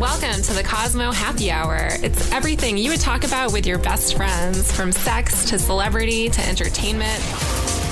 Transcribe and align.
Welcome 0.00 0.42
to 0.42 0.52
the 0.52 0.62
Cosmo 0.62 1.10
Happy 1.10 1.50
Hour. 1.50 1.88
It's 2.02 2.30
everything 2.30 2.76
you 2.76 2.90
would 2.90 3.00
talk 3.00 3.24
about 3.24 3.54
with 3.54 3.66
your 3.66 3.78
best 3.78 4.14
friends, 4.14 4.70
from 4.70 4.92
sex 4.92 5.46
to 5.46 5.58
celebrity 5.58 6.28
to 6.28 6.46
entertainment. 6.46 7.22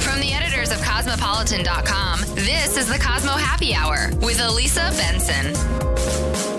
From 0.03 0.21
the 0.21 0.35
editors 0.35 0.71
of 0.71 0.83
Cosmopolitan.com, 0.83 2.21
this 2.35 2.77
is 2.77 2.89
the 2.89 2.99
Cosmo 2.99 3.33
Happy 3.33 3.75
Hour 3.75 4.11
with 4.21 4.39
Elisa 4.39 4.93
Benson. 4.99 6.54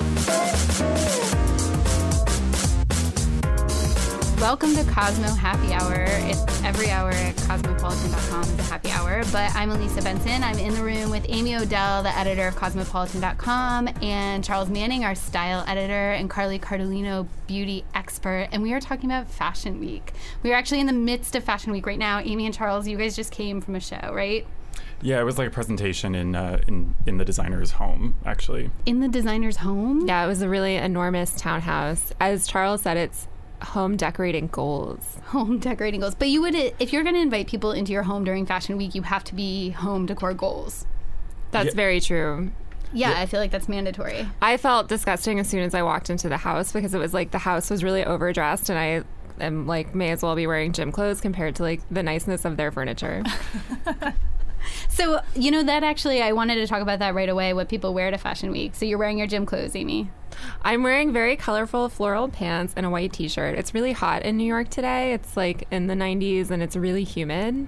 Welcome 4.39 4.75
to 4.75 4.83
Cosmo 4.83 5.29
Happy 5.29 5.73
Hour. 5.73 6.05
It's 6.29 6.63
every 6.63 6.89
hour 6.89 7.09
at 7.09 7.35
cosmopolitan.com 7.37 8.43
is 8.43 8.59
a 8.59 8.63
happy 8.63 8.91
hour, 8.91 9.23
but 9.31 9.55
I'm 9.55 9.71
Elisa 9.71 10.01
Benson. 10.01 10.43
I'm 10.43 10.59
in 10.59 10.75
the 10.75 10.83
room 10.83 11.09
with 11.09 11.25
Amy 11.29 11.55
Odell, 11.55 12.03
the 12.03 12.15
editor 12.15 12.47
of 12.47 12.55
cosmopolitan.com, 12.55 13.89
and 14.01 14.43
Charles 14.43 14.69
Manning, 14.69 15.05
our 15.05 15.15
style 15.15 15.63
editor, 15.67 16.11
and 16.11 16.29
Carly 16.29 16.59
Cardellino, 16.59 17.27
beauty 17.47 17.85
expert. 17.95 18.49
And 18.51 18.61
we 18.61 18.73
are 18.73 18.81
talking 18.81 19.09
about 19.09 19.29
Fashion 19.31 19.79
Week. 19.79 20.11
We 20.43 20.51
are 20.51 20.55
actually 20.55 20.81
in 20.81 20.87
the 20.87 20.93
midst 20.93 21.35
of 21.35 21.43
Fashion 21.43 21.71
Week 21.71 21.85
right 21.87 21.99
now. 21.99 22.19
Amy 22.19 22.45
and 22.45 22.53
Charles, 22.53 22.87
you 22.87 22.97
guys 22.97 23.15
just 23.15 23.31
came 23.31 23.61
from 23.61 23.75
a 23.75 23.79
show, 23.79 24.11
right? 24.13 24.45
Yeah, 25.01 25.19
it 25.19 25.23
was 25.23 25.37
like 25.37 25.47
a 25.47 25.51
presentation 25.51 26.13
in 26.13 26.35
uh, 26.35 26.61
in 26.67 26.93
in 27.05 27.17
the 27.17 27.25
designer's 27.25 27.71
home, 27.71 28.15
actually. 28.25 28.69
In 28.85 28.99
the 28.99 29.07
designer's 29.07 29.57
home? 29.57 30.07
Yeah, 30.07 30.23
it 30.23 30.27
was 30.27 30.41
a 30.41 30.49
really 30.49 30.75
enormous 30.75 31.31
townhouse. 31.35 32.11
As 32.19 32.47
Charles 32.47 32.81
said, 32.81 32.97
it's 32.97 33.27
home 33.61 33.95
decorating 33.97 34.47
goals. 34.47 35.17
Home 35.27 35.59
decorating 35.59 35.99
goals. 36.01 36.15
But 36.15 36.29
you 36.29 36.41
would, 36.41 36.55
if 36.55 36.91
you're 36.93 37.03
going 37.03 37.15
to 37.15 37.21
invite 37.21 37.47
people 37.47 37.71
into 37.71 37.91
your 37.91 38.03
home 38.03 38.23
during 38.23 38.45
Fashion 38.45 38.77
Week, 38.77 38.93
you 38.95 39.01
have 39.03 39.23
to 39.25 39.35
be 39.35 39.69
home 39.71 40.05
decor 40.05 40.33
goals. 40.33 40.85
That's 41.51 41.67
Yeah. 41.67 41.73
very 41.75 41.99
true. 41.99 42.51
Yeah, 42.93 43.13
I 43.17 43.25
feel 43.25 43.39
like 43.39 43.51
that's 43.51 43.67
mandatory. 43.67 44.27
I 44.41 44.57
felt 44.57 44.87
disgusting 44.87 45.39
as 45.39 45.49
soon 45.49 45.61
as 45.63 45.73
I 45.73 45.81
walked 45.81 46.09
into 46.09 46.29
the 46.29 46.37
house 46.37 46.71
because 46.71 46.93
it 46.93 46.99
was 46.99 47.13
like 47.13 47.31
the 47.31 47.39
house 47.39 47.69
was 47.69 47.83
really 47.83 48.05
overdressed 48.05 48.69
and 48.69 48.77
I 48.79 49.03
am 49.43 49.67
like 49.67 49.93
may 49.93 50.11
as 50.11 50.21
well 50.21 50.35
be 50.35 50.47
wearing 50.47 50.71
gym 50.71 50.91
clothes 50.93 51.19
compared 51.19 51.55
to 51.55 51.63
like 51.63 51.81
the 51.91 52.03
niceness 52.03 52.45
of 52.45 52.55
their 52.57 52.71
furniture. 52.71 53.23
So, 54.89 55.21
you 55.35 55.51
know, 55.51 55.63
that 55.63 55.83
actually, 55.83 56.21
I 56.21 56.31
wanted 56.31 56.55
to 56.55 56.67
talk 56.67 56.81
about 56.81 56.99
that 56.99 57.13
right 57.13 57.29
away 57.29 57.53
what 57.53 57.69
people 57.69 57.93
wear 57.93 58.11
to 58.11 58.17
Fashion 58.17 58.51
Week. 58.51 58.75
So, 58.75 58.85
you're 58.85 58.97
wearing 58.97 59.17
your 59.17 59.27
gym 59.27 59.45
clothes, 59.45 59.75
Amy. 59.75 60.09
I'm 60.61 60.83
wearing 60.83 61.13
very 61.13 61.35
colorful 61.35 61.89
floral 61.89 62.27
pants 62.27 62.73
and 62.75 62.85
a 62.85 62.89
white 62.89 63.13
t-shirt. 63.13 63.57
It's 63.57 63.73
really 63.73 63.93
hot 63.93 64.23
in 64.23 64.37
New 64.37 64.45
York 64.45 64.69
today. 64.69 65.13
It's 65.13 65.37
like 65.37 65.67
in 65.71 65.87
the 65.87 65.93
90s 65.93 66.51
and 66.51 66.61
it's 66.61 66.75
really 66.75 67.03
humid. 67.03 67.67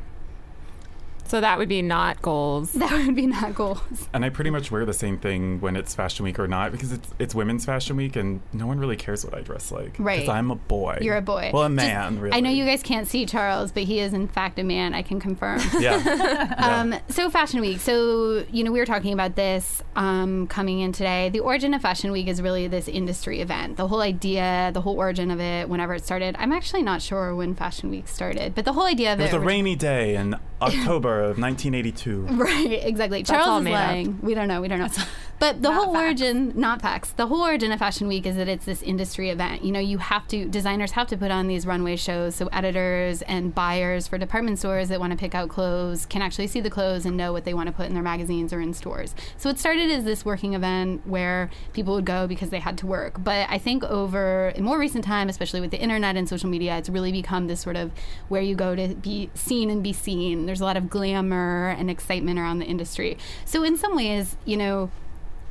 So 1.28 1.42
that 1.42 1.58
would 1.58 1.70
be 1.70 1.82
not 1.82 2.22
goals. 2.22 2.72
That 2.74 2.92
would 3.06 3.16
be 3.16 3.28
not 3.28 3.54
goals. 3.54 4.08
And 4.14 4.24
I 4.24 4.30
pretty 4.30 4.50
much 4.50 4.72
wear 4.72 4.86
the 4.86 4.94
same 4.94 5.18
thing 5.18 5.60
when 5.60 5.76
it's 5.76 5.94
fashion 5.94 6.24
week 6.24 6.40
or 6.40 6.48
not 6.48 6.72
because 6.72 6.92
it's 6.92 7.10
it's 7.20 7.36
women's 7.36 7.66
fashion 7.66 7.96
week 7.98 8.16
and 8.16 8.42
no 8.54 8.66
one 8.68 8.80
really 8.80 8.96
cares 8.96 9.26
what 9.26 9.34
I 9.34 9.42
dress 9.42 9.72
like. 9.72 9.96
Right. 10.00 10.22
Because 10.22 10.30
I'm 10.30 10.52
a 10.52 10.56
boy. 10.56 11.00
You're 11.02 11.18
a 11.18 11.22
boy. 11.22 11.52
Well, 11.54 11.64
a 11.64 11.68
Just- 11.70 11.76
man, 11.76 12.20
really. 12.20 12.36
I 12.36 12.40
know 12.40 12.50
you 12.50 12.66
guys 12.66 12.82
can't 12.84 13.08
see 13.08 13.26
Charles, 13.26 13.72
but 13.72 13.84
he 13.84 14.00
is, 14.00 14.14
in 14.14 14.28
fact, 14.28 14.58
a 14.60 14.64
man. 14.64 14.94
I 14.94 15.02
can 15.02 15.20
confirm. 15.20 15.60
Yeah. 15.80 16.02
yeah. 16.06 16.80
Um, 16.82 16.96
so 17.10 17.30
Fashion 17.30 17.62
Week. 17.62 17.80
So 17.80 18.46
you 18.52 18.64
know 18.64 18.72
we 18.72 18.80
were 18.80 18.86
talking 18.86 19.14
about 19.14 19.36
this 19.36 19.84
um, 19.96 20.48
coming 20.48 20.80
in 20.80 20.92
today. 20.92 21.30
The 21.30 21.40
origin 21.42 21.74
of 21.74 21.82
Fashion 21.82 22.12
Week 22.12 22.28
is 22.28 22.42
really 22.42 22.68
this 22.68 22.88
industry 22.88 23.42
event. 23.42 23.78
The 23.78 23.88
whole 23.88 24.02
idea, 24.02 24.72
the 24.74 24.82
whole 24.82 24.98
origin 24.98 25.30
of 25.30 25.40
it, 25.40 25.70
whenever 25.70 25.94
it 25.94 26.04
started. 26.06 26.36
I'm 26.40 26.52
actually 26.52 26.84
not 26.84 27.02
sure 27.02 27.36
when 27.36 27.54
Fashion 27.54 27.90
Week 27.92 28.08
started, 28.08 28.56
but 28.56 28.66
the 28.66 28.74
whole 28.74 28.86
idea 28.86 29.14
of 29.14 29.20
it 29.20 29.24
was 29.24 29.34
it. 29.34 29.38
a 29.38 29.40
rainy 29.40 29.76
day 29.76 30.16
in 30.16 30.36
October 30.62 31.17
of 31.22 31.38
1982. 31.38 32.22
Right, 32.38 32.84
exactly. 32.84 33.24
Charles 33.24 33.48
all 33.48 33.58
is 33.60 33.64
made 33.64 34.08
up. 34.08 34.24
We 34.24 34.34
don't 34.34 34.48
know. 34.48 34.62
We 34.62 34.68
don't 34.68 34.80
know. 34.80 34.90
But 35.40 35.62
the 35.62 35.72
whole 35.72 35.94
facts. 35.94 36.04
origin, 36.04 36.54
not 36.56 36.82
facts. 36.82 37.12
The 37.12 37.28
whole 37.28 37.44
origin 37.44 37.72
of 37.72 37.78
Fashion 37.78 38.08
Week 38.08 38.26
is 38.26 38.38
that 38.38 38.48
it's 38.48 38.66
this 38.66 38.82
industry 38.82 39.30
event. 39.30 39.64
You 39.64 39.72
know, 39.72 39.80
you 39.80 40.00
have 40.00 40.28
to 40.30 40.46
designers 40.46 40.92
have 40.94 41.06
to 41.08 41.18
put 41.18 41.30
on 41.30 41.48
these 41.48 41.68
runway 41.68 41.96
shows 41.96 42.34
so 42.34 42.48
editors 42.48 43.22
and 43.24 43.54
buyers 43.54 44.08
for 44.08 44.18
department 44.18 44.58
stores 44.58 44.90
that 44.90 45.00
want 45.00 45.12
to 45.12 45.18
pick 45.18 45.36
out 45.36 45.50
clothes 45.50 46.08
can 46.08 46.24
actually 46.24 46.48
see 46.48 46.60
the 46.60 46.72
clothes 46.72 47.06
and 47.06 47.16
know 47.16 47.32
what 47.32 47.46
they 47.46 47.54
want 47.54 47.68
to 47.68 47.74
put 47.74 47.86
in 47.86 47.94
their 47.94 48.02
magazines 48.02 48.52
or 48.52 48.60
in 48.60 48.74
stores. 48.74 49.14
So 49.38 49.50
it 49.50 49.60
started 49.60 49.92
as 49.92 50.06
this 50.06 50.26
working 50.26 50.56
event 50.56 51.06
where 51.06 51.52
people 51.74 51.94
would 51.94 52.06
go 52.06 52.26
because 52.26 52.50
they 52.50 52.60
had 52.60 52.78
to 52.80 52.88
work. 52.88 53.24
But 53.24 53.48
I 53.48 53.60
think 53.60 53.84
over 53.84 54.50
in 54.56 54.64
more 54.64 54.80
recent 54.80 55.06
time, 55.06 55.30
especially 55.30 55.62
with 55.62 55.70
the 55.70 55.80
internet 55.80 56.16
and 56.16 56.28
social 56.28 56.50
media, 56.50 56.78
it's 56.78 56.90
really 56.90 57.12
become 57.12 57.46
this 57.46 57.60
sort 57.60 57.76
of 57.76 57.92
where 58.30 58.42
you 58.42 58.56
go 58.56 58.76
to 58.76 58.96
be 58.96 59.30
seen 59.36 59.70
and 59.70 59.84
be 59.84 59.94
seen. 59.94 60.48
There's 60.48 60.62
a 60.62 60.66
lot 60.66 60.78
of 60.78 60.90
glamour 61.08 61.76
and 61.78 61.90
excitement 61.90 62.38
around 62.40 62.60
the 62.60 62.66
industry. 62.66 63.18
So 63.46 63.64
in 63.64 63.78
some 63.78 63.96
ways, 63.96 64.36
you 64.46 64.58
know, 64.58 64.92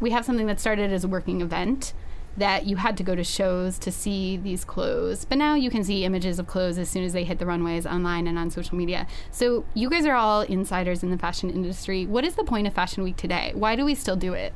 we 0.00 0.10
have 0.10 0.24
something 0.24 0.46
that 0.46 0.60
started 0.60 0.92
as 0.92 1.04
a 1.04 1.08
working 1.08 1.40
event 1.40 1.94
that 2.36 2.66
you 2.66 2.76
had 2.76 2.98
to 2.98 3.02
go 3.02 3.14
to 3.14 3.24
shows 3.24 3.78
to 3.78 3.90
see 3.90 4.36
these 4.36 4.62
clothes. 4.62 5.24
But 5.24 5.38
now 5.38 5.54
you 5.54 5.70
can 5.70 5.82
see 5.82 6.04
images 6.04 6.38
of 6.38 6.46
clothes 6.46 6.76
as 6.76 6.90
soon 6.90 7.02
as 7.02 7.14
they 7.14 7.24
hit 7.24 7.38
the 7.38 7.46
runways 7.46 7.86
online 7.86 8.26
and 8.26 8.38
on 8.38 8.50
social 8.50 8.76
media. 8.76 9.06
So 9.30 9.64
you 9.72 9.88
guys 9.88 10.04
are 10.04 10.14
all 10.14 10.42
insiders 10.42 11.02
in 11.02 11.10
the 11.10 11.16
fashion 11.16 11.48
industry. 11.48 12.04
What 12.04 12.26
is 12.26 12.34
the 12.34 12.44
point 12.44 12.66
of 12.66 12.74
Fashion 12.74 13.02
Week 13.02 13.16
today? 13.16 13.52
Why 13.54 13.74
do 13.74 13.86
we 13.86 13.94
still 13.94 14.16
do 14.16 14.34
it? 14.34 14.52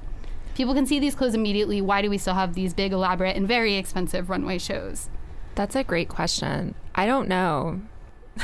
People 0.55 0.75
can 0.75 0.85
see 0.85 0.99
these 0.99 1.15
clothes 1.15 1.35
immediately. 1.35 1.81
Why 1.81 2.03
do 2.03 2.11
we 2.11 2.19
still 2.19 2.35
have 2.35 2.53
these 2.53 2.75
big, 2.75 2.93
elaborate, 2.93 3.35
and 3.35 3.49
very 3.49 3.77
expensive 3.77 4.29
runway 4.29 4.59
shows? 4.59 5.09
That's 5.55 5.75
a 5.75 5.83
great 5.83 6.11
question. 6.11 6.75
I 6.95 7.07
don't 7.07 7.29
know. 7.29 7.81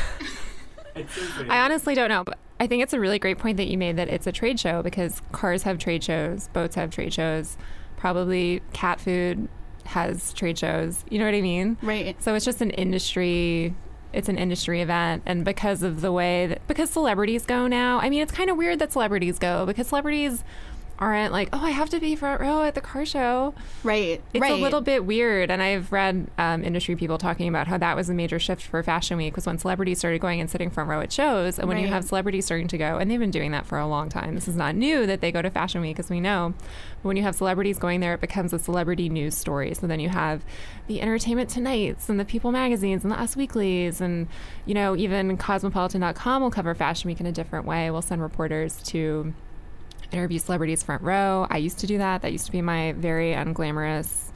I 0.96 1.58
honestly 1.58 1.94
don't 1.94 2.08
know, 2.08 2.24
but 2.24 2.38
I 2.58 2.66
think 2.66 2.82
it's 2.82 2.92
a 2.92 3.00
really 3.00 3.18
great 3.18 3.38
point 3.38 3.58
that 3.58 3.66
you 3.66 3.76
made 3.76 3.96
that 3.96 4.08
it's 4.08 4.26
a 4.26 4.32
trade 4.32 4.58
show 4.58 4.82
because 4.82 5.20
cars 5.32 5.64
have 5.64 5.78
trade 5.78 6.02
shows, 6.02 6.48
boats 6.48 6.74
have 6.74 6.90
trade 6.90 7.12
shows, 7.12 7.56
probably 7.96 8.62
cat 8.72 9.00
food 9.00 9.48
has 9.84 10.32
trade 10.32 10.58
shows. 10.58 11.04
You 11.10 11.18
know 11.18 11.26
what 11.26 11.34
I 11.34 11.42
mean? 11.42 11.76
Right. 11.82 12.20
So 12.22 12.34
it's 12.34 12.44
just 12.44 12.60
an 12.60 12.70
industry 12.70 13.74
it's 14.12 14.30
an 14.30 14.38
industry 14.38 14.80
event 14.80 15.22
and 15.26 15.44
because 15.44 15.82
of 15.82 16.00
the 16.00 16.10
way 16.10 16.46
that 16.46 16.66
because 16.66 16.88
celebrities 16.88 17.44
go 17.44 17.66
now, 17.66 17.98
I 18.00 18.08
mean 18.08 18.22
it's 18.22 18.32
kind 18.32 18.48
of 18.48 18.56
weird 18.56 18.78
that 18.78 18.92
celebrities 18.92 19.38
go 19.38 19.66
because 19.66 19.88
celebrities 19.88 20.42
aren't 20.98 21.32
like, 21.32 21.48
"Oh, 21.52 21.64
I 21.64 21.70
have 21.70 21.90
to 21.90 22.00
be 22.00 22.16
front 22.16 22.40
row 22.40 22.62
at 22.62 22.74
the 22.74 22.80
car 22.80 23.04
show." 23.04 23.54
Right. 23.82 24.22
It's 24.32 24.40
right. 24.40 24.52
a 24.52 24.56
little 24.56 24.80
bit 24.80 25.04
weird, 25.04 25.50
and 25.50 25.62
I've 25.62 25.92
read 25.92 26.28
um, 26.38 26.64
industry 26.64 26.96
people 26.96 27.18
talking 27.18 27.48
about 27.48 27.66
how 27.66 27.78
that 27.78 27.96
was 27.96 28.08
a 28.08 28.14
major 28.14 28.38
shift 28.38 28.62
for 28.62 28.82
Fashion 28.82 29.16
Week 29.16 29.36
was 29.36 29.46
when 29.46 29.58
celebrities 29.58 29.98
started 29.98 30.20
going 30.20 30.40
and 30.40 30.50
sitting 30.50 30.70
front 30.70 30.88
row 30.88 31.00
at 31.00 31.12
shows, 31.12 31.58
and 31.58 31.68
when 31.68 31.78
you 31.78 31.88
have 31.88 32.04
celebrities 32.04 32.44
starting 32.44 32.68
to 32.68 32.78
go, 32.78 32.98
and 32.98 33.10
they've 33.10 33.20
been 33.20 33.30
doing 33.30 33.52
that 33.52 33.66
for 33.66 33.78
a 33.78 33.86
long 33.86 34.08
time. 34.08 34.34
This 34.34 34.48
is 34.48 34.56
not 34.56 34.74
new 34.74 35.06
that 35.06 35.20
they 35.20 35.32
go 35.32 35.42
to 35.42 35.50
Fashion 35.50 35.80
Week, 35.80 35.98
as 35.98 36.10
we 36.10 36.20
know. 36.20 36.54
But 37.02 37.08
when 37.08 37.16
you 37.16 37.22
have 37.22 37.34
celebrities 37.34 37.78
going 37.78 38.00
there, 38.00 38.14
it 38.14 38.20
becomes 38.20 38.52
a 38.52 38.58
celebrity 38.58 39.08
news 39.08 39.36
story. 39.36 39.74
So 39.74 39.86
then 39.86 40.00
you 40.00 40.08
have 40.08 40.42
the 40.86 41.00
Entertainment 41.00 41.50
Tonights 41.50 42.08
and 42.08 42.18
the 42.18 42.24
People 42.24 42.52
magazines 42.52 43.04
and 43.04 43.12
the 43.12 43.20
Us 43.20 43.36
Weeklies, 43.36 44.00
and 44.00 44.28
you 44.64 44.74
know 44.74 44.96
even 44.96 45.36
Cosmopolitan.com 45.36 46.42
will 46.42 46.50
cover 46.50 46.74
Fashion 46.74 47.08
Week 47.08 47.20
in 47.20 47.26
a 47.26 47.32
different 47.32 47.66
way. 47.66 47.90
We'll 47.90 48.02
send 48.02 48.22
reporters 48.22 48.82
to 48.84 49.34
interview 50.12 50.38
celebrities 50.38 50.82
front 50.82 51.02
row. 51.02 51.46
I 51.50 51.58
used 51.58 51.78
to 51.80 51.86
do 51.86 51.98
that. 51.98 52.22
That 52.22 52.32
used 52.32 52.46
to 52.46 52.52
be 52.52 52.62
my 52.62 52.92
very 52.92 53.32
unglamorous 53.32 54.30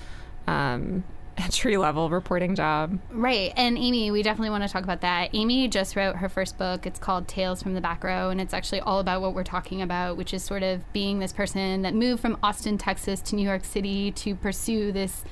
um, 0.47 1.05
entry 1.37 1.77
level 1.77 2.11
reporting 2.11 2.55
job. 2.55 2.99
Right. 3.11 3.53
And 3.57 3.79
Amy, 3.79 4.11
we 4.11 4.23
definitely 4.23 4.51
want 4.51 4.65
to 4.65 4.69
talk 4.69 4.85
about 4.85 5.01
that. 5.01 5.31
Amy 5.33 5.69
just 5.69 5.97
wrote 5.97 6.17
her 6.17 6.29
first 6.29 6.59
book. 6.59 6.87
It's 6.87 6.99
called 6.99 7.29
Tales 7.29 7.63
from 7.63 7.75
the 7.75 7.81
Back 7.81 8.05
Row, 8.05 8.31
and 8.31 8.41
it's 8.41 8.53
actually 8.53 8.81
all 8.81 9.01
about 9.01 9.23
what 9.23 9.35
we're 9.35 9.45
talking 9.45 9.83
about, 9.83 10.17
which 10.17 10.35
is 10.35 10.43
sort 10.43 10.63
of 10.63 10.91
being 10.93 11.19
this 11.19 11.33
person 11.33 11.83
that 11.83 11.95
moved 11.95 12.21
from 12.21 12.37
Austin, 12.43 12.77
Texas 12.79 13.21
to 13.23 13.37
New 13.37 13.47
York 13.47 13.65
City 13.65 14.11
to 14.13 14.35
pursue 14.35 14.93
this 14.93 15.25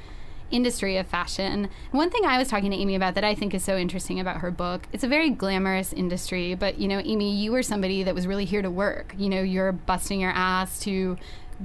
industry 0.51 0.97
of 0.97 1.07
fashion. 1.07 1.69
One 1.91 2.11
thing 2.11 2.25
I 2.25 2.39
was 2.39 2.49
talking 2.49 2.71
to 2.71 2.77
Amy 2.77 2.95
about 2.95 3.15
that 3.15 3.25
I 3.25 3.35
think 3.35 3.55
is 3.55 3.65
so 3.65 3.77
interesting 3.77 4.19
about 4.21 4.39
her 4.39 4.51
book, 4.51 4.87
it's 4.93 5.05
a 5.05 5.09
very 5.09 5.31
glamorous 5.31 5.93
industry, 5.93 6.55
but 6.55 6.79
you 6.79 6.89
know, 6.89 7.01
Amy, 7.05 7.35
you 7.35 7.53
were 7.53 7.63
somebody 7.63 8.03
that 8.03 8.15
was 8.15 8.27
really 8.27 8.45
here 8.45 8.63
to 8.63 8.71
work. 8.71 9.15
You 9.17 9.29
know, 9.29 9.43
you're 9.43 9.73
busting 9.73 10.21
your 10.21 10.31
ass 10.31 10.81
to 10.81 11.17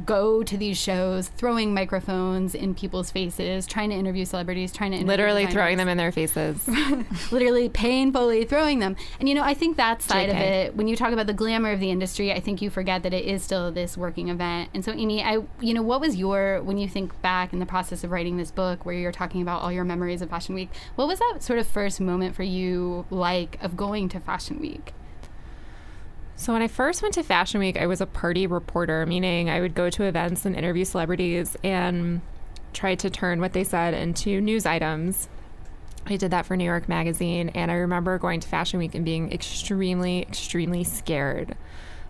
go 0.05 0.43
to 0.43 0.57
these 0.57 0.77
shows, 0.77 1.27
throwing 1.29 1.73
microphones 1.73 2.55
in 2.55 2.73
people's 2.73 3.11
faces, 3.11 3.67
trying 3.67 3.89
to 3.89 3.95
interview 3.95 4.25
celebrities, 4.25 4.71
trying 4.71 4.91
to 4.91 4.97
interview 4.97 5.11
Literally 5.11 5.47
throwing 5.47 5.77
them 5.77 5.87
in 5.87 5.97
their 5.97 6.11
faces. 6.11 6.67
literally 7.31 7.69
painfully 7.69 8.45
throwing 8.45 8.79
them. 8.79 8.95
And 9.19 9.29
you 9.29 9.35
know, 9.35 9.43
I 9.43 9.53
think 9.53 9.77
that 9.77 10.01
side 10.01 10.29
of 10.29 10.35
it, 10.35 10.75
when 10.75 10.87
you 10.87 10.95
talk 10.95 11.11
about 11.11 11.27
the 11.27 11.33
glamour 11.33 11.71
of 11.71 11.79
the 11.79 11.91
industry, 11.91 12.31
I 12.31 12.39
think 12.39 12.61
you 12.61 12.69
forget 12.69 13.03
that 13.03 13.13
it 13.13 13.25
is 13.25 13.43
still 13.43 13.71
this 13.71 13.95
working 13.97 14.29
event. 14.29 14.69
And 14.73 14.83
so, 14.83 14.91
Amy, 14.91 15.23
I, 15.23 15.39
you 15.59 15.73
know, 15.73 15.83
what 15.83 16.01
was 16.01 16.15
your 16.15 16.61
when 16.63 16.77
you 16.77 16.87
think 16.87 17.19
back 17.21 17.53
in 17.53 17.59
the 17.59 17.65
process 17.65 18.03
of 18.03 18.11
writing 18.11 18.37
this 18.37 18.51
book, 18.51 18.85
where 18.85 18.95
you're 18.95 19.11
talking 19.11 19.41
about 19.41 19.61
all 19.61 19.71
your 19.71 19.83
memories 19.83 20.21
of 20.21 20.29
Fashion 20.29 20.55
Week? 20.55 20.69
What 20.95 21.07
was 21.07 21.19
that 21.19 21.39
sort 21.41 21.59
of 21.59 21.67
first 21.67 22.01
moment 22.01 22.35
for 22.35 22.43
you 22.43 23.05
like 23.09 23.61
of 23.61 23.77
going 23.77 24.09
to 24.09 24.19
Fashion 24.19 24.59
Week? 24.59 24.93
So 26.35 26.51
when 26.51 26.61
I 26.61 26.67
first 26.67 27.01
went 27.01 27.13
to 27.13 27.23
Fashion 27.23 27.59
Week, 27.59 27.77
I 27.77 27.85
was 27.85 28.01
a 28.01 28.05
party 28.05 28.47
reporter, 28.47 29.05
meaning 29.05 29.49
I 29.49 29.61
would 29.61 29.75
go 29.75 29.89
to 29.89 30.03
events 30.03 30.45
and 30.45 30.55
interview 30.55 30.83
celebrities 30.83 31.55
and 31.63 32.21
try 32.73 32.95
to 32.95 33.09
turn 33.09 33.39
what 33.39 33.53
they 33.53 33.63
said 33.63 33.93
into 33.93 34.41
news 34.41 34.65
items. 34.65 35.29
I 36.05 36.17
did 36.17 36.31
that 36.31 36.45
for 36.45 36.57
New 36.57 36.65
York 36.65 36.89
Magazine, 36.89 37.49
and 37.49 37.71
I 37.71 37.75
remember 37.75 38.17
going 38.17 38.39
to 38.41 38.47
Fashion 38.47 38.79
Week 38.79 38.93
and 38.95 39.05
being 39.05 39.31
extremely, 39.31 40.23
extremely 40.23 40.83
scared 40.83 41.55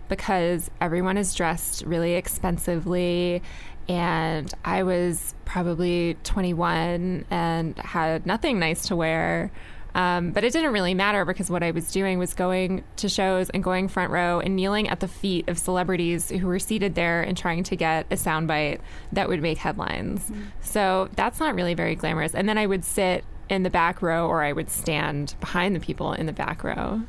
because 0.10 0.72
everyone 0.82 1.18
is 1.18 1.36
dressed 1.36 1.84
really 1.86 2.14
expensively. 2.14 3.42
And 3.88 4.52
I 4.64 4.84
was 4.84 5.36
probably 5.46 6.18
21 6.24 7.26
and 7.30 7.78
had 7.78 8.26
nothing 8.26 8.58
nice 8.58 8.88
to 8.88 8.96
wear. 8.96 9.52
Um, 9.96 10.32
but 10.32 10.44
it 10.44 10.54
didn't 10.54 10.74
really 10.74 10.94
matter 10.94 11.24
because 11.24 11.50
what 11.50 11.62
I 11.62 11.72
was 11.72 11.92
doing 11.92 12.18
was 12.18 12.34
going 12.34 12.84
to 12.98 13.08
shows 13.08 13.50
and 13.52 13.64
going 13.64 13.88
front 13.88 14.12
row 14.12 14.40
and 14.40 14.56
kneeling 14.56 14.90
at 14.90 15.00
the 15.00 15.08
feet 15.08 15.48
of 15.48 15.60
celebrities 15.60 16.30
who 16.30 16.48
were 16.48 16.60
seated 16.60 16.96
there 16.96 17.22
and 17.22 17.38
trying 17.38 17.64
to 17.64 17.76
get 17.76 18.08
a 18.10 18.16
soundbite 18.16 18.80
that 19.12 19.30
would 19.30 19.42
make 19.42 19.60
headlines. 19.60 20.32
So 20.62 21.10
that's 21.16 21.40
not 21.40 21.54
really 21.54 21.76
very 21.76 21.96
glamorous. 21.96 22.34
And 22.34 22.50
then 22.50 22.58
I 22.58 22.66
would 22.66 22.84
sit 22.84 23.24
in 23.50 23.64
the 23.64 23.70
back 23.70 24.02
row 24.02 24.28
or 24.28 24.42
I 24.42 24.52
would 24.52 24.70
stand 24.70 25.36
behind 25.40 25.76
the 25.76 25.80
people 25.80 26.14
in 26.14 26.26
the 26.26 26.34
back 26.34 26.64
row. 26.64 27.02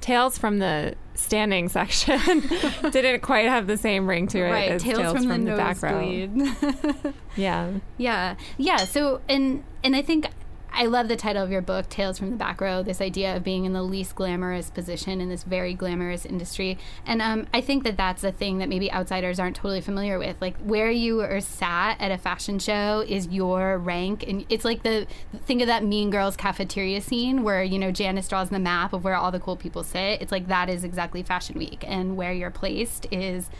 Tales 0.00 0.38
from 0.38 0.58
the 0.58 0.94
standing 1.14 1.68
section 1.68 2.40
didn't 2.90 3.20
quite 3.20 3.48
have 3.48 3.66
the 3.66 3.76
same 3.76 4.08
ring 4.08 4.28
to 4.28 4.38
it 4.38 4.50
right, 4.50 4.70
as 4.70 4.82
tales, 4.82 4.98
tales 4.98 5.24
from, 5.26 5.44
the, 5.44 5.56
back 5.56 5.82
row. 5.82 7.12
Yeah. 7.36 7.72
Yeah, 7.98 8.36
yeah. 8.56 8.78
So, 8.78 9.20
and 9.28 9.64
and 9.82 9.96
I 9.96 10.02
think 10.02 10.28
I 10.72 10.86
love 10.86 11.08
the 11.08 11.16
title 11.16 11.42
of 11.42 11.50
your 11.50 11.60
book, 11.60 11.88
Tales 11.88 12.18
from 12.18 12.30
the 12.30 12.36
Back 12.36 12.60
Row. 12.60 12.82
This 12.82 13.00
idea 13.00 13.36
of 13.36 13.42
being 13.42 13.64
in 13.64 13.72
the 13.72 13.82
least 13.82 14.14
glamorous 14.14 14.70
position 14.70 15.20
in 15.20 15.28
this 15.28 15.42
very 15.42 15.74
glamorous 15.74 16.24
industry, 16.24 16.78
and 17.04 17.20
um, 17.20 17.46
I 17.52 17.60
think 17.60 17.84
that 17.84 17.96
that's 17.96 18.22
a 18.22 18.30
thing 18.30 18.58
that 18.58 18.68
maybe 18.68 18.90
outsiders 18.92 19.40
aren't 19.40 19.56
totally 19.56 19.80
familiar 19.80 20.18
with. 20.18 20.36
Like 20.40 20.56
where 20.58 20.90
you 20.90 21.20
are 21.20 21.40
sat 21.40 22.00
at 22.00 22.10
a 22.10 22.18
fashion 22.18 22.58
show 22.58 23.04
is 23.06 23.26
your 23.28 23.78
rank, 23.78 24.24
and 24.26 24.44
it's 24.48 24.64
like 24.64 24.82
the 24.82 25.06
think 25.46 25.60
of 25.60 25.66
that 25.66 25.84
Mean 25.84 26.10
Girls 26.10 26.36
cafeteria 26.36 27.00
scene 27.00 27.42
where 27.42 27.62
you 27.62 27.78
know 27.78 27.90
Janis 27.90 28.28
draws 28.28 28.50
the 28.50 28.58
map 28.58 28.92
of 28.92 29.04
where 29.04 29.16
all 29.16 29.32
the 29.32 29.40
cool 29.40 29.56
people 29.56 29.82
sit. 29.82 30.22
It's 30.22 30.32
like 30.32 30.48
that 30.48 30.68
is 30.68 30.84
exactly 30.84 31.22
Fashion 31.22 31.58
Week, 31.58 31.84
and 31.86 32.16
where 32.16 32.32
you're 32.32 32.50
placed 32.50 33.06
is 33.10 33.50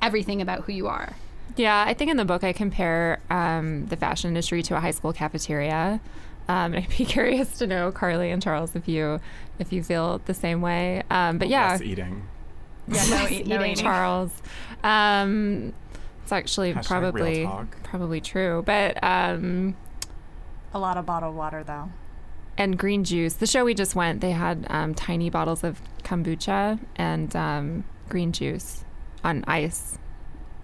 everything 0.00 0.40
about 0.40 0.64
who 0.64 0.72
you 0.72 0.86
are. 0.86 1.16
Yeah, 1.56 1.84
I 1.86 1.94
think 1.94 2.10
in 2.10 2.16
the 2.16 2.24
book 2.24 2.44
I 2.44 2.52
compare 2.52 3.20
um, 3.28 3.86
the 3.86 3.96
fashion 3.96 4.28
industry 4.28 4.62
to 4.62 4.76
a 4.76 4.80
high 4.80 4.92
school 4.92 5.12
cafeteria. 5.12 6.00
Um, 6.50 6.74
and 6.74 6.76
I'd 6.84 6.96
be 6.98 7.04
curious 7.04 7.58
to 7.58 7.66
know, 7.66 7.92
Carly 7.92 8.30
and 8.30 8.42
Charles, 8.42 8.74
if 8.74 8.88
you 8.88 9.20
if 9.58 9.72
you 9.72 9.82
feel 9.82 10.20
the 10.26 10.34
same 10.34 10.60
way. 10.60 11.02
Um, 11.10 11.38
but 11.38 11.48
yeah, 11.48 11.70
Less 11.72 11.82
eating. 11.82 12.26
Yeah, 12.88 13.04
no, 13.10 13.28
eat, 13.30 13.46
no 13.46 13.56
eating 13.56 13.72
eating. 13.72 13.84
Charles. 13.84 14.32
Um, 14.82 15.72
it's 16.22 16.32
actually 16.32 16.74
Hashtag 16.74 16.86
probably 16.86 17.48
probably 17.84 18.20
true. 18.20 18.62
But 18.66 19.02
um, 19.02 19.76
A 20.74 20.78
lot 20.78 20.96
of 20.96 21.06
bottled 21.06 21.36
water, 21.36 21.62
though. 21.64 21.90
and 22.58 22.76
green 22.78 23.04
juice. 23.04 23.34
The 23.34 23.46
show 23.46 23.64
we 23.64 23.74
just 23.74 23.94
went, 23.94 24.20
they 24.20 24.32
had 24.32 24.66
um, 24.70 24.94
tiny 24.94 25.30
bottles 25.30 25.62
of 25.64 25.80
kombucha 26.02 26.78
and 26.96 27.34
um, 27.36 27.84
green 28.08 28.32
juice 28.32 28.84
on 29.22 29.44
ice. 29.46 29.98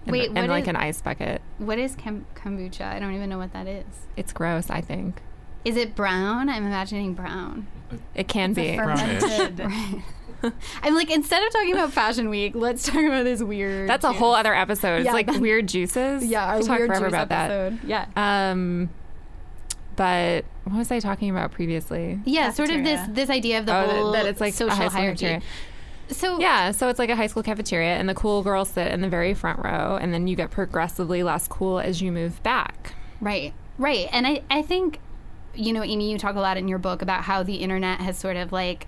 in- 0.05 0.11
Wait, 0.11 0.29
in 0.29 0.35
what 0.35 0.49
like 0.49 0.63
is- 0.63 0.69
an 0.69 0.75
ice 0.75 1.01
bucket. 1.01 1.41
What 1.59 1.77
is 1.79 1.95
kam- 1.95 2.25
kombucha? 2.35 2.81
I 2.85 2.99
don't 2.99 3.13
even 3.15 3.29
know 3.29 3.37
what 3.37 3.53
that 3.53 3.67
is. 3.67 3.85
It's 4.17 4.33
gross. 4.33 4.69
I 4.69 4.81
think 4.81 5.21
Is 5.67 5.75
it 5.77 5.95
brown? 5.95 6.49
I'm 6.49 6.65
imagining 6.65 7.13
brown. 7.13 7.67
it 8.15 8.27
can 8.27 8.53
be. 8.53 8.75
Brownish. 8.75 9.21
Fermented. 9.21 9.61
I'm 10.83 10.93
like, 10.95 11.09
instead 11.09 11.41
of 11.43 11.51
talking 11.51 11.73
about 11.73 11.91
Fashion 11.91 12.29
Week, 12.29 12.53
let's 12.55 12.85
talk 12.85 13.03
about 13.03 13.23
this 13.23 13.41
weird. 13.41 13.89
That's 13.89 14.05
a 14.05 14.09
juice. 14.09 14.17
whole 14.19 14.35
other 14.35 14.53
episode. 14.53 14.97
It's 14.97 15.05
Yeah, 15.07 15.13
like 15.13 15.27
weird 15.31 15.67
juices. 15.67 16.23
Yeah, 16.25 16.45
our 16.45 16.55
we 16.57 16.61
could 16.61 16.67
talk 16.67 16.77
weird 16.79 16.89
forever 16.89 17.05
juice 17.09 17.23
about 17.23 17.51
episode. 17.51 17.79
Yeah. 17.87 18.05
Um, 18.15 18.89
but 19.95 20.45
what 20.65 20.77
was 20.77 20.91
I 20.91 20.99
talking 20.99 21.29
about 21.31 21.51
previously? 21.51 22.19
Yeah, 22.25 22.51
sort 22.51 22.69
of 22.69 22.83
this 22.83 23.01
this 23.09 23.29
idea 23.29 23.59
of 23.59 23.65
the 23.65 23.75
Oh, 23.75 23.87
that- 23.87 23.95
whole 23.95 24.11
that 24.11 24.25
it's 24.27 24.39
like 24.39 24.53
a 24.53 24.57
social 24.57 24.75
high 24.75 24.87
school 24.89 24.99
hierarchy. 25.01 25.25
cafeteria. 25.25 25.41
So 26.09 26.39
Yeah, 26.39 26.71
so 26.71 26.87
it's 26.87 26.99
like 26.99 27.09
a 27.09 27.15
high 27.15 27.27
school 27.27 27.43
cafeteria, 27.43 27.95
and 27.97 28.07
the 28.07 28.13
cool 28.15 28.43
girls 28.43 28.69
sit 28.69 28.91
in 28.93 29.01
the 29.01 29.09
very 29.09 29.33
front 29.33 29.59
row, 29.63 29.97
and 29.99 30.13
then 30.13 30.27
you 30.27 30.35
get 30.35 30.51
progressively 30.51 31.23
less 31.23 31.47
cool 31.47 31.79
as 31.79 32.01
you 32.01 32.11
move 32.11 32.41
back. 32.43 32.93
Right, 33.19 33.53
right. 33.79 34.07
And 34.13 34.25
I, 34.27 34.41
I 34.49 34.61
think, 34.61 34.99
you 35.57 35.73
know, 35.73 35.83
Amy, 35.83 36.11
you 36.11 36.17
talk 36.17 36.35
a 36.35 36.39
lot 36.39 36.57
in 36.57 36.67
your 36.67 36.79
book 36.79 37.01
about 37.01 37.23
how 37.23 37.43
the 37.43 37.55
internet 37.55 37.99
has 37.99 38.17
sort 38.17 38.37
of 38.37 38.51
like 38.51 38.87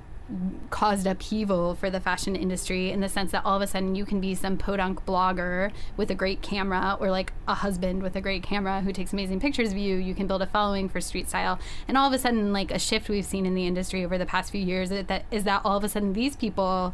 caused 0.70 1.08
upheaval 1.08 1.74
for 1.74 1.90
the 1.90 2.00
fashion 2.00 2.36
industry 2.36 2.92
in 2.92 3.00
the 3.00 3.10
sense 3.10 3.32
that 3.32 3.44
all 3.44 3.56
of 3.56 3.64
a 3.64 3.68
sudden 3.68 3.96
you 3.96 4.06
can 4.06 4.22
be 4.22 4.36
some 4.36 4.58
podunk 4.58 5.04
blogger 5.06 5.72
with 5.98 6.12
a 6.12 6.16
great 6.16 6.42
camera 6.44 6.96
or 7.00 7.10
like 7.10 7.34
a 7.48 7.56
husband 7.56 8.04
with 8.04 8.16
a 8.16 8.22
great 8.22 8.44
camera 8.44 8.82
who 8.82 8.94
takes 8.94 9.12
amazing 9.12 9.40
pictures 9.40 9.72
of 9.72 9.78
you. 9.78 9.96
You 9.96 10.14
can 10.14 10.28
build 10.28 10.44
a 10.44 10.46
following 10.46 10.88
for 10.88 11.02
street 11.02 11.28
style. 11.28 11.60
And 11.88 11.98
all 11.98 12.08
of 12.08 12.14
a 12.14 12.20
sudden, 12.20 12.54
like 12.54 12.70
a 12.70 12.78
shift 12.78 13.10
we've 13.10 13.26
seen 13.26 13.48
in 13.48 13.56
the 13.56 13.66
industry 13.66 14.06
over 14.06 14.20
the 14.20 14.26
past 14.26 14.52
few 14.52 14.62
years 14.62 14.92
is 14.92 15.06
that, 15.08 15.26
is 15.32 15.46
that 15.46 15.62
all 15.66 15.78
of 15.78 15.84
a 15.84 15.90
sudden 15.90 16.14
these 16.14 16.36
people 16.36 16.94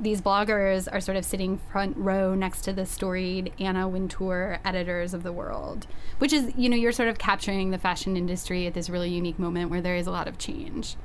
these 0.00 0.20
bloggers 0.22 0.88
are 0.90 1.00
sort 1.00 1.16
of 1.16 1.24
sitting 1.24 1.58
front 1.70 1.96
row 1.96 2.34
next 2.34 2.62
to 2.62 2.72
the 2.72 2.86
storied 2.86 3.52
Anna 3.60 3.86
Wintour 3.86 4.58
editors 4.64 5.12
of 5.12 5.22
the 5.22 5.32
world, 5.32 5.86
which 6.18 6.32
is, 6.32 6.52
you 6.56 6.68
know, 6.68 6.76
you're 6.76 6.90
sort 6.92 7.08
of 7.10 7.18
capturing 7.18 7.70
the 7.70 7.78
fashion 7.78 8.16
industry 8.16 8.66
at 8.66 8.74
this 8.74 8.88
really 8.88 9.10
unique 9.10 9.38
moment 9.38 9.70
where 9.70 9.80
there 9.82 9.96
is 9.96 10.06
a 10.06 10.10
lot 10.10 10.26
of 10.26 10.38
change. 10.38 10.96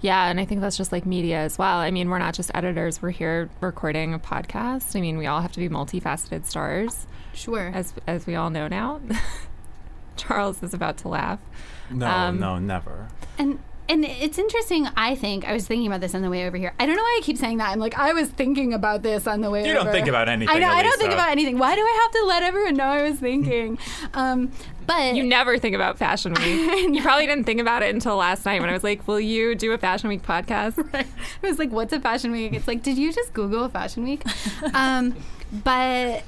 Yeah, 0.00 0.28
and 0.28 0.38
I 0.40 0.44
think 0.44 0.60
that's 0.60 0.76
just 0.76 0.90
like 0.92 1.06
media 1.06 1.38
as 1.38 1.56
well. 1.58 1.78
I 1.78 1.90
mean, 1.90 2.08
we're 2.10 2.18
not 2.18 2.34
just 2.34 2.50
editors, 2.54 3.00
we're 3.00 3.10
here 3.10 3.48
recording 3.60 4.12
a 4.14 4.18
podcast. 4.18 4.96
I 4.96 5.00
mean, 5.00 5.16
we 5.18 5.26
all 5.26 5.40
have 5.40 5.52
to 5.52 5.60
be 5.60 5.68
multifaceted 5.68 6.44
stars, 6.46 7.06
Sure. 7.32 7.70
as 7.74 7.94
as 8.06 8.26
we 8.26 8.34
all 8.36 8.50
know 8.50 8.68
now. 8.68 9.00
Charles 10.16 10.62
is 10.62 10.72
about 10.74 10.96
to 10.98 11.08
laugh. 11.08 11.40
No, 11.90 12.06
Um, 12.06 12.38
no, 12.38 12.58
never. 12.58 13.08
and 13.38 13.58
and 13.88 14.04
it's 14.04 14.38
interesting, 14.38 14.88
I 14.96 15.14
think. 15.14 15.46
I 15.46 15.52
was 15.52 15.66
thinking 15.66 15.86
about 15.86 16.00
this 16.00 16.14
on 16.14 16.22
the 16.22 16.30
way 16.30 16.46
over 16.46 16.56
here. 16.56 16.72
I 16.80 16.86
don't 16.86 16.96
know 16.96 17.02
why 17.02 17.18
I 17.20 17.24
keep 17.24 17.36
saying 17.36 17.58
that. 17.58 17.70
I'm 17.70 17.78
like, 17.78 17.98
I 17.98 18.12
was 18.12 18.28
thinking 18.28 18.72
about 18.72 19.02
this 19.02 19.26
on 19.26 19.40
the 19.42 19.50
way 19.50 19.60
over. 19.60 19.68
You 19.68 19.74
over. 19.76 19.84
don't 19.84 19.92
think 19.92 20.08
about 20.08 20.28
anything, 20.28 20.54
I 20.54 20.58
know, 20.58 20.68
I 20.68 20.82
don't 20.82 20.92
think 20.98 21.10
Elisa. 21.10 21.16
about 21.22 21.30
anything. 21.30 21.58
Why 21.58 21.74
do 21.74 21.80
I 21.82 21.98
have 22.02 22.10
to 22.22 22.26
let 22.26 22.42
everyone 22.42 22.74
know 22.74 22.84
I 22.84 23.02
was 23.08 23.18
thinking? 23.18 23.78
um, 24.14 24.50
but 24.86 25.14
You 25.14 25.22
never 25.24 25.58
think 25.58 25.74
about 25.74 25.98
Fashion 25.98 26.32
Week. 26.42 26.94
you 26.94 27.02
probably 27.02 27.26
didn't 27.26 27.44
think 27.44 27.60
about 27.60 27.82
it 27.82 27.94
until 27.94 28.16
last 28.16 28.44
night 28.46 28.60
when 28.60 28.68
I 28.70 28.72
was 28.74 28.84
like, 28.84 29.06
"Will 29.08 29.20
you 29.20 29.54
do 29.54 29.72
a 29.72 29.78
Fashion 29.78 30.08
Week 30.08 30.22
podcast?" 30.22 30.76
Right. 30.92 31.06
I 31.42 31.46
was 31.46 31.58
like, 31.58 31.70
what's 31.70 31.92
a 31.92 32.00
fashion 32.00 32.30
week? 32.32 32.52
It's 32.52 32.68
like, 32.68 32.82
did 32.82 32.96
you 32.98 33.12
just 33.12 33.32
Google 33.32 33.68
fashion 33.68 34.04
week? 34.04 34.22
um, 34.74 35.14
but, 35.64 36.22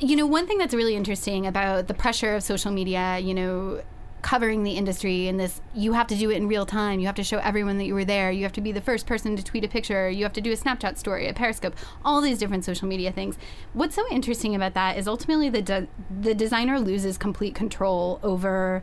you 0.00 0.16
know, 0.16 0.26
one 0.26 0.46
thing 0.46 0.58
that's 0.58 0.74
really 0.74 0.94
interesting 0.96 1.46
about 1.46 1.86
the 1.88 1.94
pressure 1.94 2.34
of 2.34 2.42
social 2.42 2.70
media, 2.72 3.18
you 3.18 3.32
know, 3.34 3.80
covering 4.24 4.62
the 4.62 4.72
industry 4.72 5.28
and 5.28 5.38
this, 5.38 5.60
you 5.74 5.92
have 5.92 6.06
to 6.06 6.16
do 6.16 6.30
it 6.30 6.36
in 6.38 6.48
real 6.48 6.64
time. 6.64 6.98
You 6.98 7.04
have 7.04 7.14
to 7.16 7.22
show 7.22 7.38
everyone 7.40 7.76
that 7.76 7.84
you 7.84 7.92
were 7.92 8.06
there. 8.06 8.32
You 8.32 8.42
have 8.44 8.54
to 8.54 8.62
be 8.62 8.72
the 8.72 8.80
first 8.80 9.06
person 9.06 9.36
to 9.36 9.44
tweet 9.44 9.64
a 9.64 9.68
picture. 9.68 10.08
You 10.08 10.24
have 10.24 10.32
to 10.32 10.40
do 10.40 10.50
a 10.50 10.56
Snapchat 10.56 10.96
story, 10.96 11.28
a 11.28 11.34
Periscope, 11.34 11.76
all 12.06 12.22
these 12.22 12.38
different 12.38 12.64
social 12.64 12.88
media 12.88 13.12
things. 13.12 13.36
What's 13.74 13.94
so 13.94 14.02
interesting 14.10 14.54
about 14.54 14.72
that 14.72 14.96
is 14.96 15.06
ultimately 15.06 15.50
the, 15.50 15.60
de- 15.60 15.88
the 16.22 16.34
designer 16.34 16.80
loses 16.80 17.18
complete 17.18 17.54
control 17.54 18.18
over 18.22 18.82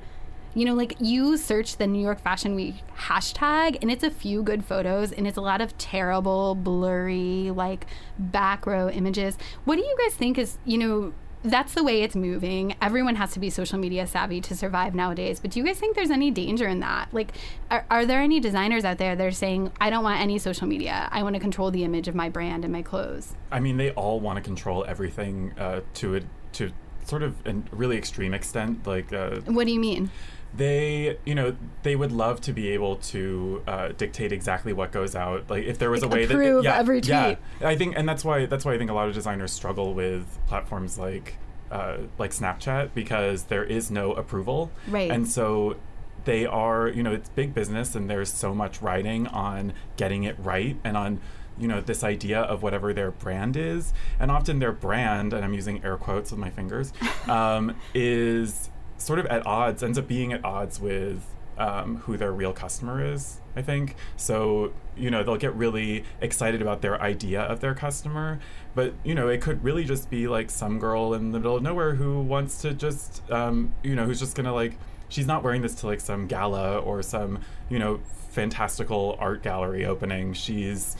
you 0.53 0.65
know, 0.65 0.73
like 0.73 0.97
you 0.99 1.37
search 1.37 1.77
the 1.77 1.87
New 1.87 2.03
York 2.03 2.19
Fashion 2.19 2.55
Week 2.55 2.75
hashtag 2.93 3.77
and 3.81 3.89
it's 3.89 4.03
a 4.03 4.11
few 4.11 4.43
good 4.43 4.65
photos 4.65 5.13
and 5.13 5.25
it's 5.25 5.37
a 5.37 5.41
lot 5.41 5.61
of 5.61 5.77
terrible, 5.77 6.55
blurry, 6.55 7.51
like 7.51 7.85
back 8.19 8.65
row 8.65 8.89
images. 8.89 9.37
What 9.63 9.77
do 9.77 9.81
you 9.81 9.95
guys 10.03 10.13
think 10.13 10.37
is, 10.37 10.57
you 10.65 10.77
know, 10.77 11.13
that's 11.43 11.73
the 11.73 11.83
way 11.83 12.03
it's 12.03 12.15
moving. 12.15 12.75
Everyone 12.81 13.15
has 13.15 13.31
to 13.31 13.39
be 13.39 13.49
social 13.49 13.79
media 13.79 14.05
savvy 14.05 14.41
to 14.41 14.55
survive 14.55 14.93
nowadays. 14.93 15.39
But 15.39 15.51
do 15.51 15.59
you 15.59 15.65
guys 15.65 15.79
think 15.79 15.95
there's 15.95 16.11
any 16.11 16.31
danger 16.31 16.67
in 16.67 16.79
that? 16.81 17.13
Like, 17.13 17.33
are, 17.69 17.85
are 17.89 18.05
there 18.05 18.21
any 18.21 18.39
designers 18.39 18.85
out 18.85 18.97
there 18.97 19.15
that 19.15 19.25
are 19.25 19.31
saying, 19.31 19.71
I 19.81 19.89
don't 19.89 20.03
want 20.03 20.19
any 20.19 20.37
social 20.37 20.67
media. 20.67 21.09
I 21.11 21.23
want 21.23 21.35
to 21.35 21.39
control 21.39 21.71
the 21.71 21.83
image 21.83 22.07
of 22.07 22.15
my 22.15 22.29
brand 22.29 22.63
and 22.63 22.71
my 22.71 22.81
clothes? 22.81 23.35
I 23.51 23.59
mean, 23.59 23.77
they 23.77 23.91
all 23.91 24.19
want 24.19 24.37
to 24.37 24.41
control 24.41 24.85
everything 24.87 25.53
uh, 25.57 25.81
to 25.95 26.15
it 26.15 26.25
to 26.53 26.71
sort 27.05 27.23
of 27.23 27.35
a 27.45 27.55
really 27.71 27.97
extreme 27.97 28.33
extent. 28.33 28.85
Like 28.85 29.11
uh, 29.11 29.37
What 29.45 29.65
do 29.65 29.73
you 29.73 29.79
mean? 29.79 30.11
They, 30.53 31.17
you 31.25 31.33
know, 31.33 31.55
they 31.83 31.95
would 31.95 32.11
love 32.11 32.41
to 32.41 32.53
be 32.53 32.69
able 32.69 32.97
to 32.97 33.63
uh, 33.67 33.89
dictate 33.89 34.31
exactly 34.31 34.73
what 34.73 34.91
goes 34.91 35.15
out. 35.15 35.49
Like 35.49 35.63
if 35.63 35.77
there 35.79 35.89
was 35.89 36.01
Like 36.01 36.11
a 36.11 36.13
way 36.13 36.25
that 36.25 36.33
approve 36.33 36.63
yeah, 36.63 36.77
every 36.77 36.99
yeah. 36.99 37.35
I 37.61 37.75
think, 37.75 37.95
and 37.97 38.07
that's 38.07 38.25
why 38.25 38.45
that's 38.45 38.65
why 38.65 38.73
I 38.73 38.77
think 38.77 38.91
a 38.91 38.93
lot 38.93 39.07
of 39.07 39.13
designers 39.13 39.51
struggle 39.51 39.93
with 39.93 40.39
platforms 40.47 40.97
like 40.97 41.35
uh, 41.71 41.97
like 42.17 42.31
Snapchat 42.31 42.93
because 42.93 43.43
there 43.43 43.63
is 43.63 43.89
no 43.89 44.11
approval, 44.13 44.71
Right. 44.87 45.09
And 45.09 45.27
so 45.27 45.77
they 46.25 46.45
are, 46.45 46.89
you 46.89 47.01
know, 47.01 47.13
it's 47.13 47.29
big 47.29 47.53
business, 47.53 47.95
and 47.95 48.09
there's 48.09 48.31
so 48.31 48.53
much 48.53 48.81
riding 48.81 49.27
on 49.27 49.73
getting 49.95 50.23
it 50.23 50.35
right 50.39 50.77
and 50.83 50.97
on 50.97 51.21
you 51.57 51.67
know 51.67 51.81
this 51.81 52.03
idea 52.03 52.39
of 52.41 52.63
whatever 52.63 52.93
their 52.93 53.11
brand 53.11 53.57
is 53.57 53.93
and 54.19 54.31
often 54.31 54.59
their 54.59 54.71
brand 54.71 55.33
and 55.33 55.43
i'm 55.43 55.53
using 55.53 55.83
air 55.83 55.97
quotes 55.97 56.31
with 56.31 56.39
my 56.39 56.49
fingers 56.49 56.93
um, 57.27 57.75
is 57.93 58.69
sort 59.01 59.19
of 59.19 59.25
at 59.27 59.45
odds 59.45 59.83
ends 59.83 59.97
up 59.97 60.07
being 60.07 60.33
at 60.33 60.43
odds 60.43 60.79
with 60.79 61.25
um, 61.57 61.97
who 61.97 62.17
their 62.17 62.31
real 62.31 62.53
customer 62.53 63.03
is 63.03 63.39
i 63.55 63.61
think. 63.61 63.95
So 64.15 64.73
you 64.95 65.11
know 65.11 65.23
they'll 65.23 65.37
get 65.37 65.53
really 65.55 66.03
excited 66.21 66.61
about 66.61 66.81
their 66.81 66.99
idea 67.01 67.41
of 67.41 67.59
their 67.59 67.75
customer 67.75 68.39
but 68.75 68.93
you 69.03 69.13
know 69.13 69.27
it 69.27 69.41
could 69.41 69.63
really 69.63 69.83
just 69.83 70.09
be 70.09 70.27
like 70.27 70.49
some 70.49 70.79
girl 70.79 71.13
in 71.13 71.31
the 71.31 71.39
middle 71.39 71.57
of 71.57 71.63
nowhere 71.63 71.95
who 71.95 72.21
wants 72.21 72.61
to 72.61 72.73
just 72.73 73.29
um, 73.31 73.73
you 73.83 73.95
know 73.95 74.05
who's 74.05 74.19
just 74.19 74.35
gonna 74.35 74.53
like 74.53 74.77
she's 75.09 75.27
not 75.27 75.43
wearing 75.43 75.61
this 75.61 75.75
to 75.75 75.87
like 75.87 75.99
some 75.99 76.27
gala 76.27 76.79
or 76.79 77.03
some 77.03 77.39
you 77.69 77.77
know 77.77 77.99
fantastical 78.31 79.17
art 79.19 79.43
gallery 79.43 79.85
opening. 79.85 80.33
She's 80.33 80.95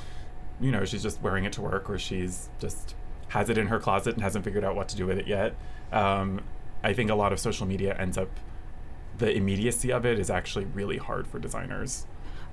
you 0.60 0.72
know 0.72 0.86
she's 0.86 1.01
just 1.01 1.22
wearing 1.22 1.46
it 1.46 1.53
to 1.53 1.62
work 1.62 1.89
or 1.89 1.98
she's 1.98 2.50
just 2.60 2.96
has 3.29 3.50
it 3.50 3.58
in 3.58 3.67
her 3.67 3.79
closet 3.79 4.13
and 4.13 4.22
hasn't 4.22 4.43
figured 4.43 4.63
out 4.63 4.75
what 4.75 4.89
to 4.89 4.96
do 4.96 5.08
with 5.08 5.17
it 5.17 5.27
yet. 5.27 5.55
Um, 5.91 6.41
i 6.83 6.93
think 6.93 7.09
a 7.09 7.15
lot 7.15 7.31
of 7.33 7.39
social 7.39 7.65
media 7.65 7.95
ends 7.97 8.17
up 8.17 8.29
the 9.17 9.31
immediacy 9.31 9.91
of 9.91 10.05
it 10.05 10.17
is 10.17 10.29
actually 10.29 10.65
really 10.65 10.97
hard 10.97 11.27
for 11.27 11.39
designers 11.39 12.05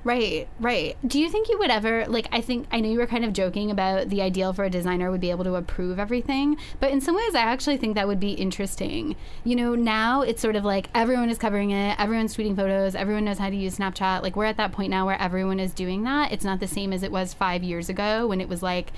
Right, 0.04 0.48
right. 0.60 0.96
Do 1.06 1.18
you 1.18 1.28
think 1.28 1.48
you 1.48 1.58
would 1.58 1.70
ever 1.70 2.06
like 2.06 2.28
I 2.30 2.40
think 2.40 2.68
I 2.70 2.80
know 2.80 2.88
you 2.88 2.98
were 2.98 3.06
kind 3.06 3.24
of 3.24 3.32
joking 3.32 3.70
about 3.70 4.08
the 4.08 4.22
ideal 4.22 4.52
for 4.52 4.64
a 4.64 4.70
designer 4.70 5.10
would 5.10 5.20
be 5.20 5.30
able 5.30 5.44
to 5.44 5.56
approve 5.56 5.98
everything, 5.98 6.56
but 6.78 6.92
in 6.92 7.00
some 7.00 7.16
ways 7.16 7.34
I 7.34 7.40
actually 7.40 7.78
think 7.78 7.96
that 7.96 8.06
would 8.06 8.20
be 8.20 8.32
interesting. 8.32 9.16
You 9.42 9.56
know, 9.56 9.74
now 9.74 10.22
it's 10.22 10.40
sort 10.40 10.54
of 10.54 10.64
like 10.64 10.88
everyone 10.94 11.30
is 11.30 11.38
covering 11.38 11.72
it, 11.72 11.98
everyone's 11.98 12.36
tweeting 12.36 12.54
photos, 12.54 12.94
everyone 12.94 13.24
knows 13.24 13.38
how 13.38 13.50
to 13.50 13.56
use 13.56 13.76
Snapchat. 13.76 14.22
Like 14.22 14.36
we're 14.36 14.44
at 14.44 14.56
that 14.58 14.72
point 14.72 14.90
now 14.90 15.04
where 15.04 15.20
everyone 15.20 15.58
is 15.58 15.74
doing 15.74 16.04
that. 16.04 16.30
It's 16.32 16.44
not 16.44 16.60
the 16.60 16.68
same 16.68 16.92
as 16.92 17.02
it 17.02 17.10
was 17.10 17.34
5 17.34 17.64
years 17.64 17.88
ago 17.88 18.28
when 18.28 18.40
it 18.40 18.48
was 18.48 18.62
like 18.62 18.92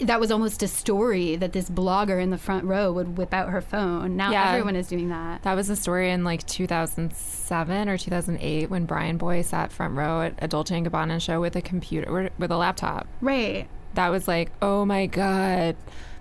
that 0.00 0.20
was 0.20 0.30
almost 0.30 0.62
a 0.62 0.68
story 0.68 1.36
that 1.36 1.52
this 1.52 1.70
blogger 1.70 2.22
in 2.22 2.30
the 2.30 2.38
front 2.38 2.64
row 2.64 2.92
would 2.92 3.16
whip 3.16 3.32
out 3.32 3.48
her 3.50 3.60
phone. 3.60 4.16
Now 4.16 4.30
Yeah. 4.30 4.50
everyone 4.50 4.76
is 4.76 4.88
doing 4.88 5.08
that. 5.08 5.42
That 5.42 5.54
was 5.54 5.70
a 5.70 5.76
story 5.76 6.10
in 6.10 6.22
like 6.24 6.44
2007 6.46 7.88
or 7.88 7.96
2008 7.96 8.70
when 8.70 8.86
Bryanboy 8.86 9.44
sat 9.44 9.72
front 9.72 9.94
row 9.96 10.22
at 10.22 10.34
a 10.38 10.48
Dolce 10.48 10.76
and 10.76 10.86
Gabbana 10.86 11.20
show 11.20 11.40
with 11.40 11.56
a 11.56 11.62
computer 11.62 12.30
with 12.38 12.50
a 12.50 12.56
laptop. 12.56 13.06
Right. 13.20 13.68
That 13.94 14.08
was 14.10 14.28
like, 14.28 14.50
oh 14.60 14.84
my 14.84 15.06
god, 15.06 15.76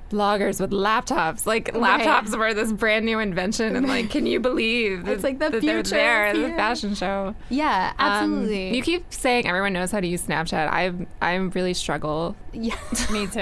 bloggers 0.09 0.59
with 0.59 0.71
laptops. 0.71 1.45
Like 1.45 1.71
Right. 1.73 2.01
laptops 2.05 2.37
were 2.37 2.53
this 2.53 2.71
brand 2.71 3.05
new 3.05 3.19
invention, 3.19 3.75
and 3.75 3.87
like, 3.87 4.09
can 4.09 4.25
you 4.25 4.39
believe 4.39 5.07
It's 5.07 5.21
that- 5.21 5.23
like 5.23 5.39
the 5.39 5.49
that 5.49 5.61
they're 5.61 5.83
future 5.83 5.95
there 5.95 6.27
is 6.27 6.37
at 6.39 6.49
the 6.49 6.55
fashion 6.55 6.95
show? 6.95 7.35
Yeah, 7.49 7.93
Um, 7.99 8.05
absolutely. 8.07 8.75
you 8.75 8.81
keep 8.83 9.05
saying 9.11 9.47
everyone 9.47 9.73
knows 9.73 9.91
how 9.91 9.99
to 9.99 10.07
use 10.07 10.23
Snapchat. 10.25 10.67
I 10.69 10.93
I 11.21 11.35
really 11.35 11.73
struggle. 11.73 12.35
yeah. 12.53 12.75
Me 13.11 13.27
too. 13.27 13.39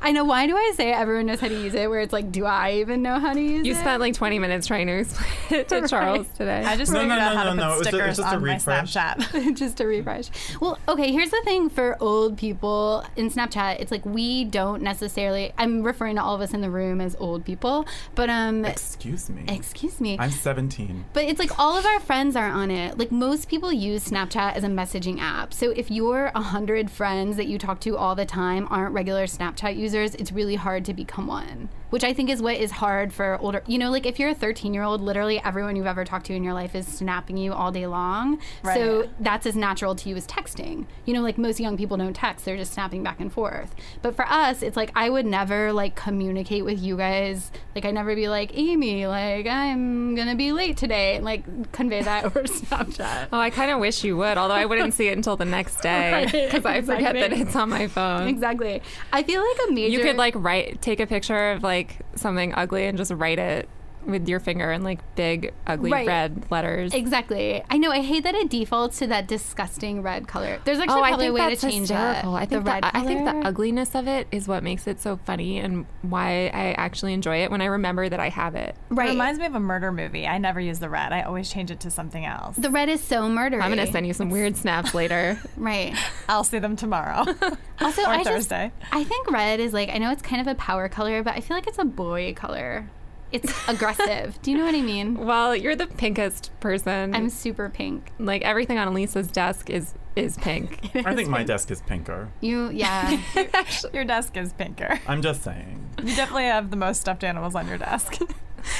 I 0.00 0.12
know. 0.12 0.24
Why 0.24 0.46
do 0.46 0.56
I 0.56 0.72
say 0.76 0.92
everyone 0.92 1.26
knows 1.26 1.40
how 1.40 1.48
to 1.48 1.54
use 1.54 1.74
it? 1.74 1.88
Where 1.90 2.00
it's 2.00 2.12
like, 2.12 2.32
do 2.32 2.44
I 2.46 2.72
even 2.74 3.02
know 3.02 3.18
how 3.18 3.32
to 3.34 3.40
use 3.40 3.66
You 3.66 3.72
it? 3.72 3.74
You 3.74 3.74
spent 3.74 4.00
like 4.00 4.14
20 4.14 4.38
minutes 4.38 4.66
trying 4.66 4.86
to 4.86 4.94
explain 4.98 5.30
it 5.60 5.68
to 5.68 5.86
Charles 5.88 6.26
today. 6.36 6.64
I 6.64 6.76
just 6.76 6.92
No, 6.92 7.00
figured 7.00 7.18
no, 7.18 7.24
out 7.24 7.32
no, 7.34 7.38
how 7.38 7.44
no, 7.44 7.50
to 7.50 7.56
no, 7.56 7.62
put 7.62 7.74
it 7.74 7.78
was 7.78 7.86
ju- 7.86 7.90
stickers 7.90 8.08
it's 8.10 8.18
just 8.18 8.32
a 8.32 8.36
on 8.36 8.42
my 8.46 8.54
refresh. 8.54 8.94
Snapchat. 8.94 9.56
just 9.56 9.76
to 9.78 9.84
refresh. 9.86 10.30
Well, 10.60 10.78
okay, 10.88 11.12
here's 11.12 11.30
the 11.30 11.40
thing 11.44 11.68
for 11.68 11.96
old 12.00 12.36
people 12.38 13.04
in 13.16 13.30
Snapchat, 13.30 13.80
it's 13.80 13.90
like 13.90 14.04
we 14.06 14.44
don't 14.44 14.82
necessarily 14.82 15.52
I'm 15.58 15.82
referring 15.82 15.95
to 15.96 16.22
all 16.22 16.34
of 16.34 16.40
us 16.40 16.54
in 16.54 16.60
the 16.60 16.70
room 16.70 17.00
as 17.00 17.16
old 17.18 17.44
people, 17.44 17.86
but 18.14 18.28
um 18.30 18.64
excuse 18.64 19.30
me 19.30 19.44
excuse 19.48 20.00
me. 20.00 20.16
i'm 20.18 20.30
17 20.30 21.04
But 21.12 21.24
it's 21.24 21.38
like 21.38 21.58
all 21.58 21.76
of 21.76 21.86
our 21.86 22.00
friends 22.00 22.36
are 22.36 22.48
on 22.48 22.70
it. 22.70 22.98
Like 22.98 23.10
most 23.10 23.48
people 23.48 23.72
use 23.72 24.08
Snapchat 24.08 24.54
as 24.54 24.64
a 24.64 24.68
messaging 24.68 25.18
app. 25.20 25.52
So 25.52 25.70
if 25.70 25.90
your 25.90 26.30
100 26.34 26.90
friends 26.90 27.36
that 27.36 27.46
you 27.46 27.58
talk 27.58 27.80
to 27.80 27.96
all 27.96 28.14
the 28.14 28.26
time 28.26 28.66
aren't 28.70 28.94
regular 28.94 29.24
Snapchat 29.26 29.76
users, 29.76 30.14
it's 30.14 30.32
really 30.32 30.56
hard 30.56 30.84
to 30.84 30.94
become 30.94 31.26
one. 31.26 31.68
Which 31.90 32.04
I 32.04 32.12
think 32.12 32.30
is 32.30 32.42
what 32.42 32.56
is 32.56 32.70
hard 32.72 33.12
for 33.12 33.38
older. 33.40 33.62
You 33.66 33.78
know, 33.78 33.90
like 33.90 34.06
if 34.06 34.18
you're 34.18 34.30
a 34.30 34.34
13 34.34 34.74
year 34.74 34.82
old, 34.82 35.00
literally 35.00 35.40
everyone 35.44 35.76
you've 35.76 35.86
ever 35.86 36.04
talked 36.04 36.26
to 36.26 36.34
in 36.34 36.42
your 36.42 36.54
life 36.54 36.74
is 36.74 36.86
snapping 36.86 37.36
you 37.36 37.52
all 37.52 37.70
day 37.70 37.86
long. 37.86 38.40
So 38.64 39.08
that's 39.20 39.46
as 39.46 39.54
natural 39.56 39.94
to 39.94 40.08
you 40.08 40.16
as 40.16 40.26
texting. 40.26 40.86
You 41.04 41.14
know, 41.14 41.22
like 41.22 41.38
most 41.38 41.60
young 41.60 41.76
people 41.76 41.96
don't 41.96 42.14
text, 42.14 42.44
they're 42.44 42.56
just 42.56 42.72
snapping 42.72 43.02
back 43.02 43.20
and 43.20 43.32
forth. 43.32 43.74
But 44.02 44.16
for 44.16 44.26
us, 44.26 44.62
it's 44.62 44.76
like 44.76 44.90
I 44.94 45.10
would 45.10 45.26
never 45.26 45.72
like 45.72 45.94
communicate 45.94 46.64
with 46.64 46.80
you 46.80 46.96
guys. 46.96 47.50
Like 47.74 47.84
I 47.84 47.90
never 47.92 48.14
be 48.14 48.28
like, 48.28 48.56
Amy, 48.56 49.06
like 49.06 49.46
I'm 49.46 50.14
gonna 50.14 50.34
be 50.34 50.52
late 50.52 50.76
today 50.76 51.16
and 51.16 51.24
like 51.24 51.70
convey 51.72 52.02
that 52.02 52.24
over 52.24 52.42
Snapchat. 52.44 53.28
Oh, 53.32 53.38
I 53.38 53.50
kind 53.50 53.70
of 53.70 53.78
wish 53.78 54.02
you 54.02 54.16
would, 54.16 54.38
although 54.38 54.54
I 54.54 54.64
wouldn't 54.64 54.94
see 54.94 55.08
it 55.08 55.16
until 55.16 55.36
the 55.36 55.44
next 55.44 55.80
day 55.82 56.12
Right, 56.12 56.32
because 56.32 56.64
I 56.64 56.80
forget 56.82 57.14
that 57.14 57.32
it's 57.32 57.54
on 57.54 57.68
my 57.70 57.86
phone. 57.86 58.28
Exactly. 58.28 58.82
I 59.12 59.22
feel 59.22 59.40
like 59.40 59.68
a 59.68 59.72
major 59.72 59.98
You 59.98 60.02
could 60.02 60.16
like 60.16 60.34
write, 60.36 60.82
take 60.82 61.00
a 61.00 61.06
picture 61.06 61.52
of 61.52 61.62
like 61.62 61.75
something 62.14 62.54
ugly 62.54 62.86
and 62.86 62.96
just 62.96 63.12
write 63.12 63.38
it 63.38 63.68
with 64.06 64.28
your 64.28 64.40
finger 64.40 64.70
in 64.72 64.82
like 64.82 65.00
big, 65.16 65.52
ugly 65.66 65.90
Right. 65.90 66.06
red 66.06 66.46
letters. 66.50 66.94
Exactly. 66.94 67.62
I 67.68 67.78
know. 67.78 67.90
I 67.90 68.00
hate 68.02 68.22
that 68.24 68.34
it 68.34 68.48
defaults 68.48 68.98
to 69.00 69.06
that 69.08 69.26
disgusting 69.26 70.02
red 70.02 70.28
color. 70.28 70.58
There's 70.64 70.78
actually 70.78 71.00
Oh, 71.00 71.04
probably 71.04 71.26
a 71.26 71.32
way 71.32 71.40
that's 71.48 71.60
to 71.62 71.70
change 71.70 71.88
hysterical. 71.88 72.32
that. 72.32 72.42
I 72.42 72.46
think 72.46 72.50
the 72.50 72.58
the, 72.60 72.70
red 72.70 72.84
I 72.84 73.00
think 73.04 73.24
the 73.24 73.36
ugliness 73.48 73.94
of 73.94 74.06
it 74.08 74.26
is 74.30 74.46
what 74.48 74.62
makes 74.62 74.86
it 74.86 75.00
so 75.00 75.16
funny 75.24 75.58
and 75.58 75.86
why 76.02 76.46
I 76.54 76.74
actually 76.78 77.12
enjoy 77.12 77.42
it 77.42 77.50
when 77.50 77.60
I 77.60 77.66
remember 77.66 78.08
that 78.08 78.20
I 78.20 78.28
have 78.28 78.54
it. 78.54 78.76
Right. 78.88 79.06
It 79.06 79.08
right. 79.08 79.10
reminds 79.10 79.40
me 79.40 79.46
of 79.46 79.54
a 79.54 79.60
murder 79.60 79.90
movie. 79.92 80.26
I 80.26 80.38
never 80.38 80.60
use 80.60 80.78
the 80.78 80.88
red. 80.88 81.12
I 81.12 81.22
always 81.22 81.50
change 81.50 81.70
it 81.70 81.80
to 81.80 81.90
something 81.90 82.24
else. 82.24 82.56
the 82.56 82.70
red 82.70 82.88
is 82.88 83.00
so 83.02 83.22
murdery. 83.28 83.62
I'm 83.62 83.70
gonna 83.70 83.86
send 83.90 84.06
you 84.06 84.12
some 84.12 84.30
weird 84.30 84.56
snaps 84.56 84.94
later. 84.94 85.38
Right. 85.56 85.94
I'll 86.28 86.44
see 86.44 86.58
them 86.58 86.76
tomorrow. 86.76 87.24
Also, 87.78 88.02
or 88.02 88.08
I 88.08 88.22
Thursday. 88.24 88.72
just 88.80 88.94
I 88.94 89.04
think 89.04 89.30
red 89.30 89.60
is 89.60 89.74
like 89.74 89.90
I 89.90 89.98
know 89.98 90.10
it's 90.10 90.22
kind 90.22 90.40
of 90.40 90.46
a 90.46 90.54
power 90.54 90.88
color, 90.88 91.22
but 91.22 91.34
I 91.34 91.40
feel 91.40 91.56
like 91.56 91.66
it's 91.66 91.78
a 91.78 91.84
boy 91.84 92.32
color. 92.34 92.88
It's 93.32 93.52
aggressive. 93.68 94.40
Do 94.42 94.50
you 94.50 94.58
know 94.58 94.64
what 94.64 94.74
I 94.74 94.82
mean? 94.82 95.18
Well, 95.26 95.54
you're 95.56 95.74
the 95.76 95.86
pinkest 95.88 96.50
person. 96.60 97.14
I'm 97.14 97.28
super 97.28 97.68
pink. 97.68 98.10
like 98.18 98.42
everything 98.42 98.78
on 98.78 98.88
Elisa's 98.88 99.28
desk 99.28 99.68
is 99.70 99.94
is 100.14 100.38
pink. 100.38 100.90
i 101.04 101.14
think 101.14 101.28
my 101.28 101.42
desk 101.44 101.70
is 101.70 101.82
pinker 101.82 102.30
You, 102.40 102.70
yeah. 102.70 103.20
Your 103.92 104.04
desk 104.04 104.34
is 104.38 104.52
pinker. 104.54 104.98
i'm 105.06 105.20
just 105.20 105.42
saying 105.42 105.78
You 106.02 106.16
definitely 106.16 106.44
have 106.44 106.70
the 106.70 106.76
most 106.76 107.02
stuffed 107.02 107.22
animals 107.22 107.54
on 107.54 107.68
your 107.68 107.76
desk. 107.76 108.18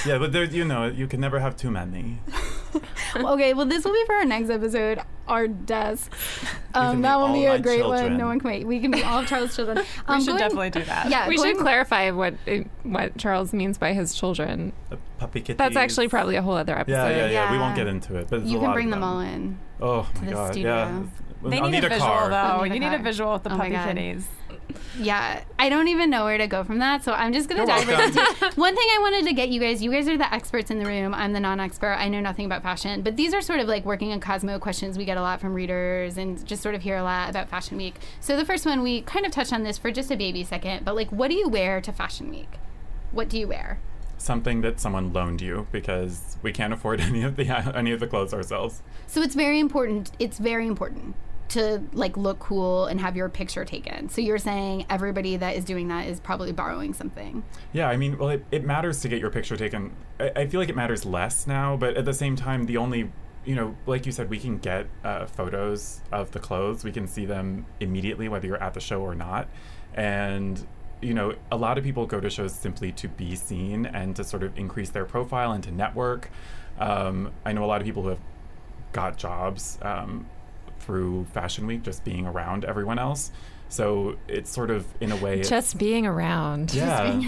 Yeah 0.07 0.19
but 0.19 0.33
there's 0.33 0.55
you 0.55 0.64
know 0.64 0.87
you 0.87 1.07
can 1.07 1.21
never 1.21 1.38
have 1.38 1.57
too 1.57 1.71
many 1.71 2.19
okay, 3.16 3.55
well, 3.55 3.64
this 3.64 3.85
will 3.85 3.93
be 3.95 4.05
for 4.05 4.14
our 4.16 4.25
next 4.26 4.50
episode. 4.50 5.00
Our 5.26 5.49
desk. 5.49 6.12
Um, 6.75 7.00
that 7.02 7.16
be 7.16 7.21
will 7.23 7.33
be 7.33 7.45
a 7.47 7.50
my 7.50 7.59
great 7.59 7.87
one. 7.87 8.19
No 8.19 8.26
one 8.26 8.38
can 8.38 8.50
wait. 8.50 8.66
We 8.66 8.81
can 8.81 8.90
be 8.90 9.02
all 9.02 9.21
of 9.21 9.26
Charles' 9.26 9.57
children. 9.57 9.78
we 10.09 10.14
Um, 10.14 10.21
should 10.21 10.26
going- 10.28 10.38
definitely 10.40 10.71
do 10.71 10.85
that. 10.85 11.09
Yeah, 11.09 11.26
we 11.26 11.37
going- 11.37 11.55
should 11.55 11.62
clarify 11.62 12.11
what 12.11 12.35
it, 12.45 12.66
what 12.83 13.16
Charles 13.16 13.55
means 13.55 13.78
by 13.78 13.95
his 13.95 14.14
children. 14.14 14.73
The 14.90 14.99
puppy 15.19 15.40
kitties. 15.40 15.57
That's 15.57 15.76
actually 15.76 16.09
probably 16.09 16.37
a 16.37 16.43
whole 16.43 16.55
other 16.55 16.78
episode. 16.78 16.97
yeah, 16.97 17.09
yeah, 17.26 17.31
yeah, 17.31 17.52
We 17.52 17.59
won't 17.59 17.76
get 17.76 17.87
into 17.87 18.16
it, 18.16 18.28
but 18.28 18.43
You 18.45 18.59
can 18.61 18.73
bring 18.75 18.87
of 18.88 18.90
them 18.93 19.02
all 19.05 19.21
in. 19.21 19.59
Oh 19.81 20.07
my 20.21 20.26
the 20.26 20.33
god, 20.33 20.52
studio. 20.52 20.71
yeah. 20.75 21.02
They 21.49 21.59
I'll 21.61 21.69
need, 21.71 21.85
a 21.85 21.88
visual 21.88 22.09
car. 22.11 22.28
though. 22.28 22.35
I'll 22.37 22.62
need 22.64 22.71
a 22.73 22.75
You 22.75 22.81
need 22.81 22.95
a 22.95 22.99
visual 23.02 23.33
with 23.35 23.43
the 23.45 23.52
Oh 23.55 23.57
puppy 23.57 23.71
God. 23.71 23.88
kitties. 23.88 24.26
Yeah, 24.99 25.42
I 25.58 25.68
don't 25.68 25.88
even 25.88 26.11
know 26.11 26.25
where 26.25 26.38
to 26.38 26.46
go 26.46 26.64
from 26.64 26.78
that, 26.78 27.04
so 27.04 27.12
I'm 27.12 27.32
just 27.32 27.49
gonna 27.49 27.61
You're 27.61 27.66
dive 27.66 27.88
right 27.88 28.08
into 28.08 28.20
it. 28.20 28.56
One 28.56 28.75
thing 28.75 28.88
I 28.94 28.99
wanted 29.00 29.26
to 29.26 29.35
get 29.35 29.50
you 29.50 29.61
guys, 29.61 29.82
you 29.82 29.90
guys 29.90 30.08
are 30.08 30.16
the 30.16 30.32
experts 30.32 30.70
in 30.70 30.78
the 30.78 30.87
room. 30.87 31.14
I'm 31.14 31.32
the 31.32 31.40
non-expert. 31.40 31.94
I 31.94 32.08
know 32.08 32.20
nothing 32.20 32.46
about 32.46 32.62
fashion, 32.62 33.02
but 33.02 33.16
these 33.16 33.35
are 33.35 33.40
sort 33.40 33.61
of 33.61 33.68
like 33.68 33.85
working 33.85 34.12
on 34.12 34.20
Cosmo 34.20 34.58
questions 34.58 34.96
we 34.96 35.04
get 35.04 35.16
a 35.16 35.23
lot 35.23 35.40
from 35.40 35.54
readers 35.54 36.16
and 36.16 36.44
just 36.46 36.62
sort 36.62 36.75
of 36.75 36.82
hear 36.82 36.96
a 36.96 37.02
lot 37.02 37.30
about 37.30 37.49
Fashion 37.49 37.76
Week. 37.76 37.96
So 38.20 38.37
the 38.37 38.44
first 38.44 38.66
one, 38.66 38.82
we 38.82 39.02
kind 39.02 39.26
of 39.26 39.32
touched 39.32 39.52
on 39.52 39.62
this 39.62 39.78
for 39.78 39.90
just 39.90 40.11
a 40.11 40.16
baby 40.16 40.44
second, 40.44 40.85
but 40.85 40.96
like, 40.96 41.11
what 41.11 41.28
do 41.28 41.37
you 41.37 41.49
wear 41.49 41.80
to 41.80 41.92
Fashion 41.92 42.30
Week? 42.30 42.54
What 43.12 43.28
do 43.28 43.38
you 43.38 43.49
wear? 43.49 43.78
Something 44.18 44.62
that 44.62 44.80
someone 44.80 45.12
loaned 45.12 45.42
you 45.42 45.66
because 45.73 46.38
we 46.42 46.52
can't 46.52 46.73
afford 46.73 47.00
any 47.02 47.23
of 47.23 47.37
the 47.37 47.46
any 47.76 47.92
of 47.92 48.00
the 48.00 48.06
clothes 48.06 48.32
ourselves. 48.32 48.82
So 49.06 49.20
it's 49.20 49.35
very 49.35 49.61
important. 49.61 50.12
It's 50.18 50.38
very 50.38 50.66
important 50.66 51.14
to 51.49 51.83
like 51.93 52.17
look 52.17 52.38
cool 52.38 52.87
and 52.87 53.00
have 53.00 53.17
your 53.17 53.29
picture 53.29 53.65
taken. 53.65 54.09
So 54.09 54.21
you're 54.21 54.38
saying 54.38 54.87
everybody 54.91 55.37
that 55.37 55.57
is 55.57 55.65
doing 55.65 55.88
that 55.88 56.07
is 56.07 56.21
probably 56.21 56.53
borrowing 56.53 56.93
something. 56.95 57.45
Yeah, 57.73 57.88
I 57.88 57.97
mean, 57.97 58.19
well, 58.19 58.31
it, 58.31 58.45
it 58.50 58.65
matters 58.65 59.00
to 59.00 59.09
get 59.09 59.21
your 59.21 59.31
picture 59.31 59.57
taken. 59.57 59.95
I, 60.19 60.33
I 60.37 60.47
feel 60.47 60.61
like 60.61 60.69
it 60.69 60.76
matters 60.76 61.05
less 61.05 61.47
now, 61.47 61.76
but 61.76 61.97
at 61.97 62.05
the 62.05 62.15
same 62.15 62.37
time, 62.37 62.67
the 62.67 62.76
only, 62.76 63.12
you 63.45 63.55
know, 63.55 63.76
like 63.87 64.07
you 64.07 64.12
said, 64.12 64.29
we 64.31 64.38
can 64.38 64.59
get 64.59 64.87
uh, 65.05 65.26
photos 65.26 66.00
of 66.12 66.33
the 66.33 66.41
clothes. 66.41 66.85
We 66.85 66.93
can 66.93 67.07
see 67.07 67.26
them 67.26 67.67
immediately, 67.81 68.29
whether 68.29 68.47
you're 68.47 68.62
at 68.62 68.75
the 68.75 68.81
show 68.81 69.00
or 69.00 69.15
not. 69.15 69.49
And 69.95 70.67
you 71.03 71.15
know, 71.15 71.35
a 71.53 71.57
lot 71.57 71.79
of 71.79 71.85
people 71.85 72.07
go 72.07 72.21
to 72.21 72.31
shows 72.31 72.55
simply 72.55 72.91
to 72.93 73.09
be 73.09 73.37
seen 73.37 73.87
and 73.87 74.17
to 74.17 74.25
sort 74.25 74.43
of 74.43 74.57
increase 74.59 74.91
their 74.91 75.05
profile 75.05 75.53
and 75.53 75.62
to 75.65 75.71
network. 75.71 76.31
Um, 76.79 77.33
I 77.45 77.53
know 77.53 77.65
a 77.65 77.67
lot 77.67 77.81
of 77.81 77.87
people 77.87 78.03
who 78.03 78.09
have 78.09 78.21
got 78.93 79.19
jobs 79.19 79.79
um, 79.83 80.26
through 80.87 81.26
Fashion 81.35 81.66
Week 81.66 81.83
just 81.83 82.05
being 82.05 82.26
around 82.26 82.64
everyone 82.64 82.99
else. 82.99 83.33
So 83.69 84.16
it's 84.28 84.49
sort 84.49 84.71
of 84.71 84.87
in 85.00 85.11
a 85.11 85.16
way, 85.16 85.43
Just 85.43 85.76
being 85.76 86.07
around. 86.07 86.73
yeah, 86.73 87.21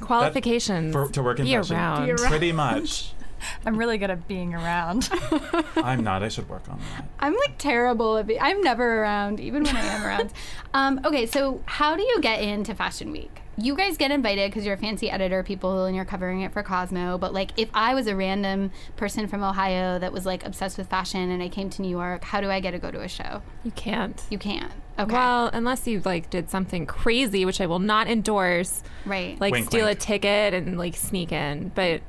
Qualifications. 0.00 0.92
for, 0.92 1.08
to 1.08 1.22
work 1.22 1.38
in 1.38 1.44
Be 1.46 1.52
fashion. 1.54 1.76
around. 1.76 2.06
Be 2.08 2.14
Pretty 2.14 2.52
much. 2.52 3.12
I'm 3.66 3.76
really 3.76 3.98
good 3.98 4.10
at 4.10 4.26
being 4.28 4.54
around. 4.54 5.08
I'm 5.76 6.02
not. 6.02 6.22
I 6.22 6.28
should 6.28 6.48
work 6.48 6.68
on 6.68 6.78
that. 6.78 7.04
I'm 7.18 7.34
like 7.34 7.58
terrible 7.58 8.16
at 8.18 8.26
be- 8.26 8.40
I'm 8.40 8.60
never 8.62 9.02
around, 9.02 9.40
even 9.40 9.64
when 9.64 9.76
I 9.76 9.84
am 9.84 10.04
around. 10.04 10.32
Um, 10.74 11.00
okay, 11.02 11.24
so 11.24 11.62
how 11.64 11.96
do 11.96 12.02
you 12.02 12.20
get 12.20 12.42
into 12.42 12.74
Fashion 12.74 13.10
Week? 13.10 13.40
You 13.56 13.74
guys 13.74 13.96
get 13.96 14.10
invited 14.10 14.50
because 14.50 14.66
you're 14.66 14.74
a 14.74 14.78
fancy 14.78 15.10
editor, 15.10 15.42
people, 15.42 15.86
and 15.86 15.96
you're 15.96 16.04
covering 16.04 16.42
it 16.42 16.52
for 16.52 16.62
Cosmo. 16.62 17.16
But 17.16 17.32
like, 17.32 17.52
if 17.56 17.70
I 17.72 17.94
was 17.94 18.06
a 18.06 18.14
random 18.14 18.70
person 18.96 19.26
from 19.28 19.42
Ohio 19.42 19.98
that 19.98 20.12
was 20.12 20.26
like 20.26 20.44
obsessed 20.44 20.76
with 20.76 20.88
fashion 20.88 21.30
and 21.30 21.42
I 21.42 21.48
came 21.48 21.70
to 21.70 21.82
New 21.82 21.88
York, 21.88 22.22
how 22.22 22.42
do 22.42 22.50
I 22.50 22.60
get 22.60 22.72
to 22.72 22.78
go 22.78 22.90
to 22.90 23.00
a 23.00 23.08
show? 23.08 23.42
You 23.64 23.70
can't. 23.72 24.22
You 24.30 24.38
can't. 24.38 24.70
Okay. 24.98 25.12
Well, 25.12 25.48
unless 25.52 25.86
you 25.86 26.00
like 26.04 26.28
did 26.28 26.50
something 26.50 26.84
crazy, 26.84 27.44
which 27.46 27.60
I 27.60 27.66
will 27.66 27.78
not 27.78 28.08
endorse, 28.08 28.82
right. 29.06 29.40
like 29.40 29.52
Wink, 29.52 29.66
steal 29.68 29.86
wink. 29.86 29.98
a 29.98 30.00
ticket 30.00 30.54
and 30.54 30.76
like 30.76 30.94
sneak 30.96 31.32
in, 31.32 31.72
but 31.74 32.02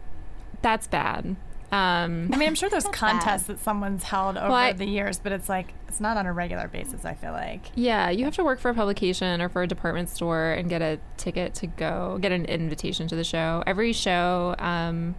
that's 0.61 0.87
bad. 0.87 1.35
Um, 1.71 2.31
I 2.33 2.37
mean, 2.37 2.47
I'm 2.47 2.55
sure 2.55 2.67
there's 2.67 2.85
bad. 2.85 2.93
contests 2.93 3.43
that 3.43 3.59
someone's 3.59 4.01
held 4.03 4.37
over 4.37 4.51
I- 4.51 4.73
the 4.73 4.85
years, 4.85 5.19
but 5.19 5.31
it's 5.31 5.47
like 5.47 5.73
it's 5.87 5.99
not 5.99 6.17
on 6.17 6.25
a 6.25 6.33
regular 6.33 6.67
basis. 6.67 7.05
I 7.05 7.13
feel 7.13 7.31
like. 7.31 7.67
yeah, 7.75 8.09
you 8.09 8.25
have 8.25 8.33
to 8.35 8.43
work 8.43 8.59
for 8.59 8.69
a 8.69 8.73
publication 8.73 9.39
or 9.39 9.49
for 9.49 9.61
a 9.61 9.67
department 9.67 10.09
store 10.09 10.51
and 10.51 10.67
get 10.67 10.81
a 10.81 10.99
ticket 11.17 11.53
to 11.55 11.67
go, 11.67 12.17
get 12.21 12.31
an 12.31 12.45
invitation 12.45 13.07
to 13.09 13.15
the 13.15 13.23
show. 13.23 13.63
Every 13.67 13.93
show, 13.93 14.55
um, 14.57 15.13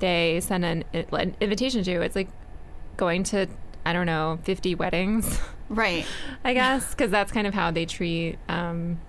they 0.00 0.40
send 0.40 0.64
an, 0.64 0.84
an 0.92 1.36
invitation 1.40 1.84
to. 1.84 2.00
It's 2.02 2.16
like 2.16 2.28
going 2.96 3.22
to, 3.24 3.46
I 3.86 3.92
don't 3.92 4.06
know, 4.06 4.40
50 4.42 4.74
weddings. 4.74 5.40
right. 5.68 6.04
I 6.44 6.54
guess, 6.54 6.90
because 6.90 7.10
that's 7.12 7.30
kind 7.30 7.46
of 7.46 7.54
how 7.54 7.70
they 7.70 7.86
treat 7.86 8.36
um, 8.48 9.00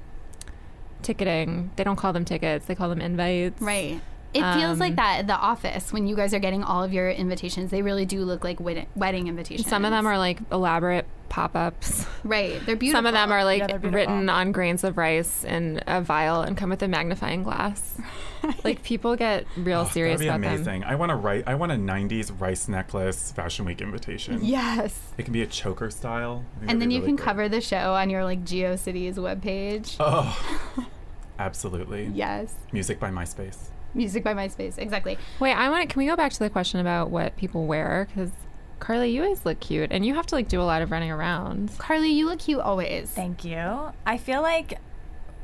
ticketing. 1.02 1.72
They 1.76 1.84
don't 1.84 1.96
call 1.96 2.14
them 2.14 2.26
tickets; 2.26 2.68
they 2.68 2.76
call 2.76 2.90
them 2.90 3.02
invites. 3.02 3.60
Right. 3.62 4.00
It 4.34 4.54
feels 4.54 4.80
like 4.80 4.92
Um, 4.92 4.96
that 4.96 5.20
at 5.20 5.28
the 5.28 5.36
office 5.36 5.92
when 5.92 6.08
you 6.08 6.16
guys 6.16 6.34
are 6.34 6.40
getting 6.40 6.64
all 6.64 6.84
of 6.84 6.94
your 6.94 7.10
invitations. 7.10 7.70
They 7.72 7.82
really 7.82 8.06
do 8.06 8.24
look 8.24 8.44
like 8.44 8.60
wed- 8.62 8.88
wedding 8.96 9.28
invitations. 9.28 9.68
Some 9.70 9.84
of 9.84 9.92
them 9.92 10.06
are 10.08 10.18
like 10.18 10.40
elaborate 10.52 11.06
pop-ups. 11.28 12.06
right. 12.24 12.60
They're 12.66 12.76
beautiful. 12.76 12.98
Some 13.00 13.06
of 13.08 13.14
them 13.14 13.32
are 13.32 13.44
like 13.44 13.60
Yeah, 13.60 13.78
written 13.82 14.30
on 14.30 14.52
grains 14.52 14.84
of 14.84 14.98
rice 14.98 15.44
in 15.44 15.82
a 15.88 16.02
vial 16.02 16.42
and 16.42 16.56
come 16.58 16.70
with 16.70 16.82
a 16.84 16.88
magnifying 16.88 17.44
glass. 17.44 17.98
like 18.64 18.84
people 18.84 19.16
get 19.16 19.46
real 19.58 19.86
serious 19.86 20.20
That'd 20.20 20.42
be 20.42 20.46
about 20.48 20.56
amazing. 20.56 20.82
them. 20.82 20.90
I 20.90 20.96
want 20.96 21.10
to 21.12 21.16
write. 21.16 21.44
I 21.48 21.56
want 21.56 21.72
a 21.74 21.76
'90s 21.76 22.32
rice 22.40 22.68
necklace 22.68 23.32
Fashion 23.34 23.66
Week 23.66 23.82
invitation. 23.82 24.40
Yes. 24.44 24.98
It 25.18 25.24
can 25.24 25.34
be 25.34 25.42
a 25.42 25.48
choker 25.48 25.90
style. 25.92 26.44
I 26.56 26.60
think 26.60 26.62
that'd 26.62 26.70
And 26.72 26.82
then 26.82 26.92
you 26.92 27.00
really 27.00 27.08
can 27.10 27.16
great. 27.18 27.26
cover 27.26 27.50
the 27.50 27.62
show 27.62 27.94
on 27.94 28.10
your 28.10 28.24
like 28.24 28.44
GeoCities 28.46 29.16
webpage. 29.16 29.98
Oh, 30.00 30.38
absolutely. 31.40 32.10
Yes. 32.14 32.54
Music 32.72 33.00
by 33.00 33.10
MySpace. 33.10 33.58
Music 33.94 34.24
by 34.24 34.34
MySpace. 34.34 34.78
Exactly. 34.78 35.18
Wait, 35.40 35.54
I 35.54 35.70
want. 35.70 35.88
To. 35.88 35.94
Can 35.94 36.00
we 36.00 36.08
go 36.08 36.16
back 36.16 36.32
to 36.32 36.40
the 36.40 36.50
question 36.50 36.80
about 36.80 37.10
what 37.10 37.36
people 37.36 37.66
wear? 37.66 38.08
Because 38.10 38.32
Carly, 38.80 39.12
you 39.12 39.24
always 39.24 39.46
look 39.46 39.60
cute, 39.60 39.92
and 39.92 40.06
you 40.06 40.16
have 40.16 40.26
to 40.28 40.36
like 40.36 40.48
do 40.48 40.62
a 40.62 40.64
lot 40.64 40.82
of 40.82 40.92
running 40.92 41.12
around. 41.12 41.78
Carly, 41.78 42.10
you 42.10 42.26
look 42.26 42.40
cute 42.40 42.62
always. 42.62 43.10
Thank 43.12 43.44
you. 43.44 43.92
I 44.06 44.18
feel 44.18 44.42
like 44.42 44.80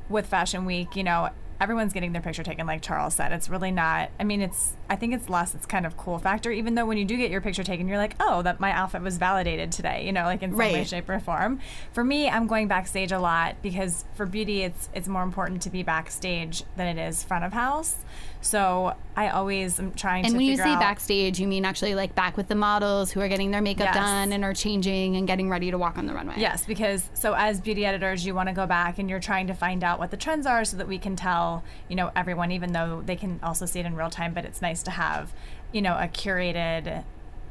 with 0.09 0.25
Fashion 0.25 0.63
Week, 0.65 0.95
you 0.95 1.03
know, 1.03 1.29
everyone's 1.59 1.91
getting 1.91 2.13
their 2.13 2.21
picture 2.21 2.43
taken, 2.43 2.65
like 2.65 2.81
Charles 2.81 3.15
said. 3.15 3.33
It's 3.33 3.49
really 3.49 3.71
not. 3.71 4.11
I 4.19 4.23
mean, 4.23 4.41
it's. 4.41 4.76
I 4.89 4.95
think 4.95 5.13
it's 5.13 5.29
less. 5.29 5.53
It's 5.53 5.65
kind 5.65 5.85
of 5.85 5.97
cool 5.97 6.17
factor. 6.19 6.51
Even 6.51 6.75
though 6.75 6.85
when 6.85 6.97
you 6.97 7.05
do 7.05 7.17
get 7.17 7.29
your 7.31 7.41
picture 7.41 7.63
taken, 7.63 7.87
you're 7.87 7.97
like, 7.97 8.15
oh, 8.19 8.41
that 8.43 8.59
my 8.59 8.71
outfit 8.71 9.01
was 9.01 9.17
validated 9.17 9.71
today. 9.71 10.05
You 10.05 10.11
know, 10.13 10.23
like 10.23 10.41
in 10.43 10.51
some 10.51 10.57
way, 10.59 10.83
shape, 10.83 11.09
or 11.09 11.19
form. 11.19 11.59
For 11.93 12.03
me, 12.03 12.29
I'm 12.29 12.47
going 12.47 12.67
backstage 12.67 13.11
a 13.11 13.19
lot 13.19 13.55
because 13.61 14.05
for 14.15 14.25
beauty, 14.25 14.63
it's 14.63 14.89
it's 14.93 15.07
more 15.07 15.23
important 15.23 15.61
to 15.63 15.69
be 15.69 15.83
backstage 15.83 16.63
than 16.75 16.97
it 16.97 17.01
is 17.07 17.23
front 17.23 17.43
of 17.45 17.53
house. 17.53 17.95
So 18.39 18.95
I 19.15 19.29
always 19.29 19.79
am 19.79 19.93
trying 19.93 20.23
And 20.23 20.33
to. 20.33 20.37
when 20.37 20.45
you 20.45 20.55
say 20.57 20.75
backstage, 20.75 21.39
you 21.39 21.47
mean 21.47 21.65
actually 21.65 21.95
like 21.95 22.13
back 22.13 22.37
with 22.37 22.47
the 22.47 22.55
models 22.55 23.11
who 23.11 23.19
are 23.19 23.27
getting 23.27 23.49
their 23.51 23.61
makeup 23.63 23.85
Yes. 23.87 23.95
done 23.95 24.31
and 24.31 24.43
are 24.43 24.53
changing 24.53 25.15
and 25.17 25.27
getting 25.27 25.49
ready 25.49 25.71
to 25.71 25.77
walk 25.77 25.97
on 25.97 26.05
the 26.05 26.13
runway. 26.13 26.35
Yes, 26.37 26.63
because 26.65 27.09
so 27.13 27.33
as 27.33 27.59
beauty 27.59 27.83
editors, 27.85 28.25
you 28.25 28.35
want 28.35 28.47
to 28.47 28.53
go 28.53 28.67
back 28.67 28.99
and 28.99 29.09
you're 29.09 29.19
trying 29.19 29.47
to 29.47 29.53
find 29.55 29.83
out 29.83 29.97
what 29.99 30.11
the 30.11 30.17
trends 30.17 30.45
are 30.45 30.63
so 30.63 30.77
that 30.77 30.87
we 30.87 30.99
can 30.99 31.15
tell, 31.15 31.63
you 31.89 31.95
know, 31.95 32.11
everyone, 32.15 32.51
even 32.51 32.73
though 32.73 33.01
they 33.05 33.15
can 33.15 33.39
also 33.41 33.65
see 33.65 33.79
it 33.79 33.85
in 33.87 33.95
real 33.95 34.09
time, 34.11 34.33
but 34.33 34.45
it's 34.45 34.61
nice 34.61 34.76
to 34.83 34.91
have, 34.91 35.33
you 35.71 35.81
know, 35.81 35.93
a 35.93 36.07
curated, 36.07 37.03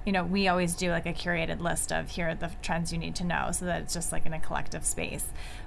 you 0.04 0.12
know, 0.12 0.24
we 0.24 0.48
always 0.48 0.74
do 0.74 0.90
like 0.90 1.06
a 1.06 1.12
curated 1.12 1.60
list 1.60 1.92
of 1.92 2.10
here 2.10 2.28
are 2.28 2.34
the 2.34 2.50
trends 2.62 2.92
you 2.92 2.98
need 2.98 3.14
to 3.16 3.24
know 3.24 3.50
so 3.52 3.64
that 3.64 3.82
it's 3.82 3.94
just 3.94 4.12
like 4.12 4.26
in 4.26 4.32
a 4.32 4.40
collective 4.40 4.84
space. 4.84 5.26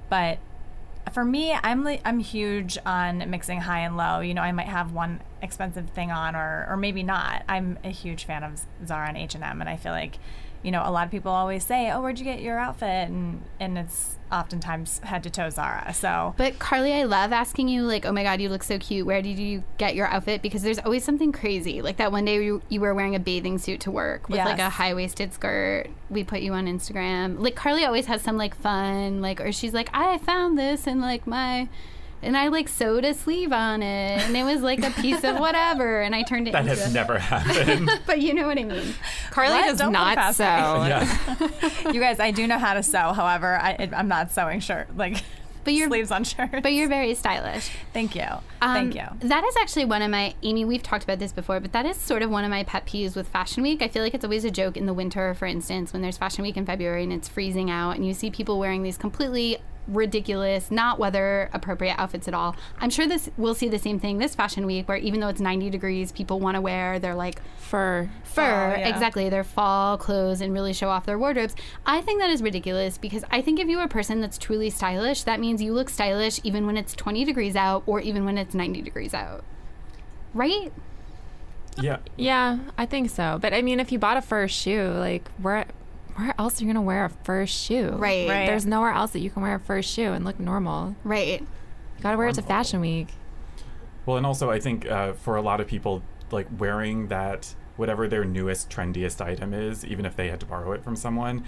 But 0.09 0.39
for 1.13 1.23
me, 1.25 1.53
I'm 1.53 1.83
li- 1.83 2.01
I'm 2.05 2.19
huge 2.19 2.77
on 2.85 3.29
mixing 3.29 3.61
high 3.61 3.79
and 3.79 3.97
low. 3.97 4.19
You 4.19 4.33
know, 4.33 4.41
I 4.41 4.51
might 4.51 4.67
have 4.67 4.91
one 4.91 5.21
expensive 5.41 5.89
thing 5.89 6.11
on, 6.11 6.35
or 6.35 6.67
or 6.69 6.77
maybe 6.77 7.03
not. 7.03 7.43
I'm 7.47 7.79
a 7.83 7.89
huge 7.89 8.25
fan 8.25 8.43
of 8.43 8.61
Zara 8.85 9.07
and 9.07 9.17
H 9.17 9.33
and 9.35 9.43
M, 9.43 9.61
and 9.61 9.69
I 9.69 9.75
feel 9.75 9.91
like, 9.91 10.19
you 10.63 10.71
know, 10.71 10.81
a 10.85 10.91
lot 10.91 11.05
of 11.05 11.11
people 11.11 11.31
always 11.31 11.65
say, 11.65 11.91
"Oh, 11.91 12.01
where'd 12.01 12.19
you 12.19 12.25
get 12.25 12.41
your 12.41 12.59
outfit?" 12.59 13.09
and 13.09 13.41
and 13.59 13.77
it's 13.77 14.17
oftentimes 14.31 14.99
head 14.99 15.23
to 15.23 15.29
toe 15.29 15.49
Zara. 15.49 15.93
So 15.93 16.33
But 16.37 16.59
Carly, 16.59 16.93
I 16.93 17.03
love 17.03 17.31
asking 17.31 17.67
you, 17.67 17.83
like, 17.83 18.05
oh 18.05 18.11
my 18.11 18.23
God, 18.23 18.39
you 18.39 18.49
look 18.49 18.63
so 18.63 18.77
cute. 18.77 19.05
Where 19.05 19.21
did 19.21 19.39
you 19.39 19.63
get 19.77 19.95
your 19.95 20.07
outfit? 20.07 20.41
Because 20.41 20.61
there's 20.61 20.79
always 20.79 21.03
something 21.03 21.31
crazy. 21.31 21.81
Like 21.81 21.97
that 21.97 22.11
one 22.11 22.25
day 22.25 22.43
you, 22.43 22.61
you 22.69 22.79
were 22.81 22.93
wearing 22.93 23.15
a 23.15 23.19
bathing 23.19 23.57
suit 23.57 23.79
to 23.81 23.91
work 23.91 24.29
with 24.29 24.37
like 24.37 24.59
a 24.59 24.69
high 24.69 24.93
waisted 24.93 25.33
skirt. 25.33 25.87
We 26.09 26.23
put 26.23 26.41
you 26.41 26.53
on 26.53 26.65
Instagram. 26.67 27.39
Like 27.39 27.55
Carly 27.55 27.85
always 27.85 28.05
has 28.05 28.21
some 28.21 28.37
like 28.37 28.55
fun, 28.55 29.21
like, 29.21 29.41
or 29.41 29.51
she's 29.51 29.73
like, 29.73 29.89
I 29.93 30.17
found 30.19 30.57
this 30.57 30.87
in 30.87 31.01
like 31.01 31.25
my. 31.25 31.67
And 32.21 32.35
I 32.35 32.49
like 32.49 32.67
sewed 32.67 33.05
a 33.05 33.13
sleeve 33.13 33.53
on 33.53 33.81
it, 33.81 34.21
and 34.21 34.35
it 34.35 34.43
was 34.43 34.61
like 34.61 34.83
a 34.83 34.91
piece 35.01 35.23
of 35.23 35.39
whatever, 35.39 36.01
and 36.01 36.13
I 36.13 36.23
turned 36.23 36.47
it 36.47 36.51
That 36.51 36.67
into. 36.67 36.75
has 36.81 36.93
never 36.93 37.17
happened. 37.17 37.89
but 38.05 38.19
you 38.21 38.33
know 38.33 38.45
what 38.47 38.57
I 38.59 38.63
mean. 38.65 38.93
Carly 39.31 39.53
What? 39.55 39.65
does 39.67 39.77
Don't 39.79 39.93
not 39.93 40.35
sew. 40.35 40.43
yeah. 40.43 41.39
you 41.93 41.99
guys, 42.01 42.19
I 42.19 42.31
do 42.31 42.45
know 42.45 42.57
how 42.57 42.73
to 42.73 42.83
sew. 42.83 43.13
However, 43.13 43.55
I, 43.55 43.89
I'm 43.93 44.07
not 44.09 44.31
sewing 44.31 44.59
shirt 44.59 44.97
like 44.97 45.23
But 45.63 45.73
you're 45.75 45.87
sleeves 45.87 46.11
on 46.11 46.23
shirts. 46.25 46.55
but 46.61 46.73
you're 46.73 46.89
very 46.89 47.13
stylish. 47.15 47.69
Thank 47.93 48.15
you. 48.15 48.23
Um, 48.61 48.91
Thank 48.91 48.95
you. 48.95 49.27
That 49.29 49.45
is 49.45 49.55
actually 49.61 49.85
one 49.85 50.01
of 50.01 50.11
my, 50.11 50.33
Amy, 50.43 50.65
we've 50.65 50.83
talked 50.83 51.05
about 51.05 51.19
this 51.19 51.31
before, 51.31 51.61
but 51.61 51.71
that 51.71 51.85
is 51.85 51.95
sort 51.95 52.21
of 52.21 52.29
one 52.29 52.43
of 52.43 52.49
my 52.49 52.63
pet 52.65 52.85
peeves 52.85 53.15
with 53.15 53.29
Fashion 53.29 53.63
Week. 53.63 53.81
I 53.81 53.87
feel 53.87 54.03
like 54.03 54.13
it's 54.13 54.25
always 54.25 54.43
a 54.43 54.51
joke 54.51 54.75
in 54.75 54.85
the 54.87 54.93
winter, 54.93 55.33
for 55.35 55.45
instance, 55.45 55.93
when 55.93 56.01
there's 56.01 56.17
Fashion 56.17 56.43
Week 56.43 56.57
in 56.57 56.65
February 56.65 57.03
and 57.03 57.13
it's 57.13 57.29
freezing 57.29 57.69
out 57.71 57.91
and 57.95 58.05
you 58.05 58.13
see 58.13 58.29
people 58.29 58.59
wearing 58.59 58.83
these 58.83 58.97
completely 58.97 59.59
ridiculous, 59.89 60.71
not 60.71 60.99
weather 60.99 61.49
appropriate 61.53 61.95
outfits 61.97 62.27
at 62.27 62.33
all. 62.33 62.55
I'm 62.79 62.89
sure 62.89 63.07
this 63.07 63.29
we'll 63.37 63.55
see 63.55 63.69
the 63.69 63.79
same 63.79 63.99
thing 63.99 64.17
this 64.17 64.35
Fashion 64.35 64.65
Week, 64.65 64.87
where 64.87 64.97
even 64.97 65.19
though 65.19 65.27
it's 65.27 65.41
90 65.41 65.69
degrees, 65.69 66.11
people 66.11 66.39
want 66.39 66.55
to 66.55 66.61
wear 66.61 66.99
their 66.99 67.15
like 67.15 67.41
Fur. 67.57 68.09
fur, 68.23 68.41
yeah. 68.77 68.87
exactly, 68.87 69.29
their 69.29 69.43
fall 69.43 69.97
clothes 69.97 70.41
and 70.41 70.53
really 70.53 70.73
show 70.73 70.89
off 70.89 71.05
their 71.05 71.19
wardrobes. 71.19 71.55
I 71.85 72.01
think 72.01 72.19
that 72.21 72.29
is 72.29 72.41
ridiculous 72.41 72.97
because 72.97 73.23
I 73.29 73.41
think 73.41 73.59
if 73.59 73.67
you're 73.67 73.83
a 73.83 73.87
person 73.87 74.21
that's 74.21 74.37
truly 74.37 74.69
stylish, 74.69 75.23
that 75.23 75.39
means 75.39 75.61
you 75.61 75.73
look 75.73 75.89
stylish 75.89 76.39
even 76.43 76.65
when 76.65 76.77
it's 76.77 76.93
20 76.93 77.25
degrees 77.25 77.55
out 77.55 77.83
or 77.85 77.99
even 77.99 78.25
when 78.25 78.37
it's 78.37 78.53
90 78.55 78.81
degrees 78.81 79.13
out. 79.13 79.43
Right? 80.33 80.71
Yeah. 81.77 81.97
Yeah, 82.17 82.59
I 82.77 82.85
think 82.85 83.09
so. 83.09 83.37
But 83.41 83.53
I 83.53 83.61
mean, 83.61 83.79
if 83.79 83.91
you 83.91 83.99
bought 83.99 84.17
a 84.17 84.21
fur 84.21 84.47
shoe, 84.47 84.89
like 84.97 85.29
where 85.41 85.65
where 86.19 86.35
else 86.37 86.59
are 86.59 86.65
you 86.65 86.73
gonna 86.73 86.85
wear 86.85 87.05
a 87.05 87.09
fur 87.09 87.45
shoe? 87.45 87.89
Right. 87.89 88.27
Right. 88.27 88.45
There's 88.45 88.65
nowhere 88.65 88.91
else 88.91 89.11
that 89.11 89.19
you 89.19 89.29
can 89.29 89.41
wear 89.41 89.55
a 89.55 89.59
fur 89.59 89.81
shoe 89.81 90.13
and 90.13 90.25
look 90.25 90.39
normal. 90.39 90.95
Right. 91.03 91.41
You 91.41 92.03
gotta 92.03 92.17
wear 92.17 92.27
it 92.27 92.35
to 92.35 92.41
Fashion 92.41 92.81
Week. 92.81 93.09
Well, 94.05 94.17
and 94.17 94.25
also 94.25 94.49
I 94.49 94.59
think 94.59 94.89
uh, 94.89 95.13
for 95.13 95.35
a 95.35 95.41
lot 95.41 95.61
of 95.61 95.67
people, 95.67 96.03
like 96.31 96.47
wearing 96.57 97.07
that 97.07 97.55
whatever 97.77 98.07
their 98.07 98.25
newest 98.25 98.69
trendiest 98.69 99.23
item 99.23 99.53
is, 99.53 99.85
even 99.85 100.05
if 100.05 100.15
they 100.15 100.29
had 100.29 100.39
to 100.41 100.45
borrow 100.45 100.73
it 100.73 100.83
from 100.83 100.95
someone, 100.95 101.45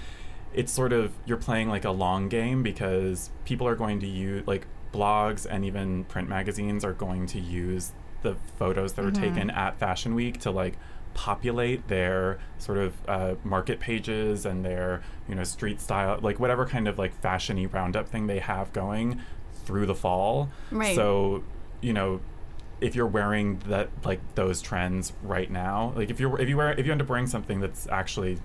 it's 0.54 0.72
sort 0.72 0.94
of 0.94 1.14
you're 1.26 1.38
playing 1.38 1.70
like 1.70 1.86
a 1.86 1.92
long 1.92 2.30
game 2.30 2.64
because 2.64 3.30
people 3.46 3.68
are 3.68 3.76
going 3.76 4.00
to 4.00 4.08
use 4.08 4.46
like 4.48 4.68
blogs 4.94 5.46
and 5.50 5.64
even 5.66 6.04
print 6.06 6.28
magazines 6.28 6.84
are 6.84 6.94
going 6.94 7.26
to 7.26 7.40
use 7.40 7.94
the 8.22 8.36
photos 8.58 8.94
that 8.94 9.06
are 9.06 9.12
taken 9.12 9.50
at 9.50 9.80
Fashion 9.80 10.14
Week 10.14 10.40
to 10.42 10.52
like 10.52 10.78
populate 11.14 11.88
their 11.88 12.40
sort 12.58 12.78
of 12.78 12.94
uh, 13.08 13.36
market 13.44 13.80
pages 13.80 14.46
and 14.46 14.64
their 14.66 15.02
you 15.28 15.36
know 15.36 15.44
street 15.44 15.80
style 15.82 16.20
like 16.22 16.40
whatever 16.40 16.66
kind 16.66 16.88
of 16.88 16.98
like 16.98 17.20
fashiony 17.22 17.72
roundup 17.72 18.08
thing 18.08 18.28
they 18.28 18.40
have 18.40 18.72
going 18.74 19.22
through 19.66 19.86
the 19.86 19.96
fall 19.96 20.50
Right. 20.72 20.96
so 20.96 21.44
you 21.82 21.94
know 21.94 22.22
if 22.80 22.96
you're 22.96 23.06
wearing 23.08 23.60
that 23.68 23.90
like 24.04 24.20
those 24.36 24.62
trends 24.62 25.14
right 25.22 25.52
now 25.52 25.94
like 25.96 26.10
if 26.10 26.20
you're 26.20 26.40
if 26.40 26.48
you 26.50 26.58
wear 26.58 26.72
if 26.74 26.86
you 26.86 26.92
end 26.92 27.02
up 27.02 27.10
wearing 27.10 27.28
something 27.28 27.60
that's 27.60 27.88
actually 27.90 28.40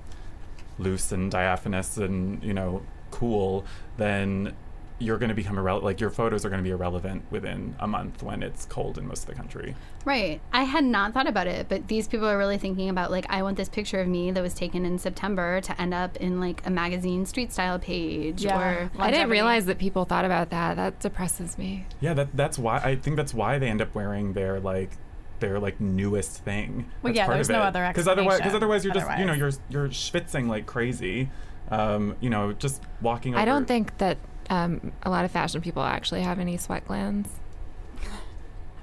loose 0.78 1.10
and 1.12 1.30
diaphanous 1.30 1.96
and 1.96 2.42
you 2.42 2.52
know 2.52 2.82
cool 3.10 3.64
then 3.96 4.54
you're 4.98 5.18
going 5.18 5.28
to 5.28 5.34
become 5.34 5.58
irrelevant. 5.58 5.84
Like 5.84 6.00
your 6.00 6.08
photos 6.10 6.44
are 6.46 6.48
going 6.48 6.60
to 6.60 6.64
be 6.64 6.70
irrelevant 6.70 7.22
within 7.30 7.76
a 7.80 7.86
month 7.86 8.22
when 8.22 8.42
it's 8.42 8.64
cold 8.64 8.96
in 8.96 9.06
most 9.06 9.24
of 9.24 9.26
the 9.26 9.34
country. 9.34 9.74
Right. 10.06 10.40
I 10.52 10.62
had 10.62 10.84
not 10.84 11.12
thought 11.12 11.26
about 11.26 11.46
it, 11.46 11.68
but 11.68 11.88
these 11.88 12.08
people 12.08 12.26
are 12.26 12.38
really 12.38 12.56
thinking 12.56 12.88
about 12.88 13.10
like 13.10 13.26
I 13.28 13.42
want 13.42 13.56
this 13.58 13.68
picture 13.68 14.00
of 14.00 14.08
me 14.08 14.30
that 14.30 14.42
was 14.42 14.54
taken 14.54 14.86
in 14.86 14.98
September 14.98 15.60
to 15.60 15.80
end 15.80 15.92
up 15.92 16.16
in 16.16 16.40
like 16.40 16.66
a 16.66 16.70
magazine 16.70 17.26
street 17.26 17.52
style 17.52 17.78
page 17.78 18.42
Yeah. 18.42 18.58
or 18.58 18.90
I 18.98 19.10
didn't 19.10 19.28
realize 19.30 19.66
that 19.66 19.78
people 19.78 20.06
thought 20.06 20.24
about 20.24 20.50
that. 20.50 20.76
That 20.76 20.98
depresses 21.00 21.58
me. 21.58 21.86
Yeah, 22.00 22.14
that 22.14 22.34
that's 22.34 22.58
why 22.58 22.78
I 22.78 22.96
think 22.96 23.16
that's 23.16 23.34
why 23.34 23.58
they 23.58 23.68
end 23.68 23.82
up 23.82 23.94
wearing 23.94 24.32
their 24.32 24.60
like 24.60 24.90
their 25.40 25.58
like 25.58 25.78
newest 25.78 26.42
thing. 26.44 26.90
Well, 27.02 27.12
That's 27.12 27.16
yeah, 27.18 27.26
part 27.26 27.36
there's 27.36 27.50
of 27.50 27.56
no 27.56 27.62
it. 27.62 27.66
other 27.66 27.86
Because 27.88 28.08
otherwise, 28.08 28.38
because 28.38 28.54
otherwise 28.54 28.84
you're 28.84 28.94
just 28.94 29.18
you 29.18 29.26
know 29.26 29.34
you're 29.34 29.52
you're 29.68 29.88
schwitzing 29.88 30.48
like 30.48 30.64
crazy. 30.64 31.28
Um, 31.70 32.16
you 32.20 32.30
know, 32.30 32.52
just 32.52 32.82
walking. 33.02 33.34
Over. 33.34 33.42
I 33.42 33.44
don't 33.44 33.66
think 33.66 33.98
that 33.98 34.18
um, 34.50 34.92
a 35.02 35.10
lot 35.10 35.24
of 35.24 35.30
fashion 35.30 35.60
people 35.60 35.82
actually 35.82 36.22
have 36.22 36.38
any 36.38 36.56
sweat 36.56 36.86
glands. 36.86 37.28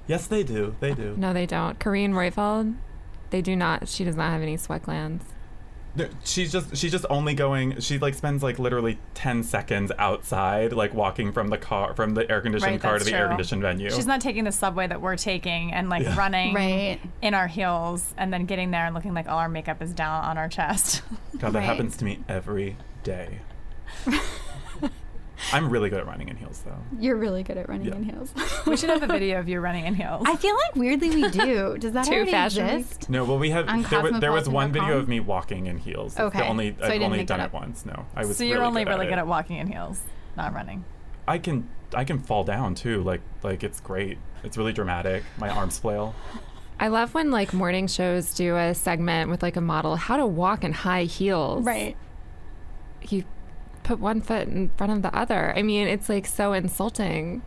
Yes, 0.06 0.26
they 0.26 0.42
do. 0.42 0.76
They 0.80 0.92
do. 0.94 1.14
No, 1.16 1.32
they 1.32 1.46
don't. 1.46 1.78
Carine 1.78 2.12
Roitfeld, 2.12 2.74
they 3.30 3.40
do 3.40 3.56
not. 3.56 3.88
She 3.88 4.04
does 4.04 4.16
not 4.16 4.30
have 4.32 4.42
any 4.42 4.56
sweat 4.56 4.82
glands. 4.82 5.24
No, 5.96 6.08
She's 6.24 6.50
just 6.50 6.76
she's 6.76 6.90
just 6.90 7.06
only 7.08 7.34
going. 7.34 7.78
She 7.80 7.98
like 7.98 8.14
spends 8.14 8.42
like 8.42 8.58
literally 8.58 8.98
ten 9.14 9.44
seconds 9.44 9.92
outside, 9.96 10.72
like 10.72 10.92
walking 10.92 11.30
from 11.32 11.48
the 11.48 11.56
car 11.56 11.94
from 11.94 12.14
the 12.14 12.28
air 12.30 12.40
conditioned 12.40 12.72
Right, 12.72 12.80
car 12.80 12.94
to 12.94 12.98
that's 12.98 13.10
the 13.10 13.16
air 13.16 13.28
conditioned 13.28 13.62
venue. 13.62 13.90
She's 13.92 14.04
not 14.06 14.20
taking 14.20 14.42
the 14.42 14.50
subway 14.52 14.88
that 14.88 15.00
we're 15.00 15.16
taking 15.16 15.72
and 15.72 15.88
like 15.88 16.02
Yeah. 16.02 16.18
running 16.18 16.52
Right. 16.52 16.98
in 17.22 17.32
our 17.32 17.46
heels 17.46 18.12
and 18.18 18.32
then 18.32 18.44
getting 18.44 18.72
there 18.72 18.84
and 18.86 18.94
looking 18.94 19.14
like 19.14 19.28
all 19.28 19.38
our 19.38 19.48
makeup 19.48 19.80
is 19.80 19.92
down 19.94 20.24
on 20.24 20.36
our 20.36 20.48
chest. 20.48 21.02
God, 21.38 21.52
that 21.52 21.60
Right. 21.60 21.64
happens 21.64 21.96
to 21.98 22.04
me 22.04 22.18
every 22.28 22.76
day. 23.04 23.38
I'm 25.52 25.68
really 25.70 25.90
good 25.90 26.00
at 26.00 26.06
running 26.06 26.28
in 26.28 26.36
heels, 26.36 26.62
though. 26.64 26.76
You're 26.98 27.16
really 27.16 27.42
good 27.42 27.56
at 27.58 27.68
running 27.68 27.86
Yeah. 27.86 27.96
in 27.96 28.04
heels. 28.04 28.32
we 28.66 28.76
should 28.76 28.90
have 28.90 29.02
a 29.02 29.06
video 29.12 29.38
of 29.38 29.48
you 29.48 29.60
running 29.60 29.84
in 29.84 29.94
heels. 29.94 30.22
I 30.26 30.36
feel 30.36 30.54
like 30.54 30.76
weirdly 30.76 31.10
we 31.10 31.28
do. 31.30 31.76
Does 31.78 31.92
that 31.92 32.06
Too 32.06 32.14
already 32.14 32.30
fashion 32.30 32.66
week. 32.66 32.74
exist? 32.80 33.10
No, 33.10 33.24
well, 33.24 33.38
we 33.38 33.50
have 33.50 33.66
there, 33.90 34.02
wa- 34.02 34.18
there 34.18 34.32
was 34.32 34.48
one 34.48 34.72
video 34.72 34.98
of 34.98 35.08
me 35.08 35.20
walking 35.20 35.66
in 35.66 35.78
heels. 35.78 36.18
Okay, 36.18 36.38
The 36.38 36.46
only 36.46 36.76
so 36.78 36.84
I 36.86 36.92
I've 36.94 37.02
only 37.02 37.24
done 37.24 37.40
it 37.40 37.44
it 37.46 37.52
once. 37.52 37.84
No, 37.84 38.06
I 38.16 38.24
was. 38.24 38.36
so 38.36 38.44
you're 38.44 38.54
really 38.56 38.66
only 38.66 38.84
good 38.84 38.90
really 38.90 39.06
at 39.06 39.10
good 39.10 39.18
at 39.18 39.26
walking 39.26 39.56
in 39.58 39.66
heels, 39.66 40.00
not 40.36 40.54
running. 40.54 40.84
I 41.28 41.38
can 41.38 41.68
I 41.94 42.04
can 42.04 42.18
fall 42.18 42.44
down 42.44 42.74
too. 42.74 43.02
Like 43.02 43.20
like 43.42 43.62
it's 43.62 43.80
great. 43.80 44.18
It's 44.42 44.56
really 44.56 44.72
dramatic. 44.72 45.22
My 45.38 45.48
arms 45.50 45.78
flail. 45.78 46.14
I 46.80 46.88
love 46.88 47.14
when 47.14 47.30
like 47.30 47.52
morning 47.52 47.86
shows 47.86 48.34
do 48.34 48.56
a 48.56 48.74
segment 48.74 49.30
with 49.30 49.42
like 49.42 49.56
a 49.56 49.60
model 49.60 49.96
how 49.96 50.16
to 50.16 50.26
walk 50.26 50.64
in 50.64 50.72
high 50.72 51.04
heels. 51.04 51.64
Right. 51.64 51.96
You 53.08 53.24
put 53.84 54.00
one 54.00 54.20
foot 54.20 54.48
in 54.48 54.70
front 54.76 54.92
of 54.92 55.02
the 55.02 55.14
other. 55.16 55.56
I 55.56 55.62
mean, 55.62 55.86
it's 55.86 56.08
like 56.08 56.26
so 56.26 56.52
insulting. 56.52 57.42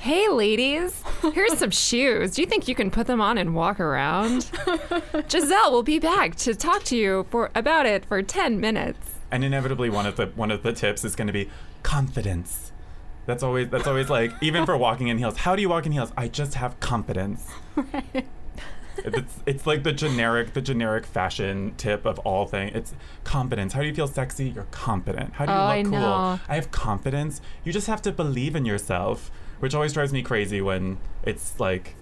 Hey, 0.00 0.28
ladies, 0.28 1.02
here's 1.34 1.58
some 1.58 1.70
shoes. 1.88 2.34
Do 2.34 2.40
you 2.42 2.46
think 2.46 2.66
you 2.66 2.74
can 2.74 2.90
put 2.90 3.06
them 3.06 3.20
on 3.20 3.36
and 3.36 3.54
walk 3.54 3.78
around? 3.78 4.50
Giselle 5.28 5.70
will 5.72 5.82
be 5.82 5.98
back 5.98 6.36
to 6.36 6.54
talk 6.54 6.84
to 6.84 6.96
you 6.96 7.26
for 7.30 7.50
about 7.54 7.84
it 7.84 8.06
for 8.06 8.22
10 8.22 8.58
minutes. 8.58 9.10
And 9.30 9.44
inevitably, 9.44 9.90
one 9.90 10.06
of 10.06 10.16
the 10.16 10.26
one 10.28 10.50
of 10.50 10.62
the 10.62 10.72
tips 10.72 11.04
is 11.04 11.14
going 11.14 11.26
to 11.26 11.32
be 11.32 11.50
confidence. 11.82 12.72
That's 13.26 13.42
always 13.42 13.68
that's 13.68 13.86
always 13.86 14.10
like 14.10 14.32
even 14.40 14.66
for 14.66 14.76
walking 14.76 15.08
in 15.08 15.18
heels. 15.18 15.36
How 15.36 15.54
do 15.54 15.62
you 15.62 15.68
walk 15.68 15.86
in 15.86 15.92
heels? 15.92 16.12
I 16.16 16.26
just 16.26 16.54
have 16.54 16.80
confidence. 16.80 17.48
It's, 18.98 19.34
it's 19.46 19.66
like 19.66 19.82
the 19.82 19.92
generic 19.92 20.52
the 20.52 20.60
generic 20.60 21.06
fashion 21.06 21.74
tip 21.76 22.04
of 22.04 22.18
all 22.20 22.46
things. 22.46 22.72
It's 22.74 22.94
confidence. 23.24 23.72
How 23.72 23.80
do 23.80 23.86
you 23.86 23.94
feel 23.94 24.08
sexy? 24.08 24.50
You're 24.50 24.66
confident. 24.70 25.34
How 25.34 25.46
do 25.46 25.52
you 25.52 25.58
Oh, 25.58 25.62
look 25.62 25.70
I 25.70 25.82
cool? 25.82 25.90
know. 25.92 26.40
I 26.48 26.54
have 26.56 26.70
confidence. 26.70 27.40
You 27.64 27.72
just 27.72 27.86
have 27.86 28.02
to 28.02 28.12
believe 28.12 28.54
in 28.56 28.64
yourself, 28.64 29.30
which 29.60 29.74
always 29.74 29.92
drives 29.92 30.12
me 30.12 30.22
crazy 30.22 30.60
when 30.60 30.98
it's 31.22 31.58
like 31.58 31.94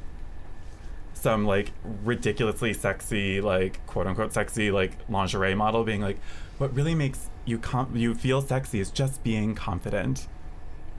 some 1.14 1.44
like 1.46 1.72
ridiculously 2.04 2.72
sexy, 2.72 3.40
like 3.40 3.84
quote 3.86 4.06
unquote 4.06 4.32
sexy, 4.32 4.70
like 4.70 4.92
lingerie 5.08 5.54
model 5.54 5.84
being 5.84 6.00
like, 6.00 6.18
what 6.58 6.74
really 6.74 6.94
makes 6.94 7.28
you 7.44 7.58
com- 7.58 7.94
you 7.96 8.14
feel 8.14 8.40
sexy 8.42 8.80
is 8.80 8.90
just 8.90 9.22
being 9.22 9.54
confident. 9.54 10.28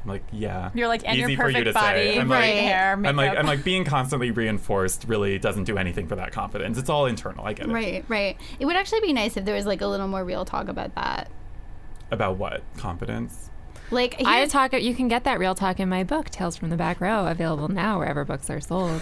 I'm 0.04 0.10
like, 0.10 0.24
yeah. 0.32 0.72
You're 0.74 0.88
like, 0.88 1.02
and 1.06 1.18
easy 1.18 1.34
your 1.34 1.42
for 1.42 1.50
you 1.50 1.64
to 1.64 1.74
body, 1.74 2.14
say. 2.14 2.20
I'm 2.20 2.28
great 2.28 2.56
like, 2.56 2.64
hair, 2.64 2.96
makeup. 2.96 3.10
I'm 3.10 3.16
like, 3.18 3.38
I'm 3.38 3.46
like, 3.46 3.64
being 3.64 3.84
constantly 3.84 4.32
reinforced 4.32 5.06
really 5.08 5.38
doesn't 5.40 5.66
do 5.66 5.78
anything 5.78 6.08
for 6.08 6.16
that 6.16 6.32
confidence. 6.32 6.78
It's 6.78 6.90
all 6.90 7.06
internal. 7.06 7.46
I 7.46 7.54
get 7.54 7.68
it. 7.68 7.72
Right, 7.72 8.06
right. 8.08 8.38
It 8.60 8.66
would 8.66 8.76
actually 8.76 9.02
be 9.02 9.14
nice 9.14 9.36
if 9.36 9.46
there 9.46 9.56
was 9.56 9.66
like 9.66 9.82
a 9.82 9.88
little 9.88 10.08
more 10.08 10.24
real 10.24 10.46
talk 10.46 10.68
about 10.70 10.96
that. 10.96 11.30
About 12.12 12.38
what 12.38 12.64
confidence? 12.78 13.49
Like 13.92 14.22
I 14.24 14.46
talk. 14.46 14.74
You 14.74 14.94
can 14.94 15.08
get 15.08 15.24
that 15.24 15.40
real 15.40 15.56
talk 15.56 15.80
in 15.80 15.90
my 15.90 16.04
book, 16.04 16.30
Tales 16.30 16.56
from 16.56 16.70
the 16.70 16.76
Back 16.76 17.02
Row, 17.02 17.26
available 17.28 17.68
now 17.68 18.00
wherever 18.00 18.24
books 18.24 18.50
are 18.50 18.62
sold. 18.62 19.02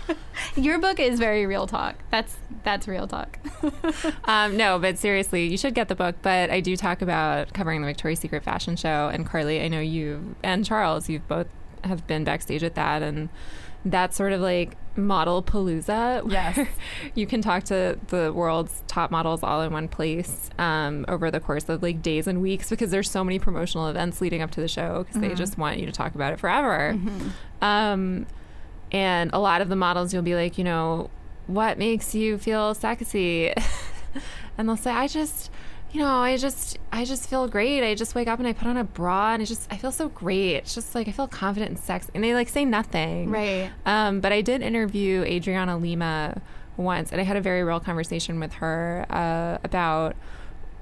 your 0.56 0.78
book 0.78 1.00
is 1.00 1.18
very 1.18 1.46
real 1.46 1.66
talk. 1.66 1.96
That's 2.10 2.36
that's 2.62 2.86
real 2.88 3.06
talk. 3.06 3.38
Um, 4.24 4.56
no, 4.56 4.78
but 4.78 4.96
seriously, 4.96 5.48
you 5.48 5.58
should 5.58 5.74
get 5.74 5.88
the 5.88 5.94
book. 5.94 6.14
But 6.22 6.50
I 6.50 6.60
do 6.60 6.76
talk 6.76 7.02
about 7.02 7.52
covering 7.52 7.80
the 7.80 7.86
Victoria's 7.86 8.20
Secret 8.20 8.44
fashion 8.44 8.76
show. 8.76 9.10
And 9.12 9.26
Carly, 9.26 9.60
I 9.60 9.68
know 9.68 9.80
you 9.80 10.36
and 10.42 10.64
Charles, 10.64 11.08
you've 11.08 11.26
both 11.26 11.48
have 11.82 12.06
been 12.06 12.22
backstage 12.22 12.62
at 12.62 12.74
that, 12.76 13.02
and 13.02 13.28
that's 13.84 14.16
sort 14.16 14.32
of 14.32 14.40
like 14.40 14.76
model 14.96 15.42
palooza. 15.42 16.30
Yes. 16.30 16.66
you 17.14 17.26
can 17.26 17.40
talk 17.40 17.64
to 17.64 17.98
the 18.08 18.32
world's 18.32 18.82
top 18.86 19.10
models 19.10 19.42
all 19.42 19.62
in 19.62 19.72
one 19.72 19.88
place 19.88 20.50
um, 20.58 21.04
over 21.08 21.30
the 21.30 21.40
course 21.40 21.68
of 21.68 21.82
like 21.82 22.02
days 22.02 22.26
and 22.26 22.42
weeks 22.42 22.70
because 22.70 22.90
there's 22.90 23.10
so 23.10 23.24
many 23.24 23.38
promotional 23.38 23.88
events 23.88 24.20
leading 24.20 24.42
up 24.42 24.50
to 24.52 24.60
the 24.60 24.68
show 24.68 25.04
because 25.04 25.20
they 25.20 25.34
just 25.34 25.56
want 25.56 25.78
you 25.78 25.86
to 25.86 25.92
talk 25.92 26.14
about 26.14 26.32
it 26.32 26.38
forever. 26.38 26.98
Um, 27.62 28.26
and 28.92 29.30
a 29.32 29.38
lot 29.38 29.60
of 29.60 29.68
the 29.68 29.76
models, 29.76 30.12
you'll 30.12 30.22
be 30.22 30.34
like, 30.34 30.58
you 30.58 30.64
know, 30.64 31.10
what 31.46 31.78
makes 31.78 32.14
you 32.14 32.38
feel 32.38 32.74
sexy? 32.74 33.52
and 34.58 34.68
they'll 34.68 34.76
say, 34.76 34.90
I 34.90 35.06
just, 35.06 35.50
you 35.92 36.00
know, 36.00 36.08
I 36.08 36.36
just, 36.36 36.78
I 36.92 37.04
just 37.04 37.28
feel 37.28 37.48
great. 37.48 37.82
I 37.82 37.94
just 37.94 38.14
wake 38.14 38.28
up 38.28 38.38
and 38.38 38.46
I 38.46 38.52
put 38.52 38.68
on 38.68 38.76
a 38.76 38.84
bra 38.84 39.32
and 39.32 39.42
it's 39.42 39.48
just, 39.48 39.72
I 39.72 39.76
feel 39.76 39.92
so 39.92 40.08
great. 40.08 40.56
It's 40.56 40.74
just 40.74 40.94
like 40.94 41.08
I 41.08 41.12
feel 41.12 41.26
confident 41.26 41.70
and 41.70 41.78
sexy. 41.78 42.10
And 42.14 42.22
they 42.22 42.34
like 42.34 42.48
say 42.48 42.64
nothing. 42.64 43.30
Right. 43.30 43.70
Um, 43.86 44.20
but 44.20 44.32
I 44.32 44.40
did 44.40 44.62
interview 44.62 45.22
Adriana 45.24 45.76
Lima 45.76 46.40
once, 46.76 47.12
and 47.12 47.20
I 47.20 47.24
had 47.24 47.36
a 47.36 47.40
very 47.40 47.62
real 47.62 47.80
conversation 47.80 48.40
with 48.40 48.54
her 48.54 49.04
uh, 49.10 49.58
about 49.64 50.16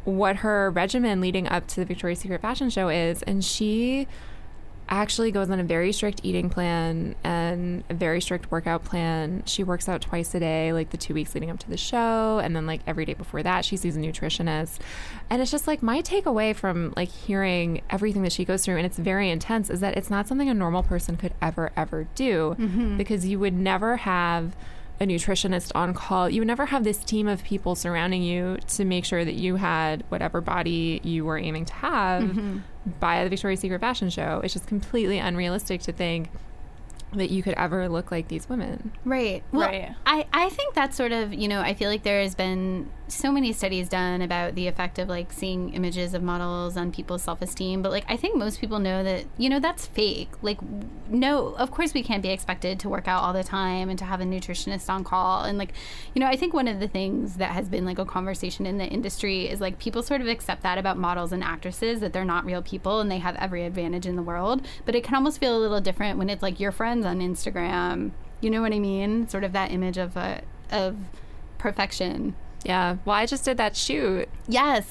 what 0.04 0.36
her 0.36 0.70
regimen 0.70 1.20
leading 1.20 1.48
up 1.48 1.66
to 1.68 1.76
the 1.76 1.84
Victoria's 1.84 2.20
Secret 2.20 2.40
fashion 2.40 2.70
show 2.70 2.88
is, 2.88 3.22
and 3.24 3.44
she 3.44 4.06
actually 4.88 5.30
goes 5.30 5.50
on 5.50 5.60
a 5.60 5.64
very 5.64 5.92
strict 5.92 6.20
eating 6.22 6.48
plan 6.50 7.14
and 7.24 7.84
a 7.90 7.94
very 7.94 8.20
strict 8.20 8.50
workout 8.50 8.84
plan. 8.84 9.42
She 9.46 9.62
works 9.62 9.88
out 9.88 10.00
twice 10.00 10.34
a 10.34 10.40
day, 10.40 10.72
like 10.72 10.90
the 10.90 10.96
two 10.96 11.14
weeks 11.14 11.34
leading 11.34 11.50
up 11.50 11.58
to 11.60 11.68
the 11.68 11.76
show, 11.76 12.40
and 12.42 12.56
then 12.56 12.66
like 12.66 12.80
every 12.86 13.04
day 13.04 13.14
before 13.14 13.42
that, 13.42 13.64
she 13.64 13.76
sees 13.76 13.96
a 13.96 14.00
nutritionist. 14.00 14.78
And 15.30 15.42
it's 15.42 15.50
just 15.50 15.66
like 15.66 15.82
my 15.82 16.02
takeaway 16.02 16.54
from 16.54 16.92
like 16.96 17.10
hearing 17.10 17.82
everything 17.90 18.22
that 18.22 18.32
she 18.32 18.44
goes 18.44 18.64
through, 18.64 18.76
and 18.76 18.86
it's 18.86 18.98
very 18.98 19.30
intense, 19.30 19.70
is 19.70 19.80
that 19.80 19.96
it's 19.96 20.10
not 20.10 20.26
something 20.26 20.48
a 20.48 20.54
normal 20.54 20.82
person 20.82 21.16
could 21.16 21.34
ever, 21.42 21.70
ever 21.76 22.06
do 22.14 22.56
mm-hmm. 22.58 22.96
because 22.96 23.26
you 23.26 23.38
would 23.38 23.54
never 23.54 23.98
have 23.98 24.56
a 25.00 25.06
nutritionist 25.06 25.70
on 25.74 25.94
call. 25.94 26.28
You 26.28 26.40
would 26.40 26.48
never 26.48 26.66
have 26.66 26.84
this 26.84 26.98
team 26.98 27.28
of 27.28 27.44
people 27.44 27.74
surrounding 27.74 28.22
you 28.22 28.58
to 28.68 28.84
make 28.84 29.04
sure 29.04 29.24
that 29.24 29.34
you 29.34 29.56
had 29.56 30.04
whatever 30.08 30.40
body 30.40 31.00
you 31.04 31.24
were 31.24 31.38
aiming 31.38 31.66
to 31.66 31.72
have 31.74 32.22
mm-hmm. 32.22 32.58
by 32.98 33.22
the 33.24 33.30
Victoria's 33.30 33.60
Secret 33.60 33.80
fashion 33.80 34.10
show. 34.10 34.40
It's 34.42 34.54
just 34.54 34.66
completely 34.66 35.18
unrealistic 35.18 35.82
to 35.82 35.92
think 35.92 36.30
that 37.14 37.30
you 37.30 37.42
could 37.42 37.54
ever 37.54 37.88
look 37.88 38.10
like 38.10 38.28
these 38.28 38.48
women. 38.48 38.92
Right. 39.04 39.42
Well, 39.52 39.68
Right. 39.68 39.94
I, 40.04 40.26
I 40.32 40.48
think 40.50 40.74
that's 40.74 40.96
sort 40.96 41.12
of, 41.12 41.32
you 41.32 41.48
know, 41.48 41.60
I 41.60 41.74
feel 41.74 41.88
like 41.88 42.02
there 42.02 42.20
has 42.20 42.34
been 42.34 42.90
so 43.08 43.32
many 43.32 43.52
studies 43.52 43.88
done 43.88 44.22
about 44.22 44.54
the 44.54 44.66
effect 44.66 44.98
of 44.98 45.08
like 45.08 45.32
seeing 45.32 45.72
images 45.74 46.14
of 46.14 46.22
models 46.22 46.76
on 46.76 46.92
people's 46.92 47.22
self 47.22 47.42
esteem. 47.42 47.82
But 47.82 47.92
like, 47.92 48.04
I 48.08 48.16
think 48.16 48.36
most 48.36 48.60
people 48.60 48.78
know 48.78 49.02
that, 49.02 49.24
you 49.36 49.48
know, 49.48 49.60
that's 49.60 49.86
fake. 49.86 50.30
Like, 50.42 50.58
no, 51.08 51.48
of 51.54 51.70
course 51.70 51.94
we 51.94 52.02
can't 52.02 52.22
be 52.22 52.30
expected 52.30 52.78
to 52.80 52.88
work 52.88 53.08
out 53.08 53.22
all 53.22 53.32
the 53.32 53.44
time 53.44 53.88
and 53.88 53.98
to 53.98 54.04
have 54.04 54.20
a 54.20 54.24
nutritionist 54.24 54.88
on 54.88 55.04
call. 55.04 55.44
And 55.44 55.58
like, 55.58 55.72
you 56.14 56.20
know, 56.20 56.26
I 56.26 56.36
think 56.36 56.54
one 56.54 56.68
of 56.68 56.80
the 56.80 56.88
things 56.88 57.36
that 57.36 57.52
has 57.52 57.68
been 57.68 57.84
like 57.84 57.98
a 57.98 58.04
conversation 58.04 58.66
in 58.66 58.78
the 58.78 58.86
industry 58.86 59.48
is 59.48 59.60
like 59.60 59.78
people 59.78 60.02
sort 60.02 60.20
of 60.20 60.28
accept 60.28 60.62
that 60.62 60.78
about 60.78 60.98
models 60.98 61.32
and 61.32 61.42
actresses 61.42 62.00
that 62.00 62.12
they're 62.12 62.24
not 62.24 62.44
real 62.44 62.62
people 62.62 63.00
and 63.00 63.10
they 63.10 63.18
have 63.18 63.36
every 63.36 63.64
advantage 63.64 64.06
in 64.06 64.16
the 64.16 64.22
world. 64.22 64.66
But 64.84 64.94
it 64.94 65.04
can 65.04 65.14
almost 65.14 65.40
feel 65.40 65.56
a 65.56 65.60
little 65.60 65.80
different 65.80 66.18
when 66.18 66.30
it's 66.30 66.42
like 66.42 66.60
your 66.60 66.72
friends 66.72 67.06
on 67.06 67.20
Instagram. 67.20 68.12
You 68.40 68.50
know 68.50 68.62
what 68.62 68.72
I 68.72 68.78
mean? 68.78 69.28
Sort 69.28 69.44
of 69.44 69.52
that 69.52 69.72
image 69.72 69.98
of 69.98 70.16
a, 70.16 70.42
of 70.70 70.96
perfection. 71.58 72.36
Yeah. 72.64 72.96
Well, 73.04 73.16
I 73.16 73.26
just 73.26 73.44
did 73.44 73.56
that 73.56 73.76
shoot. 73.76 74.28
Yes. 74.46 74.86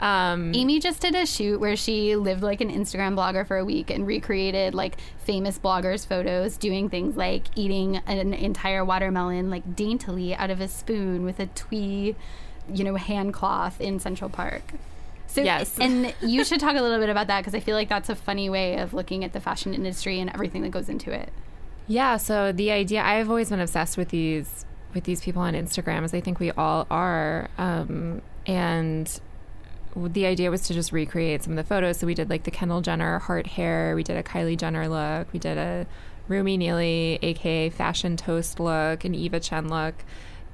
Um, 0.00 0.52
Amy 0.54 0.80
just 0.80 1.00
did 1.00 1.14
a 1.14 1.24
shoot 1.24 1.60
where 1.60 1.76
she 1.76 2.16
lived 2.16 2.42
like 2.42 2.60
an 2.60 2.70
Instagram 2.70 3.14
blogger 3.14 3.46
for 3.46 3.56
a 3.56 3.64
week 3.64 3.90
and 3.90 4.06
recreated 4.06 4.74
like 4.74 4.96
famous 5.18 5.58
bloggers' 5.58 6.06
photos 6.06 6.56
doing 6.56 6.90
things 6.90 7.16
like 7.16 7.44
eating 7.54 7.98
an 7.98 8.34
entire 8.34 8.84
watermelon 8.84 9.50
like 9.50 9.76
daintily 9.76 10.34
out 10.34 10.50
of 10.50 10.60
a 10.60 10.66
spoon 10.66 11.24
with 11.24 11.38
a 11.38 11.46
twee, 11.46 12.16
you 12.72 12.84
know, 12.84 12.96
hand 12.96 13.32
cloth 13.32 13.80
in 13.80 14.00
Central 14.00 14.28
Park. 14.28 14.62
So, 15.28 15.42
Yes. 15.42 15.78
and 15.80 16.12
you 16.20 16.44
should 16.44 16.60
talk 16.60 16.76
a 16.76 16.82
little 16.82 16.98
bit 16.98 17.08
about 17.08 17.28
that 17.28 17.40
because 17.40 17.54
I 17.54 17.60
feel 17.60 17.76
like 17.76 17.88
that's 17.88 18.08
a 18.08 18.16
funny 18.16 18.50
way 18.50 18.78
of 18.78 18.94
looking 18.94 19.22
at 19.24 19.32
the 19.32 19.40
fashion 19.40 19.74
industry 19.74 20.18
and 20.18 20.28
everything 20.30 20.62
that 20.62 20.70
goes 20.70 20.88
into 20.88 21.12
it. 21.12 21.32
Yeah, 21.86 22.16
so 22.16 22.50
the 22.50 22.70
idea 22.72 23.02
I've 23.02 23.28
always 23.28 23.50
been 23.50 23.60
obsessed 23.60 23.96
with 23.96 24.08
these 24.08 24.64
with 24.94 25.04
these 25.04 25.20
people 25.20 25.42
on 25.42 25.54
Instagram 25.54 26.04
as 26.04 26.14
I 26.14 26.20
think 26.20 26.38
we 26.40 26.50
all 26.52 26.86
are. 26.90 27.48
Um, 27.58 28.22
and 28.46 29.20
the 29.96 30.26
idea 30.26 30.50
was 30.50 30.62
to 30.62 30.74
just 30.74 30.92
recreate 30.92 31.42
some 31.42 31.52
of 31.52 31.56
the 31.56 31.64
photos. 31.64 31.98
So 31.98 32.06
we 32.06 32.14
did 32.14 32.30
like 32.30 32.44
the 32.44 32.50
Kendall 32.50 32.80
Jenner 32.80 33.18
heart 33.18 33.46
hair, 33.46 33.94
we 33.94 34.02
did 34.02 34.16
a 34.16 34.22
Kylie 34.22 34.56
Jenner 34.56 34.88
look, 34.88 35.32
we 35.32 35.38
did 35.38 35.58
a 35.58 35.86
Rumi 36.28 36.56
Neely, 36.56 37.18
aka 37.22 37.70
Fashion 37.70 38.16
Toast 38.16 38.58
look, 38.58 39.04
an 39.04 39.14
Eva 39.14 39.40
Chen 39.40 39.68
look. 39.68 39.94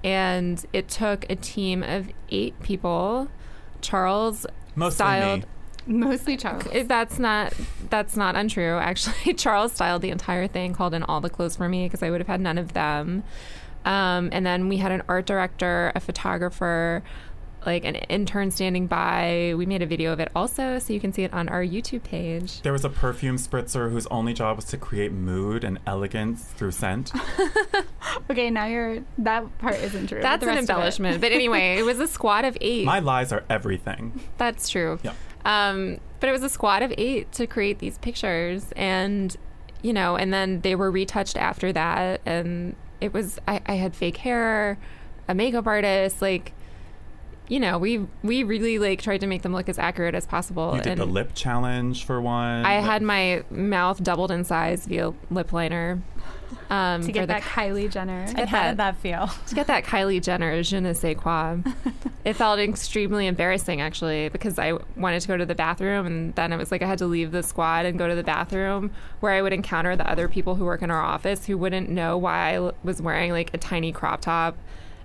And 0.02 0.64
it 0.72 0.88
took 0.88 1.28
a 1.30 1.36
team 1.36 1.82
of 1.82 2.08
eight 2.30 2.60
people. 2.62 3.28
Charles 3.82 4.46
Mostly 4.74 4.94
styled 4.94 5.40
me. 5.40 5.46
Mostly 5.86 6.36
Charles. 6.36 6.64
that's 6.86 7.18
not 7.18 7.52
that's 7.88 8.16
not 8.16 8.36
untrue. 8.36 8.78
Actually, 8.78 9.34
Charles 9.36 9.72
styled 9.72 10.02
the 10.02 10.10
entire 10.10 10.46
thing, 10.46 10.72
called 10.72 10.94
in 10.94 11.02
all 11.02 11.20
the 11.20 11.30
clothes 11.30 11.56
for 11.56 11.68
me 11.68 11.86
because 11.86 12.02
I 12.02 12.10
would 12.10 12.20
have 12.20 12.28
had 12.28 12.40
none 12.40 12.58
of 12.58 12.72
them. 12.72 13.24
Um, 13.84 14.28
and 14.32 14.44
then 14.44 14.68
we 14.68 14.76
had 14.76 14.92
an 14.92 15.02
art 15.08 15.26
director, 15.26 15.92
a 15.94 16.00
photographer, 16.00 17.02
like 17.66 17.84
an 17.84 17.94
intern 17.96 18.50
standing 18.50 18.86
by. 18.86 19.54
We 19.56 19.66
made 19.66 19.82
a 19.82 19.86
video 19.86 20.12
of 20.12 20.20
it 20.20 20.30
also, 20.34 20.78
so 20.78 20.92
you 20.92 21.00
can 21.00 21.12
see 21.12 21.24
it 21.24 21.32
on 21.32 21.48
our 21.48 21.62
YouTube 21.62 22.02
page. 22.04 22.62
There 22.62 22.72
was 22.72 22.84
a 22.84 22.90
perfume 22.90 23.36
spritzer 23.36 23.90
whose 23.90 24.06
only 24.06 24.32
job 24.32 24.56
was 24.56 24.64
to 24.66 24.76
create 24.76 25.12
mood 25.12 25.64
and 25.64 25.78
elegance 25.86 26.42
through 26.44 26.72
scent. 26.72 27.12
Okay, 28.28 28.48
now 28.50 28.66
you're 28.66 29.04
that 29.18 29.58
part 29.58 29.76
isn't 29.76 30.08
true. 30.08 30.20
That's 30.20 30.42
an 30.42 30.48
rest 30.48 30.58
of 30.64 30.70
it- 30.70 30.72
embellishment, 30.72 31.20
but 31.20 31.32
anyway, 31.32 31.78
it 31.78 31.82
was 31.84 31.98
a 32.00 32.06
squad 32.06 32.44
of 32.44 32.56
eight. 32.60 32.84
My 32.84 32.98
lies 33.00 33.32
are 33.32 33.44
everything. 33.50 34.20
That's 34.36 34.68
true. 34.68 34.98
Yeah. 35.02 35.12
Um, 35.44 35.98
but 36.20 36.28
it 36.28 36.32
was 36.32 36.42
a 36.42 36.48
squad 36.48 36.82
of 36.82 36.92
eight 36.96 37.30
to 37.32 37.46
create 37.46 37.78
these 37.78 37.98
pictures, 37.98 38.72
and 38.76 39.36
you 39.82 39.92
know, 39.92 40.16
and 40.16 40.32
then 40.32 40.60
they 40.60 40.74
were 40.76 40.90
retouched 40.90 41.36
after 41.36 41.72
that, 41.72 42.20
and 42.26 42.74
it 43.00 43.12
was 43.12 43.38
I, 43.46 43.60
I 43.66 43.74
had 43.74 43.94
fake 43.94 44.18
hair, 44.18 44.78
a 45.28 45.34
makeup 45.34 45.66
artist, 45.66 46.20
like. 46.22 46.52
You 47.50 47.58
know, 47.58 47.78
we 47.78 48.06
we 48.22 48.44
really 48.44 48.78
like 48.78 49.02
tried 49.02 49.18
to 49.22 49.26
make 49.26 49.42
them 49.42 49.52
look 49.52 49.68
as 49.68 49.76
accurate 49.76 50.14
as 50.14 50.24
possible. 50.24 50.76
You 50.76 50.82
did 50.82 50.92
and 50.92 51.00
the 51.00 51.04
lip 51.04 51.32
challenge 51.34 52.04
for 52.04 52.20
one. 52.20 52.64
I 52.64 52.74
had 52.74 53.02
my 53.02 53.42
mouth 53.50 54.00
doubled 54.04 54.30
in 54.30 54.44
size 54.44 54.86
via 54.86 55.12
lip 55.32 55.52
liner. 55.52 56.00
Um, 56.68 57.00
to 57.00 57.08
for 57.08 57.12
get 57.12 57.20
the- 57.22 57.26
that 57.34 57.42
Kylie 57.42 57.90
Jenner. 57.90 58.24
And 58.36 58.48
how 58.48 58.68
did 58.68 58.76
that 58.76 58.96
feel? 58.98 59.28
to 59.48 59.54
get 59.56 59.66
that 59.66 59.84
Kylie 59.84 60.22
Jenner 60.22 60.62
je 60.62 60.78
ne 60.80 60.92
sais 60.92 61.16
quoi. 61.16 61.56
it 62.24 62.34
felt 62.34 62.60
extremely 62.60 63.26
embarrassing 63.26 63.80
actually 63.80 64.28
because 64.28 64.56
I 64.56 64.74
wanted 64.96 65.20
to 65.22 65.26
go 65.28 65.36
to 65.36 65.44
the 65.44 65.56
bathroom 65.56 66.06
and 66.06 66.34
then 66.36 66.52
it 66.52 66.56
was 66.56 66.70
like 66.70 66.82
I 66.82 66.86
had 66.86 66.98
to 66.98 67.06
leave 67.06 67.32
the 67.32 67.42
squad 67.42 67.84
and 67.84 67.98
go 67.98 68.06
to 68.06 68.14
the 68.14 68.22
bathroom 68.22 68.92
where 69.18 69.32
I 69.32 69.42
would 69.42 69.52
encounter 69.52 69.96
the 69.96 70.08
other 70.08 70.28
people 70.28 70.54
who 70.54 70.64
work 70.64 70.82
in 70.82 70.90
our 70.92 71.02
office 71.02 71.46
who 71.46 71.58
wouldn't 71.58 71.88
know 71.88 72.16
why 72.16 72.54
I 72.56 72.72
was 72.84 73.02
wearing 73.02 73.32
like 73.32 73.52
a 73.52 73.58
tiny 73.58 73.90
crop 73.90 74.20
top 74.20 74.56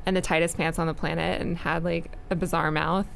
and 0.06 0.15
the 0.15 0.22
tightest 0.22 0.58
pants 0.58 0.80
on 0.80 0.88
the 0.88 0.94
planet 0.94 1.41
and 1.41 1.58
had 1.58 1.84
like 1.84 2.12
a 2.30 2.36
bizarre 2.36 2.72
mouth. 2.72 3.08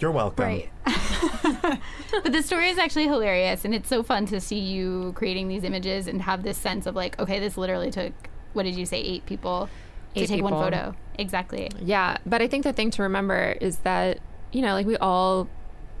You're 0.00 0.12
welcome. 0.12 0.44
Right. 0.44 0.70
but 2.22 2.32
the 2.32 2.42
story 2.42 2.68
is 2.68 2.78
actually 2.78 3.06
hilarious, 3.06 3.64
and 3.64 3.74
it's 3.74 3.88
so 3.88 4.02
fun 4.02 4.26
to 4.26 4.40
see 4.40 4.58
you 4.58 5.12
creating 5.16 5.48
these 5.48 5.64
images 5.64 6.06
and 6.06 6.22
have 6.22 6.44
this 6.44 6.56
sense 6.56 6.86
of 6.86 6.94
like, 6.94 7.18
okay, 7.18 7.40
this 7.40 7.56
literally 7.56 7.90
took, 7.90 8.12
what 8.52 8.62
did 8.62 8.76
you 8.76 8.86
say, 8.86 9.00
eight 9.00 9.26
people 9.26 9.68
to 10.14 10.20
Eight 10.22 10.28
take 10.28 10.42
one 10.42 10.52
photo. 10.52 10.94
Exactly. 11.18 11.68
Yeah, 11.80 12.18
but 12.24 12.40
I 12.40 12.46
think 12.46 12.62
the 12.62 12.72
thing 12.72 12.92
to 12.92 13.02
remember 13.02 13.56
is 13.60 13.78
that 13.78 14.20
you 14.52 14.62
know, 14.62 14.72
like 14.72 14.86
we 14.86 14.96
all 14.96 15.48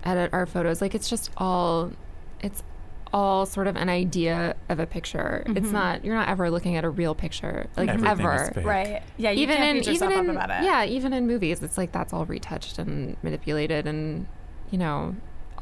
edit 0.04 0.30
our 0.32 0.46
photos. 0.46 0.80
Like 0.80 0.94
it's 0.94 1.08
just 1.08 1.30
all, 1.36 1.92
it's 2.40 2.62
all 3.12 3.46
sort 3.46 3.66
of 3.66 3.76
an 3.76 3.88
idea 3.88 4.56
of 4.68 4.78
a 4.78 4.86
picture. 4.86 5.42
It's 5.46 5.58
mm-hmm. 5.60 5.72
not 5.72 6.04
you're 6.04 6.14
not 6.14 6.28
ever 6.28 6.50
looking 6.50 6.76
at 6.76 6.84
a 6.84 6.90
real 6.90 7.14
picture, 7.14 7.68
like 7.76 7.88
Everything 7.88 8.10
ever. 8.26 8.42
is 8.44 8.50
fake. 8.50 8.66
Right. 8.66 9.02
Yeah, 9.16 9.30
you 9.30 9.42
even 9.42 9.56
can't 9.56 9.86
in 9.86 9.94
even 9.94 10.12
in 10.12 10.30
about 10.30 10.50
it. 10.50 10.64
yeah, 10.64 10.84
even 10.84 11.12
in 11.12 11.26
movies, 11.26 11.62
it's 11.62 11.78
like 11.78 11.92
that's 11.92 12.12
all 12.12 12.26
retouched 12.26 12.78
and 12.78 13.16
manipulated, 13.22 13.86
and 13.86 14.26
you 14.70 14.78
know, 14.78 15.16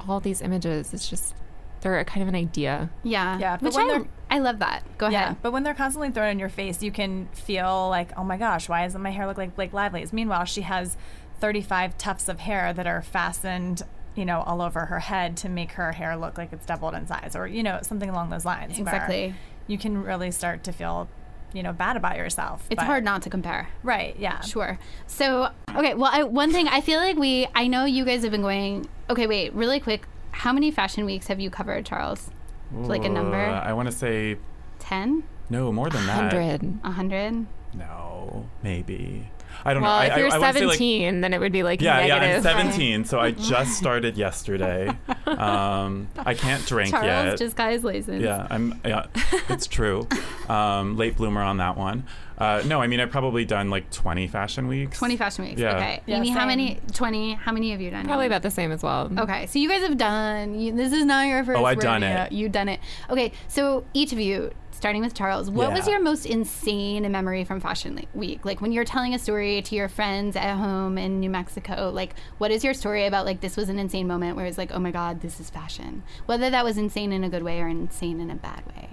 all 0.09 0.21
these 0.21 0.41
images. 0.43 0.93
It's 0.93 1.09
just 1.09 1.35
they're 1.81 1.99
a 1.99 2.05
kind 2.05 2.23
of 2.23 2.29
an 2.29 2.35
idea. 2.35 2.91
Yeah. 3.03 3.39
Yeah, 3.39 3.57
but 3.57 3.63
Which 3.63 3.75
when 3.75 3.91
I, 3.91 3.99
they're- 3.99 4.09
I 4.31 4.39
love 4.41 4.59
that. 4.59 4.83
Go 4.99 5.09
Yeah, 5.09 5.25
ahead. 5.25 5.37
but 5.43 5.53
when 5.53 5.63
they're 5.63 5.75
constantly 5.75 6.11
thrown 6.11 6.31
in 6.31 6.39
your 6.39 6.49
face, 6.49 6.83
you 6.83 6.91
can 6.91 7.29
feel 7.29 7.89
like, 7.91 8.11
oh 8.17 8.25
my 8.25 8.37
gosh, 8.37 8.69
why 8.69 8.83
doesn't 8.83 9.01
my 9.01 9.11
hair 9.11 9.27
look 9.27 9.39
like 9.39 9.55
Blake 9.55 9.73
Lively's? 9.73 10.13
Meanwhile, 10.13 10.47
she 10.47 10.63
has 10.63 10.97
35 11.39 11.97
tufts 11.97 12.29
of 12.29 12.41
hair 12.41 12.73
that 12.73 12.87
are 12.87 13.03
fastened, 13.03 13.83
you 14.16 14.24
know, 14.24 14.40
all 14.40 14.61
over 14.62 14.87
her 14.87 14.98
head 14.98 15.37
to 15.38 15.48
make 15.48 15.72
her 15.72 15.92
hair 15.92 16.16
look 16.16 16.38
like 16.38 16.52
it's 16.52 16.66
doubled 16.66 16.94
in 16.94 17.07
size, 17.07 17.37
or 17.37 17.46
you 17.46 17.62
know, 17.62 17.79
something 17.83 18.11
along 18.11 18.31
those 18.31 18.44
lines. 18.44 18.79
Exactly. 18.79 19.35
You 19.68 19.79
can 19.79 20.02
really 20.02 20.31
start 20.31 20.64
to 20.64 20.72
feel, 20.72 21.09
you 21.52 21.62
know, 21.62 21.72
bad 21.72 21.96
about 21.96 22.16
yourself. 22.16 22.66
It's 22.70 22.81
but- 22.81 22.87
hard 22.87 23.05
not 23.05 23.22
to 23.22 23.31
compare. 23.31 23.68
Right. 23.83 24.16
Yeah. 24.18 24.40
Sure. 24.40 24.79
So, 25.07 25.50
okay, 25.74 25.94
well, 25.94 26.11
I, 26.12 26.22
one 26.22 26.50
thing 26.52 26.66
I 26.68 26.81
feel 26.81 26.98
like 26.98 27.16
we, 27.16 27.46
I 27.55 27.66
know 27.66 27.85
you 27.85 28.05
guys 28.05 28.22
have 28.22 28.33
been 28.33 28.42
going, 28.42 28.88
okay, 29.11 29.26
wait, 29.26 29.52
really 29.55 29.81
quick. 29.81 30.07
How 30.33 30.52
many 30.52 30.70
fashion 30.70 31.05
weeks 31.05 31.26
have 31.29 31.40
you 31.40 31.50
covered, 31.50 31.85
Charles? 31.87 32.31
Like 32.72 33.05
a 33.05 33.09
number? 33.09 33.37
I 33.37 33.72
want 33.72 33.88
to 33.90 33.94
say 33.94 34.37
10? 34.81 35.22
no 35.48 35.70
more 35.72 35.88
than 35.88 36.05
that. 36.07 36.33
Hundred. 36.33 36.83
100? 36.83 37.46
No, 37.74 38.46
maybe. 38.62 39.31
I 39.64 39.75
don't 39.75 39.83
Well, 39.83 39.99
know. 40.01 40.07
If 40.07 40.12
I- 40.12 40.16
you're 40.19 40.27
I 40.33 40.38
wanna 40.38 40.53
say, 40.53 40.66
like- 40.66 40.79
17, 40.79 41.21
then 41.21 41.35
it 41.35 41.40
would 41.40 41.53
be 41.53 41.62
like 41.62 41.81
yeah, 41.81 42.05
yeah. 42.05 42.16
I'm 42.37 42.42
17, 42.42 43.05
so 43.05 43.19
I 43.21 43.31
just 43.53 43.77
started 43.79 44.16
yesterday. 44.16 44.90
Um, 45.27 46.09
I 46.19 46.35
can't 46.35 46.64
drink 46.66 46.90
Charles 46.90 47.07
yet. 47.07 47.38
just 47.38 47.57
got 47.57 47.73
his 47.73 47.83
license. 47.85 48.23
Yeah, 48.23 48.47
I'm. 48.51 48.81
Yeah, 48.85 49.07
it's 49.49 49.66
true. 49.66 50.07
Um, 50.49 50.97
late 50.97 51.16
bloomer 51.16 51.42
on 51.42 51.57
that 51.57 51.77
one. 51.77 52.05
Uh, 52.38 52.62
no, 52.66 52.83
I 52.83 52.87
mean 52.87 53.01
I've 53.01 53.11
probably 53.11 53.44
done 53.44 53.70
like 53.70 53.90
20 53.90 54.29
fashion 54.29 54.68
weeks. 54.68 54.99
20 54.99 55.16
fashion 55.16 55.44
weeks. 55.44 55.61
Yeah. 55.61 55.77
Okay. 55.77 56.03
Yeah, 56.07 56.16
Amy, 56.16 56.31
how 56.31 56.46
many? 56.46 56.81
20. 56.92 57.35
How 57.35 57.53
many 57.53 57.70
have 57.70 57.81
you 57.81 57.90
done? 57.90 58.05
Probably 58.05 58.27
Amy? 58.27 58.35
about 58.35 58.42
the 58.42 58.51
same 58.51 58.72
as 58.72 58.83
well. 58.83 59.11
Okay, 59.18 59.46
so 59.46 59.59
you 59.59 59.68
guys 59.68 59.83
have 59.83 59.96
done. 59.96 60.59
You, 60.59 60.72
this 60.72 60.92
is 60.92 61.05
not 61.05 61.27
your 61.27 61.44
first. 61.44 61.59
Oh, 61.59 61.64
I've 61.64 61.81
done 61.81 62.03
it. 62.03 62.33
You've 62.33 62.53
done 62.53 62.68
it. 62.68 62.81
Okay, 63.11 63.33
so 63.49 63.85
each 63.94 64.12
of 64.12 64.20
you, 64.20 64.51
starting 64.70 65.01
with 65.01 65.14
Charles, 65.14 65.51
what 65.51 65.72
was 65.72 65.88
your 65.88 66.01
most 66.01 66.27
insane 66.27 67.11
memory 67.11 67.44
from 67.44 67.61
Fashion 67.61 68.07
Week? 68.12 68.44
Like 68.44 68.61
when 68.61 68.72
you're 68.72 68.85
telling 68.85 69.14
a 69.14 69.18
story 69.18 69.62
to 69.62 69.75
your 69.75 69.88
friends 69.88 70.37
at 70.37 70.57
home 70.57 70.99
in 70.99 71.20
New 71.20 71.31
Mexico, 71.31 71.90
like 71.94 72.14
what 72.37 72.51
is 72.51 72.62
your 72.62 72.75
story 72.75 73.07
about? 73.07 73.25
Like 73.25 73.40
this 73.40 73.57
was 73.57 73.70
an 73.70 73.79
insane 73.79 74.07
moment 74.07 74.37
where 74.37 74.44
it's 74.44 74.59
like, 74.59 74.72
oh 74.72 74.79
my 74.79 74.90
god, 74.90 75.22
this 75.22 75.40
is 75.40 75.49
fashion. 75.49 76.03
Whether 76.27 76.51
that 76.51 76.64
was 76.64 76.77
insane 76.77 77.12
in 77.12 77.25
a 77.25 77.31
good 77.31 77.42
way 77.42 77.61
or 77.61 77.68
insane 77.68 78.20
in 78.20 78.31
a 78.31 78.37
bad 78.37 78.62
way. 78.66 78.90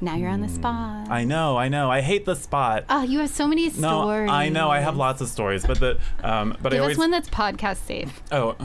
Now 0.00 0.16
you're 0.16 0.28
on 0.28 0.40
the 0.40 0.48
spot. 0.48 1.06
Hmm. 1.06 1.12
I 1.12 1.24
know, 1.24 1.56
I 1.56 1.68
know. 1.68 1.90
I 1.90 2.00
hate 2.00 2.24
the 2.26 2.34
spot. 2.36 2.84
Oh, 2.90 3.02
you 3.02 3.20
have 3.20 3.30
so 3.30 3.46
many 3.46 3.70
stories. 3.70 4.26
no. 4.28 4.32
I 4.32 4.48
know. 4.48 4.70
I 4.70 4.80
have 4.80 4.96
lots 4.96 5.20
of 5.20 5.28
stories, 5.28 5.64
but 5.64 5.80
the 5.80 5.98
um, 6.22 6.56
but 6.60 6.72
Give 6.72 6.80
I 6.80 6.82
always 6.82 6.96
us 6.96 6.98
one 6.98 7.10
that's 7.10 7.28
podcast 7.28 7.78
safe. 7.86 8.22
Oh, 8.32 8.56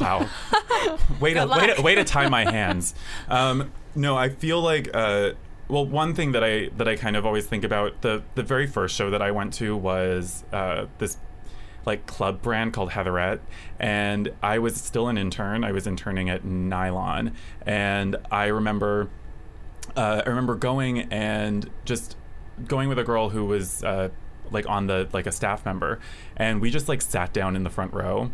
wow. 0.00 0.28
way 1.20 1.34
to 1.34 1.46
way 1.46 1.74
to 1.74 1.82
way 1.82 1.94
to 1.94 2.04
tie 2.04 2.28
my 2.28 2.44
hands. 2.50 2.94
Um, 3.28 3.72
no, 3.94 4.16
I 4.16 4.28
feel 4.28 4.60
like 4.60 4.90
uh, 4.92 5.32
well, 5.68 5.86
one 5.86 6.14
thing 6.14 6.32
that 6.32 6.42
I 6.44 6.70
that 6.76 6.88
I 6.88 6.96
kind 6.96 7.16
of 7.16 7.24
always 7.24 7.46
think 7.46 7.64
about 7.64 8.00
the 8.02 8.22
the 8.34 8.42
very 8.42 8.66
first 8.66 8.96
show 8.96 9.10
that 9.10 9.22
I 9.22 9.30
went 9.30 9.54
to 9.54 9.76
was 9.76 10.44
uh, 10.52 10.86
this 10.98 11.18
like 11.86 12.06
club 12.06 12.42
brand 12.42 12.72
called 12.72 12.90
Heatherette, 12.90 13.40
and 13.78 14.32
I 14.42 14.58
was 14.58 14.76
still 14.76 15.08
an 15.08 15.16
intern. 15.16 15.64
I 15.64 15.72
was 15.72 15.86
interning 15.86 16.28
at 16.28 16.44
Nylon, 16.44 17.34
and 17.64 18.16
I 18.30 18.46
remember 18.46 19.08
uh, 19.98 20.22
I 20.24 20.28
remember 20.28 20.54
going 20.54 21.00
and 21.12 21.68
just 21.84 22.16
going 22.66 22.88
with 22.88 22.98
a 22.98 23.04
girl 23.04 23.30
who 23.30 23.44
was 23.44 23.82
uh, 23.84 24.08
like 24.50 24.68
on 24.68 24.86
the 24.86 25.08
like 25.12 25.26
a 25.26 25.32
staff 25.32 25.64
member, 25.64 25.98
and 26.36 26.60
we 26.60 26.70
just 26.70 26.88
like 26.88 27.02
sat 27.02 27.32
down 27.32 27.56
in 27.56 27.64
the 27.64 27.70
front 27.70 27.92
row. 27.92 28.30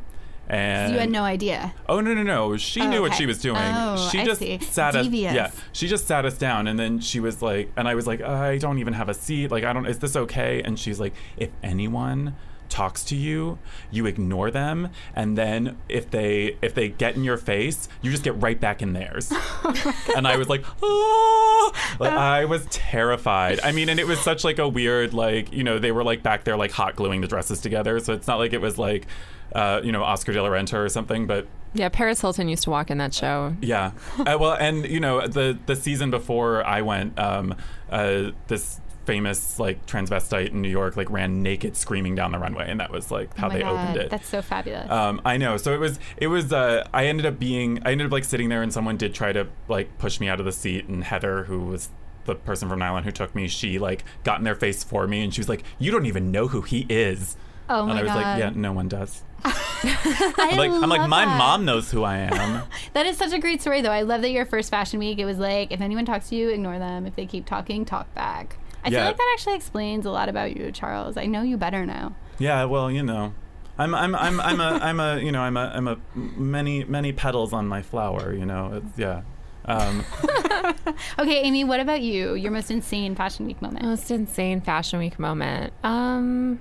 And 0.47 0.93
You 0.93 0.99
had 0.99 1.11
no 1.11 1.23
idea. 1.23 1.73
Oh 1.89 2.01
no 2.01 2.13
no 2.13 2.23
no! 2.23 2.57
She 2.59 2.83
Oh, 2.83 2.89
knew 2.91 3.01
what 3.01 3.15
she 3.15 3.25
was 3.25 3.39
doing. 3.41 3.57
Oh, 3.63 4.11
she 4.13 4.21
I 4.21 4.25
just 4.27 4.41
see. 4.41 4.59
sat 4.61 4.95
us. 4.95 5.07
Devious. 5.07 5.35
Yeah, 5.35 5.51
she 5.73 5.89
just 5.89 6.07
sat 6.07 6.27
us 6.27 6.37
down, 6.37 6.67
and 6.69 6.79
then 6.79 7.01
she 7.01 7.19
was 7.19 7.41
like, 7.41 7.71
and 7.79 7.89
I 7.89 7.95
was 7.95 8.07
like, 8.07 8.21
I 8.21 8.59
don't 8.59 8.79
even 8.79 8.93
have 8.93 9.09
a 9.09 9.15
seat. 9.15 9.51
Like, 9.51 9.65
I 9.65 9.73
don't. 9.73 9.87
Is 9.87 10.01
this 10.01 10.15
okay? 10.17 10.61
And 10.63 10.79
she's 10.79 11.01
like, 11.01 11.15
if 11.39 11.49
anyone 11.63 12.37
talks 12.69 13.05
to 13.05 13.17
you, 13.17 13.59
you 13.91 14.07
ignore 14.07 14.51
them, 14.51 14.89
and 15.15 15.37
then 15.39 15.77
if 15.89 16.11
they 16.11 16.57
if 16.63 16.75
they 16.75 16.89
get 16.89 17.17
in 17.17 17.25
your 17.25 17.37
face, 17.37 17.89
you 18.03 18.11
just 18.11 18.23
get 18.23 18.41
right 18.43 18.59
back 18.61 18.83
in 18.83 18.93
theirs. 18.93 19.33
and 20.17 20.27
I 20.27 20.37
was 20.37 20.49
like, 20.49 20.65
oh, 20.83 21.73
like 21.99 22.13
I 22.13 22.45
was 22.45 22.67
terrified. 22.71 23.61
I 23.63 23.73
mean, 23.73 23.89
and 23.89 23.99
it 24.01 24.07
was 24.07 24.21
such 24.21 24.45
like 24.45 24.59
a 24.59 24.69
weird 24.69 25.15
like 25.15 25.53
you 25.53 25.65
know 25.65 25.79
they 25.79 25.93
were 25.93 26.05
like 26.05 26.23
back 26.23 26.45
there 26.45 26.57
like 26.57 26.73
hot 26.73 26.97
gluing 26.97 27.21
the 27.21 27.29
dresses 27.29 27.61
together, 27.61 28.01
so 28.01 28.13
it's 28.13 28.27
not 28.27 28.37
like 28.39 28.53
it 28.53 28.61
was 28.61 28.79
like. 28.79 29.07
Uh, 29.55 29.81
you 29.85 29.93
know, 29.93 30.03
Oscar 30.03 30.33
de 30.33 30.43
la 30.43 30.49
Renta 30.49 30.75
or 30.75 30.89
something, 30.89 31.29
but 31.29 31.47
Yeah, 31.75 31.89
Paris 31.89 32.21
Hilton 32.21 32.49
used 32.49 32.65
to 32.65 32.71
walk 32.71 32.91
in 32.91 32.99
that 32.99 33.15
show. 33.15 33.55
yeah. 33.61 33.93
uh, 34.19 34.37
well, 34.41 34.55
and 34.55 34.85
you 34.85 34.99
know, 34.99 35.29
the 35.29 35.57
the 35.67 35.77
season 35.77 36.11
before 36.11 36.65
I 36.67 36.83
went, 36.83 37.17
um, 37.21 37.55
uh, 37.89 38.33
this 38.49 38.81
famous 39.07 39.59
like 39.59 39.85
transvestite 39.87 40.51
in 40.51 40.63
New 40.63 40.69
York 40.69 40.97
like 40.97 41.11
ran 41.11 41.43
naked 41.43 41.77
screaming 41.77 42.15
down 42.15 42.33
the 42.33 42.39
runway 42.39 42.71
and 42.71 42.81
that 42.81 42.91
was 42.91 43.11
like 43.11 43.37
how 43.37 43.49
oh 43.49 43.51
they 43.53 43.61
God, 43.61 43.73
opened 43.73 43.97
it. 44.01 44.11
That's 44.11 44.29
so 44.29 44.43
fabulous. 44.43 44.91
Um, 44.91 45.21
I 45.25 45.37
know. 45.37 45.57
So 45.57 45.73
it 45.73 45.81
was. 45.81 45.99
It 46.17 46.29
was. 46.29 46.53
Uh, 46.53 46.87
I 46.93 47.07
ended 47.07 47.27
up 47.27 47.39
being. 47.39 47.81
I 47.85 47.93
ended 47.93 48.07
up 48.07 48.13
like 48.13 48.25
sitting 48.25 48.49
there, 48.49 48.63
and 48.63 48.73
someone 48.73 48.97
did 48.97 49.15
try 49.15 49.33
to 49.33 49.47
like 49.69 49.99
push 49.99 50.21
me 50.21 50.29
out 50.29 50.41
of 50.41 50.47
the 50.47 50.53
seat. 50.53 50.87
And 50.89 51.05
Heather, 51.05 51.45
who 51.45 51.61
was 51.61 51.91
the 52.25 52.35
person 52.35 52.69
from 52.69 52.79
Nylon 52.79 53.05
who 53.05 53.11
took 53.11 53.35
me, 53.35 53.49
she 53.49 53.79
like 53.79 54.05
got 54.25 54.39
in 54.39 54.45
their 54.45 54.55
face 54.55 54.83
for 54.83 55.07
me, 55.07 55.23
and 55.23 55.35
she 55.35 55.41
was 55.41 55.49
like, 55.49 55.65
"You 55.79 55.91
don't 55.91 56.07
even 56.07 56.31
know 56.31 56.49
who 56.49 56.63
he 56.63 56.87
is." 56.89 57.37
oh 57.69 57.81
and 57.81 57.89
my 57.89 58.01
I 58.01 58.03
was 58.03 58.13
god. 58.13 58.17
like, 58.17 58.39
"Yeah, 58.39 58.61
no 58.61 58.73
one 58.73 58.89
does." 58.89 59.23
I 59.47 60.49
I'm 60.51 60.57
like, 60.57 60.71
I'm 60.71 60.89
like, 60.89 61.09
my 61.09 61.27
that. 61.27 61.37
mom 61.37 61.67
knows 61.67 61.91
who 61.91 62.03
I 62.03 62.17
am. 62.17 62.63
That 62.95 63.07
is 63.07 63.19
such 63.19 63.33
a 63.33 63.39
great 63.39 63.61
story, 63.61 63.83
though. 63.83 63.91
I 63.91 64.03
love 64.03 64.23
that 64.23 64.31
your 64.31 64.47
first 64.47 64.71
fashion 64.71 64.99
week, 65.01 65.19
it 65.19 65.25
was 65.25 65.39
like, 65.39 65.73
if 65.73 65.81
anyone 65.81 66.07
talks 66.07 66.29
to 66.29 66.37
you, 66.37 66.49
ignore 66.49 66.79
them. 66.79 67.07
If 67.07 67.17
they 67.17 67.27
keep 67.27 67.45
talking, 67.45 67.85
talk 67.85 68.13
back. 68.15 68.57
I 68.85 68.91
feel 68.91 69.01
like 69.01 69.17
that 69.17 69.31
actually 69.35 69.57
explains 69.57 70.07
a 70.07 70.11
lot 70.11 70.29
about 70.29 70.57
you, 70.57 70.71
Charles. 70.73 71.17
I 71.17 71.27
know 71.27 71.43
you 71.43 71.57
better 71.57 71.85
now. 71.87 72.15
yeah. 72.39 72.65
Well, 72.65 72.91
you 72.91 73.03
know. 73.03 73.35
I'm, 73.77 73.93
I'm, 73.93 74.15
I'm, 74.15 74.41
I'm 74.41 74.61
a, 74.61 74.79
I'm 74.81 75.01
a, 75.01 75.19
you 75.19 75.33
know, 75.33 75.41
I'm 75.41 75.57
a, 75.57 75.73
I'm 75.75 75.89
a 75.89 75.99
many, 76.15 76.85
many 76.85 77.13
petals 77.13 77.53
on 77.53 77.67
my 77.67 77.83
flower. 77.83 78.33
You 78.33 78.47
know, 78.47 78.75
it's, 78.85 78.97
yeah. 78.99 79.23
Um, 79.65 80.05
Okay, 81.19 81.41
Amy, 81.43 81.65
what 81.65 81.81
about 81.81 82.01
you? 82.01 82.35
Your 82.35 82.53
most 82.53 82.71
insane 82.71 83.15
fashion 83.17 83.47
week 83.47 83.61
moment? 83.63 83.85
Most 83.85 84.11
insane 84.13 84.61
fashion 84.61 84.99
week 85.01 85.19
moment. 85.19 85.73
Um, 85.83 86.61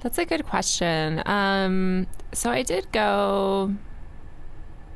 that's 0.00 0.18
a 0.18 0.24
good 0.26 0.44
question. 0.44 1.22
Um, 1.26 2.06
so 2.32 2.50
I 2.50 2.62
did 2.62 2.90
go. 2.92 3.74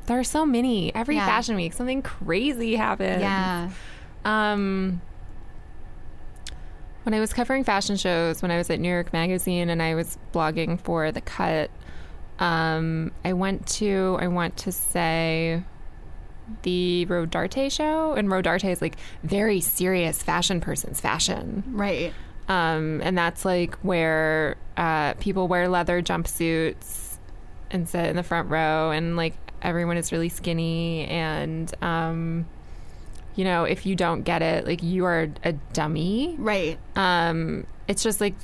There 0.07 0.19
are 0.19 0.23
so 0.23 0.45
many. 0.45 0.93
Every 0.93 1.15
Yeah. 1.15 1.25
fashion 1.25 1.55
week, 1.55 1.73
something 1.73 2.01
crazy 2.03 2.75
happens. 2.75 3.21
yeah. 3.21 3.69
Um, 4.23 5.01
when 7.05 7.13
I 7.13 7.19
was 7.19 7.33
covering 7.33 7.63
fashion 7.63 7.97
shows, 7.97 8.41
when 8.41 8.49
I 8.49 8.57
was 8.57 8.67
at 8.71 8.79
New 8.79 8.89
York 8.89 9.13
Magazine 9.13 9.69
and 9.69 9.79
I 9.79 9.93
was 9.93 10.17
blogging 10.33 10.79
for 10.79 11.11
The 11.11 11.21
Cut, 11.21 11.69
um, 12.39 13.11
I 13.23 13.33
went 13.33 13.67
to, 13.67 14.17
I 14.19 14.27
want 14.27 14.57
to 14.57 14.71
say, 14.71 15.63
the 16.63 17.05
Rodarte 17.07 17.71
show. 17.71 18.13
And 18.13 18.27
Rodarte 18.27 18.71
is 18.71 18.81
like 18.81 18.97
very 19.23 19.61
serious 19.61 20.23
fashion 20.23 20.59
person's 20.59 20.99
fashion. 20.99 21.63
Right. 21.67 22.11
Um, 22.49 23.01
and 23.03 23.15
that's 23.15 23.45
like 23.45 23.75
where 23.77 24.55
uh, 24.75 25.13
people 25.13 25.47
wear 25.47 25.69
leather 25.69 26.01
jumpsuits 26.01 27.17
and 27.69 27.87
sit 27.87 28.07
in 28.07 28.15
the 28.15 28.23
front 28.23 28.49
row, 28.49 28.89
and 28.89 29.15
like 29.15 29.35
everyone 29.61 29.97
is 29.97 30.11
really 30.11 30.29
skinny. 30.29 31.05
And, 31.05 31.71
um, 31.83 32.47
you 33.35 33.43
know, 33.43 33.63
if 33.63 33.85
you 33.85 33.95
don't 33.95 34.23
get 34.23 34.41
it, 34.41 34.65
like 34.65 34.81
you 34.83 35.05
are 35.05 35.29
a 35.43 35.53
dummy. 35.73 36.35
Right. 36.37 36.79
Um, 36.95 37.65
it's 37.87 38.03
just 38.03 38.21
like 38.21 38.35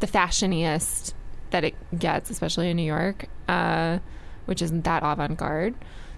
the 0.00 0.06
fashioniest 0.06 1.14
that 1.50 1.64
it 1.64 1.74
gets, 1.98 2.30
especially 2.30 2.68
in 2.70 2.76
New 2.76 2.82
York, 2.82 3.26
uh, 3.48 3.98
which 4.46 4.60
isn't 4.60 4.82
that 4.84 5.02
avant 5.04 5.36
garde. 5.38 5.74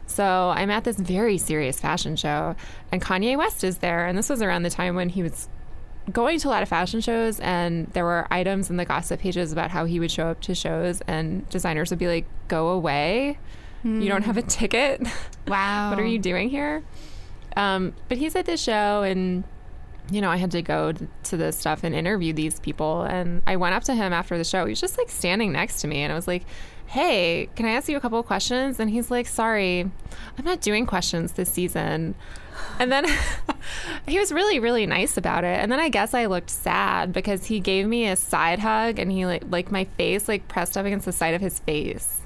So 0.07 0.50
I'm 0.55 0.70
at 0.70 0.85
this 0.85 0.96
very 0.98 1.37
serious 1.37 1.81
fashion 1.81 2.16
show, 2.16 2.55
and 2.92 3.02
Kanye 3.02 3.37
West 3.37 3.64
is 3.64 3.79
there. 3.79 4.07
And 4.07 4.16
this 4.16 4.29
was 4.31 4.40
around 4.40 4.62
the 4.62 4.70
time 4.70 4.94
when 4.94 5.09
he 5.09 5.22
was 5.22 5.48
going 6.12 6.38
to 6.38 6.48
a 6.48 6.50
lot 6.50 6.62
of 6.62 6.68
fashion 6.68 7.00
shows, 7.00 7.40
and 7.40 7.88
there 7.88 8.05
were 8.05 8.26
items 8.31 8.70
in 8.70 8.76
the 8.76 8.85
gossip 8.85 9.20
pages 9.20 9.52
about 9.52 9.70
how 9.72 9.85
he 9.85 9.98
would 9.98 10.11
show 10.11 10.29
up 10.29 10.40
to 10.42 10.55
shows, 10.55 11.00
and 11.09 11.48
designers 11.50 11.90
would 11.90 11.98
be 11.98 12.07
like, 12.07 12.24
"Go 12.48 12.68
away! 12.68 13.38
You 13.83 14.09
don't 14.09 14.22
have 14.22 14.37
a 14.37 14.42
ticket." 14.42 15.02
Wow. 15.48 15.90
what 15.90 16.00
are 16.00 16.05
you 16.05 16.18
doing 16.18 16.48
here? 16.48 16.83
Um, 17.57 17.95
but 18.09 18.19
he's 18.19 18.37
at 18.37 18.47
this 18.47 18.62
show, 18.62 19.03
and 19.03 19.45
you 20.11 20.21
know, 20.21 20.31
I 20.31 20.37
had 20.37 20.53
to 20.53 20.62
go 20.62 20.92
to 21.25 21.37
this 21.37 21.57
stuff 21.57 21.83
and 21.83 21.95
interview 21.95 22.33
these 22.33 22.61
people. 22.61 23.03
And 23.03 23.42
I 23.47 23.57
went 23.57 23.75
up 23.75 23.83
to 23.85 23.95
him 23.95 24.12
after 24.12 24.38
the 24.38 24.45
show. 24.45 24.64
He 24.64 24.71
was 24.71 24.81
just 24.81 24.99
like 24.99 25.11
standing 25.11 25.53
next 25.53 25.81
to 25.81 25.88
me, 25.88 26.03
and 26.03 26.12
I 26.12 26.16
was 26.16 26.29
like, 26.29 26.45
"Hey, 26.87 27.49
can 27.57 27.66
I 27.66 27.71
ask 27.71 27.88
you 27.88 27.97
a 27.97 28.01
couple 28.01 28.19
of 28.19 28.27
questions?" 28.27 28.79
And 28.79 28.90
he's 28.90 29.11
like, 29.11 29.27
"Sorry, 29.27 29.81
I'm 30.38 30.45
not 30.45 30.61
doing 30.61 30.87
questions 30.87 31.33
this 31.33 31.51
season." 31.51 32.14
And 32.79 32.92
then 32.92 33.07
he 34.07 34.19
was 34.19 34.33
really, 34.33 34.59
really 34.59 34.87
nice 34.87 35.16
about 35.16 35.45
it. 35.45 35.59
And 35.59 35.71
then 35.73 35.81
I 35.81 35.88
guess 35.88 36.14
I 36.14 36.27
looked 36.27 36.51
sad 36.51 37.12
because 37.12 37.47
he 37.47 37.61
gave 37.61 37.87
me 37.87 38.07
a 38.07 38.16
side 38.16 38.61
hug, 38.61 38.99
and 38.99 39.11
he 39.11 39.27
like 39.27 39.45
like 39.51 39.73
my 39.73 39.85
face 39.85 40.29
like 40.29 40.47
pressed 40.47 40.77
up 40.77 40.87
against 40.87 41.07
the 41.07 41.12
side 41.12 41.35
of 41.35 41.40
his 41.40 41.59
face 41.61 42.21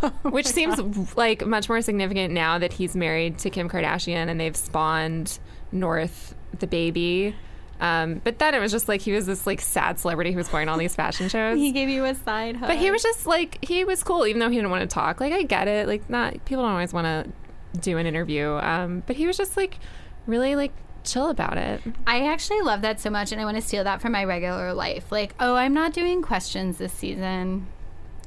which 0.22 0.46
seems 0.46 1.16
like 1.16 1.46
much 1.46 1.68
more 1.68 1.80
significant 1.80 2.32
now 2.32 2.58
that 2.58 2.72
he's 2.72 2.94
married 2.96 3.38
to 3.38 3.50
Kim 3.50 3.68
Kardashian 3.68 4.28
and 4.28 4.38
they've 4.40 4.56
spawned 4.56 5.38
North 5.72 6.34
the 6.58 6.66
baby. 6.66 7.34
Um, 7.78 8.22
but 8.24 8.38
then 8.38 8.54
it 8.54 8.58
was 8.58 8.72
just 8.72 8.88
like 8.88 9.02
he 9.02 9.12
was 9.12 9.26
this 9.26 9.46
like 9.46 9.60
sad 9.60 9.98
celebrity 9.98 10.30
who 10.32 10.38
was 10.38 10.48
going 10.48 10.66
to 10.66 10.72
all 10.72 10.78
these 10.78 10.94
fashion 10.94 11.28
shows. 11.30 11.58
He 11.58 11.72
gave 11.72 11.88
you 11.88 12.04
a 12.04 12.14
side 12.14 12.56
hug. 12.56 12.68
but 12.68 12.78
he 12.78 12.90
was 12.90 13.02
just 13.02 13.26
like 13.26 13.62
he 13.64 13.84
was 13.84 14.02
cool, 14.02 14.26
even 14.26 14.40
though 14.40 14.48
he 14.48 14.56
didn't 14.56 14.70
want 14.70 14.88
to 14.88 14.92
talk. 14.92 15.20
Like 15.20 15.32
I 15.32 15.42
get 15.42 15.68
it, 15.68 15.86
like 15.86 16.08
not 16.08 16.44
people 16.44 16.62
don't 16.64 16.72
always 16.72 16.92
want 16.92 17.04
to 17.06 17.80
do 17.80 17.98
an 17.98 18.06
interview. 18.06 18.48
Um, 18.52 19.02
but 19.06 19.16
he 19.16 19.26
was 19.26 19.36
just 19.36 19.56
like 19.56 19.78
really 20.26 20.56
like 20.56 20.72
chill 21.04 21.28
about 21.28 21.58
it. 21.58 21.82
I 22.06 22.26
actually 22.26 22.62
love 22.62 22.82
that 22.82 23.00
so 23.00 23.10
much, 23.10 23.32
and 23.32 23.40
I 23.40 23.44
want 23.44 23.56
to 23.56 23.62
steal 23.62 23.84
that 23.84 24.00
from 24.00 24.12
my 24.12 24.24
regular 24.24 24.72
life. 24.72 25.12
Like, 25.12 25.34
oh, 25.38 25.54
I'm 25.54 25.74
not 25.74 25.92
doing 25.92 26.22
questions 26.22 26.78
this 26.78 26.92
season. 26.92 27.66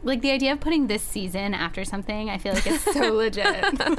Like 0.02 0.22
the 0.22 0.32
idea 0.32 0.54
of 0.54 0.60
putting 0.62 0.88
this 0.88 1.04
season 1.04 1.54
after 1.54 1.84
something, 1.84 2.30
I 2.30 2.38
feel 2.38 2.54
like 2.54 2.66
it's 2.66 2.84
so 2.84 3.14
legit. 3.16 3.46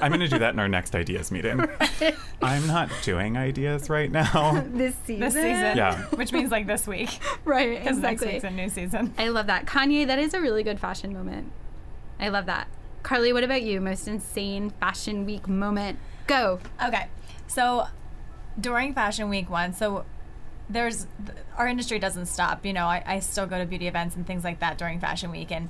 I'm 0.03 0.11
going 0.11 0.21
to 0.21 0.29
do 0.29 0.39
that 0.39 0.55
in 0.55 0.59
our 0.59 0.69
next 0.79 0.95
ideas 0.95 1.31
meeting. 1.31 1.63
I'm 2.43 2.67
not 2.67 2.91
doing 3.03 3.37
ideas 3.37 3.91
right 3.91 4.11
now. 4.11 4.65
this 4.67 4.95
season. 5.05 5.21
This 5.21 5.35
season. 5.35 5.77
Yeah. 5.77 6.03
Which 6.15 6.33
means 6.33 6.51
like 6.51 6.67
this 6.67 6.87
week. 6.87 7.19
Right. 7.45 7.79
Because 7.79 7.99
next 7.99 8.25
week's 8.25 8.45
a 8.45 8.51
new 8.51 8.69
season. 8.69 9.13
I 9.19 9.29
love 9.29 9.47
that. 9.49 9.67
Kanye, 9.67 10.07
that 10.07 10.19
is 10.19 10.33
a 10.33 10.41
really 10.41 10.63
good 10.63 10.81
fashion 10.81 11.13
moment. 11.13 11.53
I 12.19 12.29
love 12.29 12.47
that. 12.47 12.69
Carly, 13.03 13.33
what 13.33 13.45
about 13.45 13.63
you? 13.63 13.81
Most 13.81 14.09
insane 14.09 14.71
fashion 14.71 15.25
week 15.25 15.49
moment? 15.49 15.99
Go. 16.27 16.61
Okay. 16.83 17.09
So 17.47 17.87
during 18.59 18.95
Fashion 18.95 19.29
Week 19.29 19.49
one, 19.49 19.73
so 19.73 20.05
there's 20.69 21.07
our 21.57 21.67
industry 21.67 21.99
doesn't 21.99 22.27
stop. 22.27 22.65
You 22.65 22.73
know, 22.73 22.87
I, 22.87 23.03
I 23.07 23.19
still 23.21 23.47
go 23.47 23.59
to 23.59 23.67
beauty 23.67 23.89
events 23.89 24.15
and 24.17 24.27
things 24.27 24.45
like 24.45 24.61
that 24.61 24.79
during 24.79 25.01
Fashion 25.01 25.31
Week, 25.31 25.51
and 25.51 25.69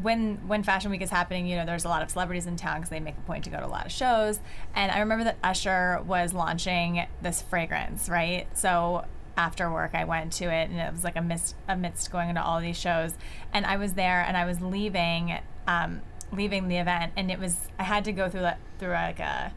when 0.00 0.36
when 0.46 0.62
Fashion 0.62 0.90
Week 0.90 1.02
is 1.02 1.10
happening, 1.10 1.46
you 1.46 1.56
know, 1.56 1.64
there's 1.64 1.84
a 1.84 1.88
lot 1.88 2.02
of 2.02 2.10
celebrities 2.10 2.46
in 2.46 2.56
town 2.56 2.78
because 2.78 2.90
they 2.90 3.00
make 3.00 3.16
a 3.16 3.20
point 3.22 3.44
to 3.44 3.50
go 3.50 3.58
to 3.58 3.66
a 3.66 3.68
lot 3.68 3.86
of 3.86 3.92
shows. 3.92 4.40
And 4.74 4.90
I 4.92 5.00
remember 5.00 5.24
that 5.24 5.38
Usher 5.42 6.02
was 6.06 6.32
launching 6.32 7.06
this 7.22 7.42
fragrance, 7.42 8.08
right? 8.08 8.46
So 8.56 9.04
after 9.36 9.70
work, 9.70 9.90
I 9.94 10.04
went 10.04 10.32
to 10.34 10.44
it, 10.44 10.70
and 10.70 10.78
it 10.78 10.92
was 10.92 11.04
like 11.04 11.16
amidst 11.16 11.54
amidst 11.68 12.10
going 12.10 12.28
into 12.28 12.42
all 12.42 12.60
these 12.60 12.78
shows, 12.78 13.14
and 13.52 13.66
I 13.66 13.76
was 13.76 13.94
there, 13.94 14.22
and 14.22 14.36
I 14.36 14.44
was 14.44 14.60
leaving. 14.60 15.38
Um, 15.66 16.02
leaving 16.32 16.66
the 16.66 16.76
event 16.76 17.12
and 17.14 17.30
it 17.30 17.38
was 17.38 17.68
i 17.78 17.84
had 17.84 18.04
to 18.04 18.10
go 18.10 18.28
through 18.28 18.40
that 18.40 18.58
through 18.80 18.90
like 18.90 19.20
a 19.20 19.52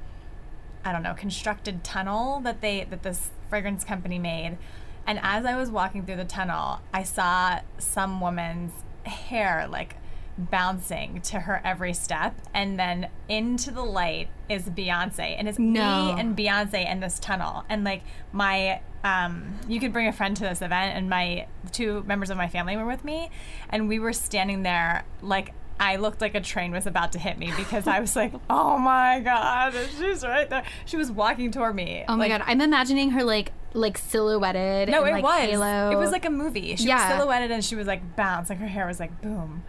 I 0.83 0.91
don't 0.91 1.03
know, 1.03 1.13
constructed 1.13 1.83
tunnel 1.83 2.39
that 2.41 2.61
they 2.61 2.85
that 2.89 3.03
this 3.03 3.31
fragrance 3.49 3.83
company 3.83 4.19
made. 4.19 4.57
And 5.05 5.19
as 5.21 5.45
I 5.45 5.55
was 5.55 5.69
walking 5.69 6.05
through 6.05 6.17
the 6.17 6.25
tunnel, 6.25 6.79
I 6.93 7.03
saw 7.03 7.59
some 7.77 8.21
woman's 8.21 8.71
hair 9.03 9.67
like 9.69 9.95
bouncing 10.39 11.21
to 11.21 11.41
her 11.41 11.61
every 11.65 11.93
step 11.93 12.35
and 12.53 12.79
then 12.79 13.09
into 13.27 13.71
the 13.71 13.81
light 13.83 14.29
is 14.47 14.63
Beyonce 14.69 15.35
and 15.37 15.47
it's 15.47 15.59
No. 15.59 16.05
me 16.13 16.19
and 16.19 16.35
Beyonce 16.37 16.89
in 16.89 16.99
this 17.01 17.19
tunnel 17.19 17.65
and 17.69 17.83
like 17.83 18.03
my 18.31 18.81
um 19.03 19.59
you 19.67 19.79
could 19.79 19.93
bring 19.93 20.07
a 20.07 20.13
friend 20.13 20.35
to 20.37 20.43
this 20.43 20.61
event 20.61 20.95
and 20.95 21.09
my 21.09 21.47
two 21.71 22.03
members 22.03 22.29
of 22.29 22.37
my 22.37 22.47
family 22.47 22.75
were 22.77 22.85
with 22.85 23.03
me 23.03 23.29
and 23.69 23.87
we 23.89 23.99
were 23.99 24.13
standing 24.13 24.63
there 24.63 25.05
like 25.21 25.53
I 25.81 25.95
looked 25.95 26.19
like 26.19 26.35
a 26.35 26.41
train 26.41 26.71
was 26.73 26.85
about 26.85 27.13
to 27.13 27.19
hit 27.19 27.37
me 27.37 27.53
because 27.55 27.87
I 27.87 28.01
was 28.01 28.13
like, 28.13 28.33
"Oh 28.49 28.77
my 28.77 29.21
god, 29.21 29.73
she's 29.97 30.25
right 30.25 30.49
there." 30.49 30.63
She 30.83 30.97
was 30.97 31.09
walking 31.09 31.51
toward 31.51 31.73
me. 31.73 32.03
Oh 32.05 32.17
my 32.17 32.27
like, 32.27 32.31
god, 32.37 32.43
I'm 32.47 32.59
imagining 32.59 33.11
her 33.11 33.23
like 33.23 33.53
like 33.73 33.97
silhouetted. 33.97 34.89
No, 34.89 35.03
in, 35.03 35.07
it 35.07 35.11
like, 35.13 35.23
was. 35.23 35.39
Halo. 35.51 35.89
It 35.91 35.95
was 35.95 36.11
like 36.11 36.25
a 36.25 36.29
movie. 36.29 36.75
She 36.75 36.89
Yeah. 36.89 36.95
was 37.07 37.17
silhouetted 37.17 37.51
and 37.51 37.63
she 37.63 37.75
was 37.75 37.87
like 37.87 38.17
bounce, 38.17 38.49
like 38.49 38.57
her 38.59 38.67
hair 38.67 38.87
was 38.87 38.99
like 38.99 39.21
boom, 39.21 39.63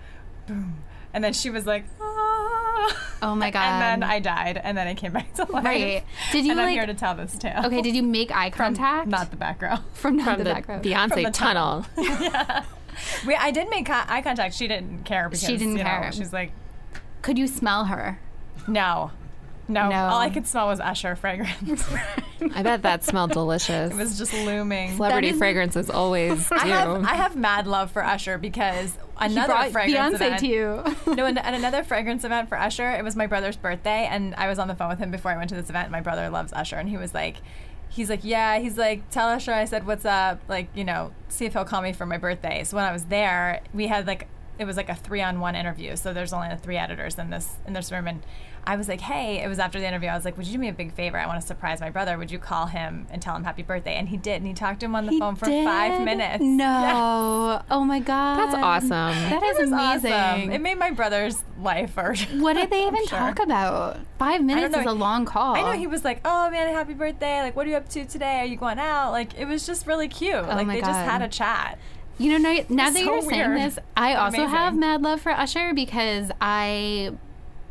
boom, 0.50 0.74
and 1.14 1.22
then 1.24 1.32
she 1.32 1.50
was 1.50 1.66
like, 1.66 1.84
ah. 2.00 3.06
Oh 3.22 3.34
my 3.34 3.50
god. 3.50 3.60
And 3.82 4.02
then 4.02 4.10
I 4.10 4.18
died, 4.20 4.58
and 4.62 4.76
then 4.76 4.86
I 4.86 4.94
came 4.94 5.12
back 5.12 5.34
to 5.34 5.44
life. 5.50 5.64
Right. 5.64 6.04
Did 6.32 6.44
you, 6.46 6.52
and 6.52 6.60
I'm 6.60 6.70
here 6.70 6.86
to 6.86 6.94
tell 6.94 7.14
this 7.14 7.36
tale. 7.36 7.66
Okay, 7.66 7.82
did 7.82 7.94
you 7.94 8.02
make 8.02 8.30
eye 8.30 8.50
From 8.50 8.74
contact? 8.74 9.08
not 9.08 9.30
the 9.30 9.36
back 9.36 9.60
row. 9.62 9.76
from 9.94 10.16
not 10.16 10.24
From 10.24 10.38
the, 10.38 10.44
the 10.44 10.54
back 10.54 10.68
row. 10.68 10.80
Beyonce 10.80 11.12
From 11.12 11.22
the 11.24 11.30
tunnel. 11.30 11.86
We, 13.26 13.34
I 13.34 13.50
did 13.50 13.70
make 13.70 13.86
co- 13.86 14.02
eye 14.06 14.20
contact. 14.20 14.54
She 14.54 14.68
didn't 14.68 15.04
care 15.04 15.28
because 15.28 15.40
She 15.46 15.56
didn't 15.56 15.78
you 15.78 15.84
know, 15.84 15.90
care. 15.90 16.12
she's 16.12 16.32
like, 16.34 16.52
Could 17.22 17.38
you 17.38 17.46
smell 17.46 17.86
her? 17.86 18.18
no, 18.68 19.10
no. 19.68 19.88
No. 19.88 19.96
All 19.96 20.18
I 20.18 20.28
could 20.28 20.46
smell 20.46 20.66
was 20.66 20.80
Usher 20.80 21.14
fragrance. 21.16 21.84
I 22.54 22.62
bet 22.62 22.82
that 22.82 23.04
smelled 23.04 23.30
delicious. 23.32 23.92
it 23.92 23.96
was 23.96 24.18
just 24.18 24.34
looming. 24.34 24.96
Celebrity 24.96 25.28
That 25.28 25.34
is- 25.34 25.38
fragrances 25.38 25.88
always 25.88 26.46
do. 26.48 26.54
I 26.56 26.66
have 26.66 27.04
I 27.04 27.14
have 27.14 27.36
mad 27.36 27.66
love 27.66 27.90
for 27.90 28.04
Usher 28.04 28.36
because 28.36 28.98
another 29.20 29.70
fragrance 29.70 30.14
Beyonce 30.14 30.26
event, 30.26 30.40
to 30.40 30.46
you. 30.46 30.84
no, 31.14 31.26
and, 31.26 31.38
and 31.38 31.56
another 31.56 31.84
fragrance 31.84 32.24
event 32.24 32.48
for 32.48 32.58
Usher. 32.58 32.90
It 32.90 33.04
was 33.04 33.16
my 33.16 33.26
brother's 33.26 33.56
birthday, 33.56 34.08
and 34.10 34.34
I 34.36 34.48
was 34.48 34.58
on 34.58 34.68
the 34.68 34.74
phone 34.74 34.88
with 34.88 34.98
him 34.98 35.10
before 35.10 35.30
I 35.30 35.36
went 35.36 35.50
to 35.50 35.54
this 35.54 35.70
event. 35.70 35.90
My 35.90 36.00
brother 36.00 36.28
loves 36.30 36.52
Usher, 36.52 36.76
and 36.76 36.88
he 36.88 36.96
was 36.96 37.14
like, 37.14 37.36
he's 37.88 38.08
like, 38.08 38.24
yeah. 38.24 38.58
He's 38.58 38.78
like, 38.78 39.08
tell 39.10 39.28
Usher 39.28 39.52
I 39.52 39.64
said 39.64 39.86
what's 39.86 40.04
up. 40.04 40.40
Like, 40.48 40.68
you 40.74 40.84
know, 40.84 41.12
see 41.28 41.44
if 41.44 41.52
he'll 41.52 41.64
call 41.64 41.82
me 41.82 41.92
for 41.92 42.06
my 42.06 42.18
birthday. 42.18 42.64
So 42.64 42.76
when 42.76 42.84
I 42.84 42.92
was 42.92 43.04
there, 43.04 43.60
we 43.74 43.86
had 43.86 44.06
like 44.06 44.28
it 44.58 44.64
was 44.64 44.76
like 44.76 44.88
a 44.90 44.94
three 44.94 45.22
on 45.22 45.40
one 45.40 45.54
interview. 45.54 45.96
So 45.96 46.12
there's 46.12 46.32
only 46.32 46.48
the 46.48 46.56
three 46.56 46.76
editors 46.76 47.18
in 47.18 47.30
this 47.30 47.56
in 47.66 47.72
this 47.74 47.92
room 47.92 48.08
and. 48.08 48.24
I 48.66 48.76
was 48.76 48.88
like, 48.88 49.00
hey, 49.00 49.42
it 49.42 49.48
was 49.48 49.58
after 49.58 49.80
the 49.80 49.86
interview. 49.86 50.08
I 50.08 50.14
was 50.14 50.24
like, 50.24 50.36
would 50.36 50.46
you 50.46 50.52
do 50.52 50.58
me 50.58 50.68
a 50.68 50.72
big 50.72 50.92
favor? 50.92 51.18
I 51.18 51.26
want 51.26 51.40
to 51.40 51.46
surprise 51.46 51.80
my 51.80 51.90
brother. 51.90 52.16
Would 52.18 52.30
you 52.30 52.38
call 52.38 52.66
him 52.66 53.06
and 53.10 53.20
tell 53.20 53.34
him 53.34 53.42
happy 53.44 53.62
birthday? 53.62 53.94
And 53.94 54.08
he 54.08 54.16
did. 54.16 54.36
And 54.36 54.46
he 54.46 54.52
talked 54.54 54.80
to 54.80 54.86
him 54.86 54.94
on 54.94 55.06
the 55.06 55.12
He 55.12 55.18
phone 55.18 55.34
for 55.36 55.46
did? 55.46 55.64
five 55.64 56.02
minutes. 56.04 56.42
No. 56.42 57.62
Oh 57.70 57.84
my 57.84 58.00
god. 58.00 58.36
That's 58.38 58.54
awesome. 58.54 58.90
That 59.30 59.42
is 59.42 59.58
It 59.58 59.68
amazing. 59.72 60.12
awesome. 60.12 60.50
It 60.52 60.60
made 60.60 60.78
my 60.78 60.90
brother's 60.90 61.42
life. 61.60 61.96
Or 61.96 62.14
what 62.38 62.54
did 62.54 62.70
they 62.70 62.86
even 62.86 63.06
sure. 63.06 63.18
talk 63.18 63.38
about? 63.40 63.98
Five 64.18 64.42
minutes 64.44 64.74
know. 64.74 64.80
is 64.80 64.86
a 64.86 64.92
long 64.92 65.24
call. 65.24 65.54
I 65.56 65.62
know 65.62 65.72
he 65.72 65.86
was 65.86 66.04
like, 66.04 66.20
"Oh 66.24 66.50
man, 66.50 66.72
happy 66.74 66.92
birthday! 66.94 67.40
Like, 67.40 67.56
what 67.56 67.66
are 67.66 67.70
you 67.70 67.76
up 67.76 67.88
to 67.90 68.04
today? 68.04 68.40
Are 68.40 68.44
you 68.44 68.56
going 68.56 68.78
out?" 68.78 69.12
Like, 69.12 69.38
it 69.38 69.46
was 69.46 69.66
just 69.66 69.86
really 69.86 70.08
cute. 70.08 70.34
Oh 70.34 70.42
like, 70.42 70.58
Oh 70.60 70.64
my 70.64 70.74
they 70.74 70.80
just 70.80 70.90
had 71.00 71.22
a 71.22 71.28
chat. 71.28 71.78
You 72.18 72.32
know, 72.32 72.50
now, 72.52 72.60
now 72.68 72.90
that 72.90 72.98
so 72.98 73.00
you're 73.14 73.22
saying 73.22 73.54
this, 73.54 73.78
I 73.96 74.12
But 74.12 74.20
also 74.20 74.46
have 74.46 74.76
mad 74.76 75.00
love 75.00 75.22
for 75.22 75.32
Usher 75.32 75.72
because 75.72 76.30
I 76.38 77.12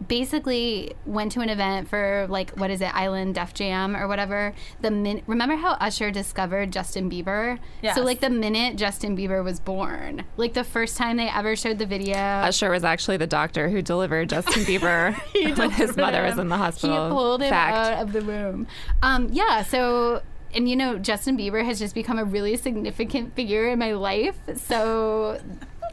basically 0.07 0.93
went 1.05 1.31
to 1.33 1.41
an 1.41 1.49
event 1.49 1.89
for 1.89 2.25
like 2.29 2.51
what 2.51 2.71
is 2.71 2.81
it, 2.81 2.93
Island 2.95 3.35
Def 3.35 3.53
Jam 3.53 3.95
or 3.95 4.07
whatever. 4.07 4.53
The 4.81 4.91
min- 4.91 5.21
remember 5.27 5.55
how 5.55 5.73
Usher 5.73 6.11
discovered 6.11 6.71
Justin 6.71 7.09
Bieber? 7.09 7.59
Yes. 7.81 7.95
So 7.95 8.03
like 8.03 8.19
the 8.19 8.29
minute 8.29 8.77
Justin 8.77 9.17
Bieber 9.17 9.43
was 9.43 9.59
born, 9.59 10.23
like 10.37 10.53
the 10.53 10.63
first 10.63 10.97
time 10.97 11.17
they 11.17 11.29
ever 11.29 11.55
showed 11.55 11.79
the 11.79 11.85
video. 11.85 12.15
Usher 12.15 12.69
was 12.69 12.83
actually 12.83 13.17
the 13.17 13.27
doctor 13.27 13.69
who 13.69 13.81
delivered 13.81 14.29
Justin 14.29 14.63
Bieber 14.65 15.15
when 15.57 15.71
his 15.71 15.97
mother 15.97 16.23
was 16.23 16.37
in 16.37 16.47
the 16.47 16.57
hospital. 16.57 17.09
He 17.09 17.13
pulled 17.13 17.41
him 17.41 17.49
Fact. 17.49 17.75
out 17.75 18.01
of 18.03 18.13
the 18.13 18.21
room. 18.21 18.67
Um, 19.01 19.29
yeah, 19.31 19.63
so 19.63 20.21
and 20.53 20.67
you 20.67 20.75
know, 20.75 20.97
Justin 20.97 21.37
Bieber 21.37 21.63
has 21.63 21.79
just 21.79 21.93
become 21.93 22.17
a 22.17 22.23
really 22.23 22.55
significant 22.57 23.35
figure 23.35 23.69
in 23.69 23.79
my 23.79 23.93
life. 23.93 24.37
So 24.55 25.39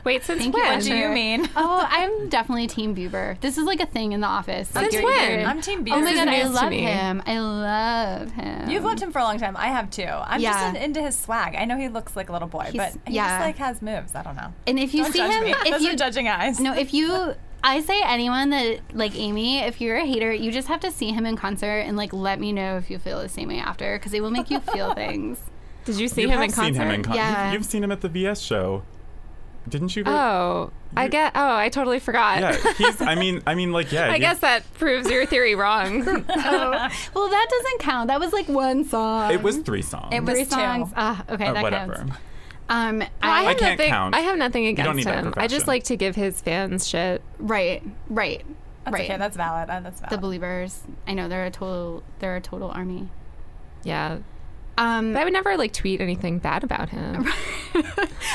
Wait, 0.06 0.22
since 0.22 0.40
Thank 0.40 0.54
you, 0.54 0.62
when? 0.62 0.74
What 0.76 0.84
do 0.84 0.94
you 0.96 1.08
mean? 1.08 1.48
Oh, 1.56 1.84
I'm 1.88 2.28
definitely 2.28 2.68
Team 2.68 2.94
Bieber. 2.94 3.38
This 3.40 3.58
is 3.58 3.64
like 3.64 3.80
a 3.80 3.86
thing 3.86 4.12
in 4.12 4.20
the 4.20 4.26
office. 4.28 4.72
Like, 4.72 4.84
Since 4.84 4.94
you're 4.94 5.02
when? 5.04 5.40
either- 5.40 5.48
I'm 5.50 5.60
Team 5.60 5.84
Bieber. 5.84 5.94
Oh 5.94 6.00
my 6.00 6.14
god, 6.14 6.28
I 6.28 6.44
love 6.46 6.72
him. 6.72 7.22
I 7.26 7.38
love 7.40 8.30
him. 8.30 8.70
You've 8.70 8.84
loved 8.84 9.00
him 9.02 9.10
for 9.10 9.18
a 9.18 9.24
long 9.24 9.38
time. 9.40 9.56
I 9.56 9.66
have 9.66 9.90
too. 9.90 10.04
I'm 10.04 10.40
Yeah. 10.40 10.52
just 10.52 10.76
in, 10.76 10.82
into 10.82 11.02
his 11.02 11.16
swag. 11.18 11.56
I 11.56 11.64
know 11.64 11.76
he 11.76 11.88
looks 11.88 12.14
like 12.14 12.28
a 12.28 12.32
little 12.32 12.46
boy, 12.48 12.68
He's- 12.70 12.94
but 12.94 13.00
he 13.10 13.16
yeah. 13.16 13.30
just 13.38 13.40
like 13.46 13.56
has 13.56 13.82
moves. 13.82 14.14
I 14.14 14.22
don't 14.22 14.36
know. 14.36 14.52
And 14.68 14.78
if 14.78 14.94
you 14.94 15.02
Don't 15.02 15.12
see 15.12 15.18
judge 15.18 15.32
him, 15.32 15.44
me. 15.44 15.50
if 15.50 15.64
Those 15.72 15.82
you 15.82 15.90
are 15.92 15.96
judging 15.96 16.28
eyes. 16.28 16.60
no, 16.60 16.72
if 16.72 16.94
you, 16.94 17.34
I 17.64 17.80
say 17.80 18.00
anyone 18.04 18.50
that 18.50 18.78
like 18.94 19.16
Amy, 19.16 19.58
if 19.58 19.80
you're 19.80 19.96
a 19.96 20.06
hater, 20.06 20.32
you 20.32 20.52
just 20.52 20.68
have 20.68 20.78
to 20.80 20.92
see 20.92 21.10
him 21.10 21.26
in 21.26 21.36
concert 21.36 21.80
and 21.80 21.96
like 21.96 22.12
let 22.12 22.38
me 22.38 22.52
know 22.52 22.76
if 22.76 22.90
you 22.90 22.98
feel 23.00 23.20
the 23.20 23.28
same 23.28 23.48
way 23.48 23.58
after 23.58 23.98
because 23.98 24.14
it 24.14 24.20
will 24.22 24.30
make 24.30 24.50
you 24.52 24.60
feel 24.60 24.94
things. 25.02 25.40
Did 25.84 25.98
you 25.98 26.06
see 26.06 26.22
you 26.22 26.28
him 26.28 26.34
have 26.38 26.42
in 26.44 26.52
concert? 26.52 26.74
seen 26.74 26.82
him 26.82 26.90
in 26.92 27.02
concert. 27.02 27.18
Yeah. 27.20 27.52
You've, 27.52 27.64
seen 27.64 27.82
him 27.82 27.90
at 27.92 28.00
the 28.02 28.08
VS 28.08 28.40
show, 28.40 28.82
didn't 29.68 29.94
you? 29.96 30.04
Oh, 30.06 30.70
I 30.96 31.08
get. 31.08 31.32
Oh, 31.34 31.54
I 31.56 31.68
totally 31.68 31.98
forgot. 31.98 32.40
Yeah, 32.40 32.72
he's. 32.74 33.00
I 33.00 33.14
mean, 33.22 33.42
I 33.46 33.54
mean, 33.54 33.72
like, 33.72 33.92
yeah. 33.92 34.06
I 34.10 34.14
you- 34.14 34.20
guess 34.20 34.38
that 34.40 34.62
proves 34.74 35.10
your 35.10 35.26
theory 35.26 35.54
wrong. 35.54 36.04
Well, 37.14 37.28
that 37.30 37.46
doesn't 37.50 37.80
count. 37.80 38.08
That 38.08 38.20
was 38.20 38.32
like 38.32 38.48
one 38.48 38.84
song. 38.84 39.32
it 39.32 39.42
was 39.42 39.58
three 39.58 39.82
songs. 39.82 40.14
It 40.14 40.20
was 40.22 40.34
three 40.34 40.44
two. 40.44 40.50
songs. 40.50 40.92
Ah, 40.96 41.24
okay, 41.28 41.46
Uh, 41.46 41.52
that 41.54 41.62
whatever. 41.62 41.94
counts. 41.94 42.16
Um, 42.68 43.02
I, 43.02 43.06
I, 43.22 43.42
have 43.44 43.56
can't 43.58 43.78
nothing, 43.78 43.90
count. 43.90 44.14
I 44.14 44.20
have 44.20 44.36
nothing 44.38 44.66
against 44.66 45.06
him. 45.06 45.34
I 45.36 45.46
just 45.46 45.66
like 45.68 45.84
to 45.84 45.96
give 45.96 46.16
his 46.16 46.40
fans 46.40 46.86
shit. 46.86 47.22
right, 47.38 47.82
right, 48.08 48.44
That's 48.84 48.92
right. 48.94 49.04
okay. 49.04 49.16
That's 49.18 49.36
valid. 49.36 49.70
Uh, 49.70 49.80
that's 49.80 50.00
valid. 50.00 50.12
the 50.12 50.18
believers. 50.18 50.82
I 51.06 51.14
know 51.14 51.28
they're 51.28 51.46
a 51.46 51.50
total. 51.50 52.02
They're 52.18 52.36
a 52.36 52.40
total 52.40 52.70
army. 52.70 53.08
Yeah. 53.84 54.18
Um, 54.78 55.12
But 55.14 55.20
I 55.20 55.24
would 55.24 55.32
never 55.32 55.56
like 55.56 55.72
tweet 55.72 56.00
anything 56.00 56.38
bad 56.38 56.62
about 56.64 56.90
him. 56.90 57.26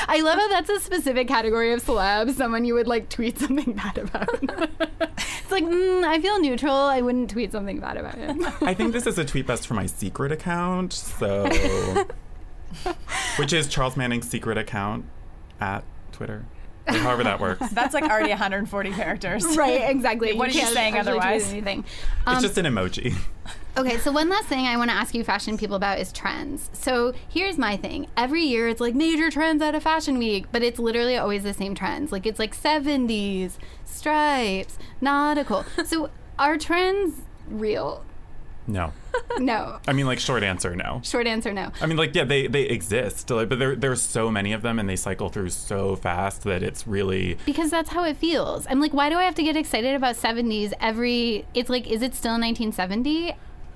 I 0.08 0.20
love 0.22 0.38
how 0.38 0.48
that's 0.48 0.68
a 0.70 0.80
specific 0.80 1.28
category 1.28 1.72
of 1.72 1.84
celeb. 1.84 2.32
Someone 2.32 2.64
you 2.64 2.74
would 2.74 2.88
like 2.88 3.08
tweet 3.08 3.38
something 3.38 3.72
bad 3.84 3.98
about. 3.98 4.28
it's 4.42 5.50
like 5.50 5.64
mm, 5.64 6.02
I 6.04 6.20
feel 6.20 6.40
neutral. 6.40 6.74
I 6.74 7.00
wouldn't 7.00 7.30
tweet 7.30 7.52
something 7.52 7.78
bad 7.80 7.96
about 7.96 8.16
him. 8.16 8.44
I 8.62 8.74
think 8.74 8.92
this 8.92 9.06
is 9.06 9.18
a 9.18 9.24
tweet 9.24 9.46
best 9.46 9.66
for 9.66 9.74
my 9.74 9.86
secret 9.86 10.32
account. 10.32 10.92
So, 10.92 11.48
which 13.36 13.52
is 13.52 13.68
Charles 13.68 13.96
Manning's 13.96 14.28
secret 14.28 14.58
account 14.58 15.04
at 15.60 15.84
Twitter, 16.10 16.44
or 16.88 16.94
however 16.94 17.22
that 17.24 17.38
works. 17.40 17.68
That's 17.70 17.94
like 17.94 18.04
already 18.04 18.30
140 18.30 18.90
characters. 18.92 19.56
right, 19.56 19.88
exactly. 19.90 20.32
What 20.32 20.48
are 20.48 20.52
you 20.58 20.66
saying 20.66 20.98
otherwise? 20.98 21.50
Anything. 21.52 21.80
it's 21.80 22.26
Um, 22.26 22.42
just 22.42 22.58
an 22.58 22.66
emoji. 22.66 23.14
Okay, 23.74 23.96
so 23.96 24.12
one 24.12 24.28
last 24.28 24.48
thing 24.48 24.66
I 24.66 24.76
want 24.76 24.90
to 24.90 24.96
ask 24.96 25.14
you 25.14 25.24
fashion 25.24 25.56
people 25.56 25.76
about 25.76 25.98
is 25.98 26.12
trends. 26.12 26.68
So 26.74 27.14
here's 27.26 27.56
my 27.56 27.78
thing. 27.78 28.06
Every 28.18 28.42
year 28.42 28.68
it's 28.68 28.82
like 28.82 28.94
major 28.94 29.30
trends 29.30 29.62
out 29.62 29.74
of 29.74 29.82
Fashion 29.82 30.18
Week, 30.18 30.44
but 30.52 30.62
it's 30.62 30.78
literally 30.78 31.16
always 31.16 31.42
the 31.42 31.54
same 31.54 31.74
trends. 31.74 32.12
Like 32.12 32.26
it's 32.26 32.38
like 32.38 32.54
70s, 32.54 33.52
stripes, 33.84 34.78
nautical. 35.00 35.64
So 35.86 36.10
are 36.38 36.58
trends 36.58 37.22
real? 37.48 38.04
No, 38.66 38.92
No. 39.38 39.78
I 39.88 39.92
mean, 39.92 40.06
like, 40.06 40.18
short 40.18 40.42
answer, 40.42 40.76
no. 40.76 41.00
Short 41.02 41.26
answer 41.26 41.52
no. 41.52 41.72
I 41.80 41.86
mean, 41.86 41.96
like, 41.96 42.14
yeah, 42.14 42.24
they 42.24 42.46
they 42.46 42.62
exist, 42.62 43.28
like, 43.30 43.48
but 43.48 43.58
there 43.58 43.74
there's 43.74 44.02
so 44.02 44.30
many 44.30 44.52
of 44.52 44.62
them, 44.62 44.78
and 44.78 44.88
they 44.88 44.96
cycle 44.96 45.28
through 45.30 45.50
so 45.50 45.96
fast 45.96 46.42
that 46.44 46.62
it's 46.62 46.86
really 46.86 47.38
Because 47.44 47.70
that's 47.70 47.90
how 47.90 48.04
it 48.04 48.16
feels. 48.16 48.66
I'm 48.68 48.80
like, 48.80 48.92
why 48.92 49.08
do 49.08 49.16
I 49.16 49.24
have 49.24 49.34
to 49.36 49.42
get 49.42 49.56
excited 49.56 49.94
about 49.94 50.16
70s 50.16 50.72
every 50.80 51.44
it's 51.54 51.70
like 51.70 51.86
is 51.86 52.02
it 52.02 52.14
still 52.14 52.32
1970? 52.32 53.34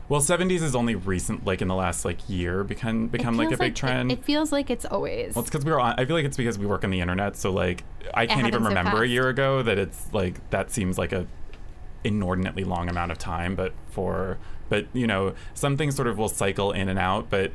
Well. 0.09 0.21
70s 0.21 0.63
is 0.63 0.75
only 0.75 0.95
recent, 0.95 1.45
like 1.45 1.63
in 1.63 1.69
the 1.69 1.75
last 1.75 2.05
like 2.05 2.29
year, 2.29 2.65
become 2.65 3.09
become 3.09 3.37
like 3.37 3.53
a 3.53 3.57
big 3.57 3.73
it- 3.73 3.77
trend. 3.77 4.13
It, 4.13 4.25
feels 4.25 4.53
like 4.53 4.71
it's 4.71 4.85
always. 4.85 5.35
Well, 5.35 5.43
it's 5.43 5.51
because 5.51 5.65
we 5.65 5.71
were 5.71 5.81
on. 5.81 5.95
I 5.99 6.05
feel 6.05 6.17
like 6.17 6.25
it's 6.25 6.37
because 6.37 6.59
we 6.59 6.67
work 6.67 6.85
on 6.85 6.91
the 6.91 7.01
internet, 7.01 7.37
so 7.37 7.51
like 7.53 7.85
I 8.15 8.27
can't 8.27 8.47
even 8.47 8.63
happens 8.63 8.65
so 8.65 8.69
remember 8.69 9.03
a 9.03 9.09
year 9.09 9.29
ago 9.29 9.63
that 9.63 9.79
it's 9.79 10.13
like 10.13 10.49
that 10.51 10.71
seems 10.71 10.99
like 10.99 11.13
a 11.13 11.27
inordinately 12.05 12.65
long 12.65 12.89
amount 12.89 13.13
of 13.13 13.19
time. 13.19 13.55
But 13.55 13.73
for 13.91 14.39
but 14.69 14.87
you 14.93 15.07
know 15.07 15.35
some 15.55 15.77
things 15.77 15.97
sort 15.97 16.09
of 16.09 16.19
will 16.19 16.29
cycle 16.29 16.73
in 16.73 16.89
and 16.89 16.99
out, 16.99 17.31
but. 17.31 17.53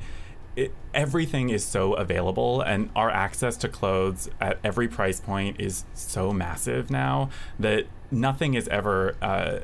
It, 0.54 0.74
everything 0.94 1.50
is 1.50 1.64
so 1.64 1.94
available, 1.94 2.60
and 2.60 2.90
our 2.94 3.10
access 3.10 3.56
to 3.56 3.70
clothes 3.70 4.30
at 4.42 4.60
every 4.66 4.90
price 4.90 5.22
point 5.22 5.62
is 5.62 5.86
so 5.94 6.34
massive 6.34 6.92
now 6.92 7.30
that 7.58 7.86
nothing 8.12 8.56
is 8.56 8.68
ever 8.68 9.16
uh, 9.22 9.60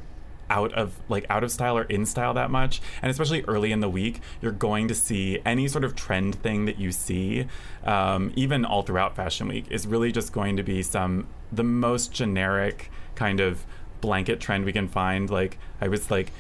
out 0.50 0.72
of 0.74 1.00
like 1.10 1.26
out 1.30 1.44
of 1.44 1.52
style 1.52 1.78
or 1.78 1.84
in 1.84 2.06
style 2.06 2.34
that 2.34 2.50
much. 2.50 2.82
And 3.02 3.10
especially 3.12 3.44
early 3.48 3.72
in 3.72 3.80
the 3.82 3.90
week 3.90 4.22
you're 4.42 4.52
going 4.52 4.88
to 4.88 4.96
see 4.96 5.40
any 5.46 5.68
sort 5.68 5.84
of 5.84 5.96
trend 5.96 6.36
thing 6.36 6.66
that 6.66 6.80
you 6.80 6.92
see 6.92 7.48
um, 7.86 8.32
even 8.36 8.66
all 8.66 8.82
throughout 8.84 9.16
fashion 9.16 9.48
week 9.48 9.66
is 9.70 9.86
really 9.88 10.12
just 10.12 10.32
going 10.34 10.58
to 10.58 10.64
be 10.64 10.82
some 10.84 11.28
the 11.52 11.64
most 11.64 12.12
generic 12.12 12.92
kind 13.16 13.40
of 13.40 13.66
blanket 14.02 14.40
trend 14.40 14.64
we 14.66 14.72
can 14.74 14.88
find. 14.88 15.30
Like 15.30 15.58
i 15.82 15.88
was 15.88 16.10
like 16.12 16.32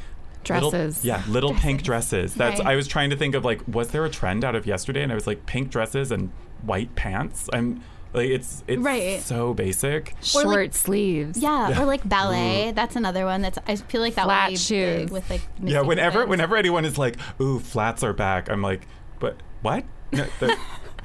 little- 0.50 0.72
Dresses. 0.72 1.04
yeah 1.04 1.24
little 1.28 1.54
pink 1.54 1.84
dresses. 1.84 2.34
That's 2.34 2.60
Right. 2.60 2.70
i 2.70 2.76
was 2.76 2.88
trying 2.88 3.10
to 3.10 3.16
think 3.18 3.36
of 3.36 3.44
like 3.44 3.62
was 3.68 3.90
there 3.90 4.06
a 4.06 4.10
trend 4.10 4.44
out 4.46 4.56
of 4.56 4.66
yesterday? 4.66 5.04
And 5.04 5.12
i 5.12 5.16
was 5.16 5.28
like 5.28 5.46
pink 5.46 5.70
dresses 5.70 6.12
and 6.12 6.32
white 6.62 6.96
pants? 6.96 7.50
I'm 7.52 7.84
like 8.14 8.30
it's 8.30 8.64
it's 8.68 8.82
Right. 8.82 9.20
so 9.22 9.54
basic 9.54 10.14
Or, 10.36 10.44
like- 10.44 10.54
Short 10.54 10.74
sleeves. 10.74 11.38
yeah, 11.40 11.82
or 11.82 11.86
like 11.86 12.08
ballet. 12.08 12.72
That's 12.72 12.96
another 12.96 13.26
one. 13.26 13.42
That's 13.42 13.58
I 13.68 13.76
feel 13.76 14.02
like 14.02 14.16
that 14.16 14.26
Flat 14.26 14.48
would 14.50 14.54
be 14.54 14.58
shoes. 14.58 15.02
big 15.04 15.10
with 15.12 15.30
like 15.30 15.42
Yeah, 15.64 15.82
whenever 15.82 16.20
kids. 16.22 16.30
whenever 16.30 16.56
anyone 16.56 16.86
is 16.86 16.98
like, 16.98 17.18
"Ooh, 17.42 17.60
flats 17.60 18.04
are 18.04 18.14
back," 18.14 18.50
I'm 18.50 18.62
like, 18.62 18.88
"But 19.20 19.38
what?" 19.62 19.84
No, 20.12 20.26
the- 20.40 20.58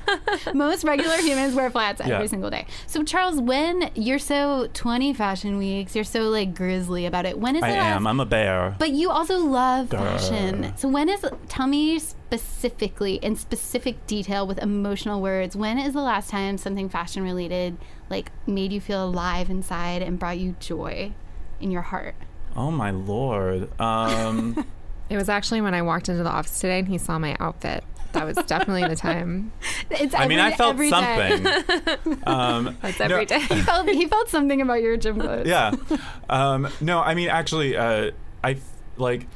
most 0.54 0.84
regular 0.84 1.16
humans 1.18 1.54
wear 1.54 1.70
flats 1.70 2.00
every 2.00 2.28
single 2.28 2.50
day. 2.50 2.66
So 2.86 3.02
Charles, 3.02 3.40
when 3.40 3.90
you're 3.94 4.18
so 4.18 4.68
20 4.74 5.12
fashion 5.14 5.58
weeks, 5.58 5.94
you're 5.94 6.04
so 6.04 6.28
like 6.28 6.54
grizzly 6.54 7.06
about 7.06 7.26
it. 7.26 7.38
When 7.38 7.56
is 7.56 7.62
I 7.62 7.70
the 7.70 7.76
am. 7.76 8.04
last- 8.04 8.10
I'm 8.10 8.20
a 8.20 8.26
bear. 8.26 8.76
But 8.78 8.90
you 8.90 9.10
also 9.10 9.38
love 9.38 9.88
Duh. 9.90 9.98
fashion. 9.98 10.72
So 10.76 10.88
when 10.88 11.08
is 11.08 11.24
tell 11.48 11.66
me 11.66 11.98
specifically 11.98 13.14
in 13.16 13.36
specific 13.36 14.06
detail 14.06 14.46
with 14.46 14.58
emotional 14.58 15.20
words, 15.20 15.54
when 15.56 15.78
is 15.78 15.92
the 15.92 16.00
last 16.02 16.30
time 16.30 16.58
something 16.58 16.88
fashion 16.88 17.22
related 17.22 17.76
like 18.10 18.30
made 18.46 18.72
you 18.72 18.80
feel 18.80 19.04
alive 19.04 19.50
inside 19.50 20.02
and 20.02 20.18
brought 20.18 20.38
you 20.38 20.56
joy 20.60 21.12
in 21.60 21.70
your 21.70 21.82
heart? 21.82 22.14
oh 22.54 22.70
my 22.70 22.90
lord. 22.90 23.68
Um, 23.80 24.66
It 25.10 25.16
was 25.16 25.28
actually 25.28 25.60
when 25.60 25.74
I 25.74 25.82
walked 25.82 26.08
into 26.08 26.22
the 26.22 26.30
office 26.30 26.58
today 26.58 26.78
and 26.78 26.88
he 26.88 26.96
saw 26.96 27.18
my 27.18 27.36
outfit. 27.38 27.84
That 28.12 28.26
was 28.26 28.36
definitely 28.46 28.86
the 28.88 28.96
time. 28.96 29.52
It's 29.90 30.14
I 30.14 30.26
mean, 30.26 30.38
I 30.38 30.52
felt 30.52 30.70
every 30.74 30.90
day. 30.90 31.30
something. 31.36 32.18
um, 32.26 32.76
That's 32.82 32.98
no, 32.98 33.04
every 33.06 33.26
day. 33.26 33.40
He 33.40 33.60
felt, 33.60 33.88
he 33.88 34.06
felt 34.06 34.28
something 34.28 34.60
about 34.62 34.80
your 34.80 34.96
gym 34.96 35.20
clothes. 35.20 35.46
yeah. 35.46 35.72
Um, 36.30 36.68
no, 36.80 37.00
I 37.00 37.14
mean, 37.14 37.28
actually, 37.28 37.76
uh, 37.76 38.12
I 38.42 38.52
f- 38.52 38.60
like. 38.96 39.26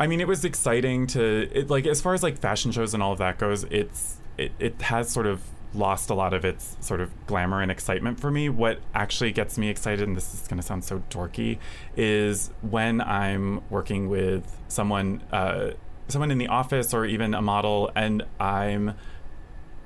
I 0.00 0.06
mean, 0.06 0.20
it 0.20 0.26
was 0.26 0.44
exciting 0.44 1.06
to 1.08 1.48
it, 1.52 1.70
like 1.70 1.86
as 1.86 2.00
far 2.00 2.14
as 2.14 2.22
like 2.22 2.38
fashion 2.38 2.72
shows 2.72 2.94
and 2.94 3.02
all 3.02 3.12
of 3.12 3.18
that 3.18 3.38
goes. 3.38 3.64
It's 3.64 4.16
it, 4.38 4.52
it 4.58 4.80
has 4.82 5.10
sort 5.10 5.26
of 5.26 5.42
lost 5.74 6.10
a 6.10 6.14
lot 6.14 6.34
of 6.34 6.44
its 6.44 6.76
sort 6.80 7.00
of 7.00 7.10
glamour 7.26 7.62
and 7.62 7.70
excitement 7.70 8.18
for 8.18 8.30
me. 8.30 8.48
What 8.48 8.80
actually 8.94 9.30
gets 9.32 9.58
me 9.58 9.68
excited, 9.68 10.06
and 10.08 10.16
this 10.16 10.34
is 10.34 10.48
going 10.48 10.60
to 10.60 10.66
sound 10.66 10.84
so 10.84 11.02
dorky, 11.10 11.58
is 11.96 12.50
when 12.62 13.00
I'm 13.00 13.60
working 13.70 14.08
with 14.08 14.56
someone 14.68 15.22
uh, 15.30 15.72
someone 16.10 16.30
in 16.30 16.38
the 16.38 16.48
office 16.48 16.92
or 16.92 17.04
even 17.04 17.34
a 17.34 17.42
model, 17.42 17.90
and 17.94 18.24
I'm 18.38 18.94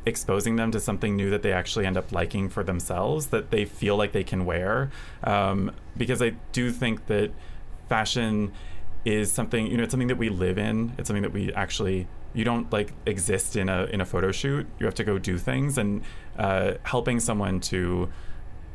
exposing 0.07 0.57
them 0.57 0.70
to 0.70 0.81
something 0.81 1.16
new 1.16 1.31
that 1.31 1.43
they 1.43 1.53
actually 1.53 1.87
end 1.87 1.97
up 1.97 2.12
liking 2.12 2.49
for 2.49 2.62
themselves 2.62 3.29
that 3.29 3.51
they 3.51 3.64
feel 3.64 3.97
like 3.97 4.12
they 4.12 4.25
can 4.25 4.45
wear. 4.45 4.91
Um, 5.22 5.72
because 5.97 6.20
I 6.20 6.31
do 6.53 6.70
think 6.70 7.07
that 7.07 7.31
fashion 7.89 8.53
is 9.05 9.31
something 9.31 9.66
you 9.66 9.77
know 9.77 9.83
it's 9.83 9.91
something 9.93 10.09
that 10.09 10.18
we 10.18 10.29
live 10.29 10.59
in. 10.59 10.93
It's 10.99 11.09
something 11.09 11.22
that 11.22 11.33
we 11.33 11.53
actually 11.53 12.07
you 12.33 12.45
don't 12.45 12.70
like 12.72 12.93
exist 13.07 13.57
in 13.57 13.68
a 13.68 13.85
in 13.85 14.01
a 14.01 14.05
photo 14.05 14.33
shoot. 14.33 14.66
You 14.79 14.87
have 14.87 14.95
to 14.97 15.05
go 15.05 15.18
do 15.18 15.39
things, 15.39 15.79
and 15.79 16.03
uh, 16.39 16.75
helping 16.83 17.20
someone 17.20 17.61
to 17.61 18.11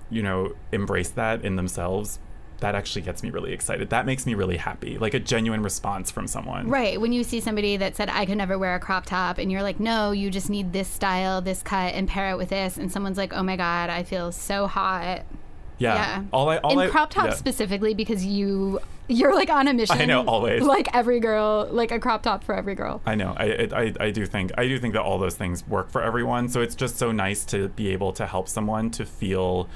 you 0.10 0.24
know 0.24 0.54
embrace 0.72 1.10
that 1.12 1.44
in 1.44 1.56
themselves 1.56 2.20
that 2.60 2.76
actually 2.76 3.02
gets 3.02 3.24
me 3.24 3.30
really 3.30 3.54
excited. 3.54 3.90
That 3.90 4.06
makes 4.06 4.26
me 4.26 4.34
really 4.34 4.58
happy. 4.58 4.98
Like 4.98 5.14
a 5.14 5.20
genuine 5.20 5.64
response 5.64 6.12
from 6.12 6.28
someone. 6.28 6.68
Right. 6.68 7.00
When 7.00 7.14
you 7.14 7.24
see 7.24 7.40
somebody 7.40 7.78
that 7.78 7.96
said, 7.96 8.10
I 8.10 8.26
could 8.26 8.38
never 8.38 8.58
wear 8.58 8.76
a 8.76 8.80
crop 8.80 9.06
top, 9.06 9.38
and 9.38 9.52
you're 9.52 9.64
like, 9.64 9.80
no, 9.80 10.12
you 10.12 10.30
just 10.30 10.50
need 10.50 10.74
this 10.74 10.88
style, 10.88 11.42
this 11.42 11.62
cut, 11.62 11.94
and 11.94 12.08
pair 12.08 12.32
it 12.32 12.38
with 12.38 12.50
this. 12.50 12.78
And 12.78 12.92
someone's 12.92 13.18
like, 13.18 13.34
oh 13.34 13.44
my 13.44 13.56
God, 13.56 13.90
I 13.90 14.04
feel 14.04 14.32
so 14.32 14.68
hot. 14.68 15.24
Yeah. 15.78 15.96
Yeah. 15.96 16.24
All 16.32 16.50
I 16.50 16.58
all 16.58 16.74
In 16.74 16.88
I, 16.88 16.90
crop 16.90 17.10
tops 17.10 17.30
yeah. 17.30 17.36
specifically 17.36 17.94
because 17.94 18.26
you 18.26 18.80
you're 19.08 19.34
like 19.34 19.50
on 19.50 19.68
a 19.68 19.74
mission. 19.74 19.98
I 20.00 20.06
know, 20.06 20.24
always. 20.26 20.62
Like 20.70 20.94
every 20.94 21.20
girl, 21.20 21.68
like 21.72 21.92
a 21.92 22.00
crop 22.00 22.22
top 22.22 22.44
for 22.44 22.54
every 22.54 22.76
girl. 22.76 23.02
I 23.06 23.16
know. 23.16 23.34
I, 23.36 23.68
I 23.74 23.94
I 24.00 24.12
do 24.12 24.26
think 24.26 24.52
I 24.58 24.68
do 24.68 24.78
think 24.78 24.94
that 24.94 25.02
all 25.02 25.18
those 25.18 25.36
things 25.36 25.68
work 25.68 25.90
for 25.90 26.02
everyone. 26.02 26.48
So 26.50 26.62
it's 26.62 26.76
just 26.76 26.98
so 26.98 27.12
nice 27.12 27.44
to 27.46 27.70
be 27.70 27.90
able 27.90 28.12
to 28.14 28.28
help 28.28 28.48
someone 28.48 28.92
to 28.92 29.06
feel 29.06 29.68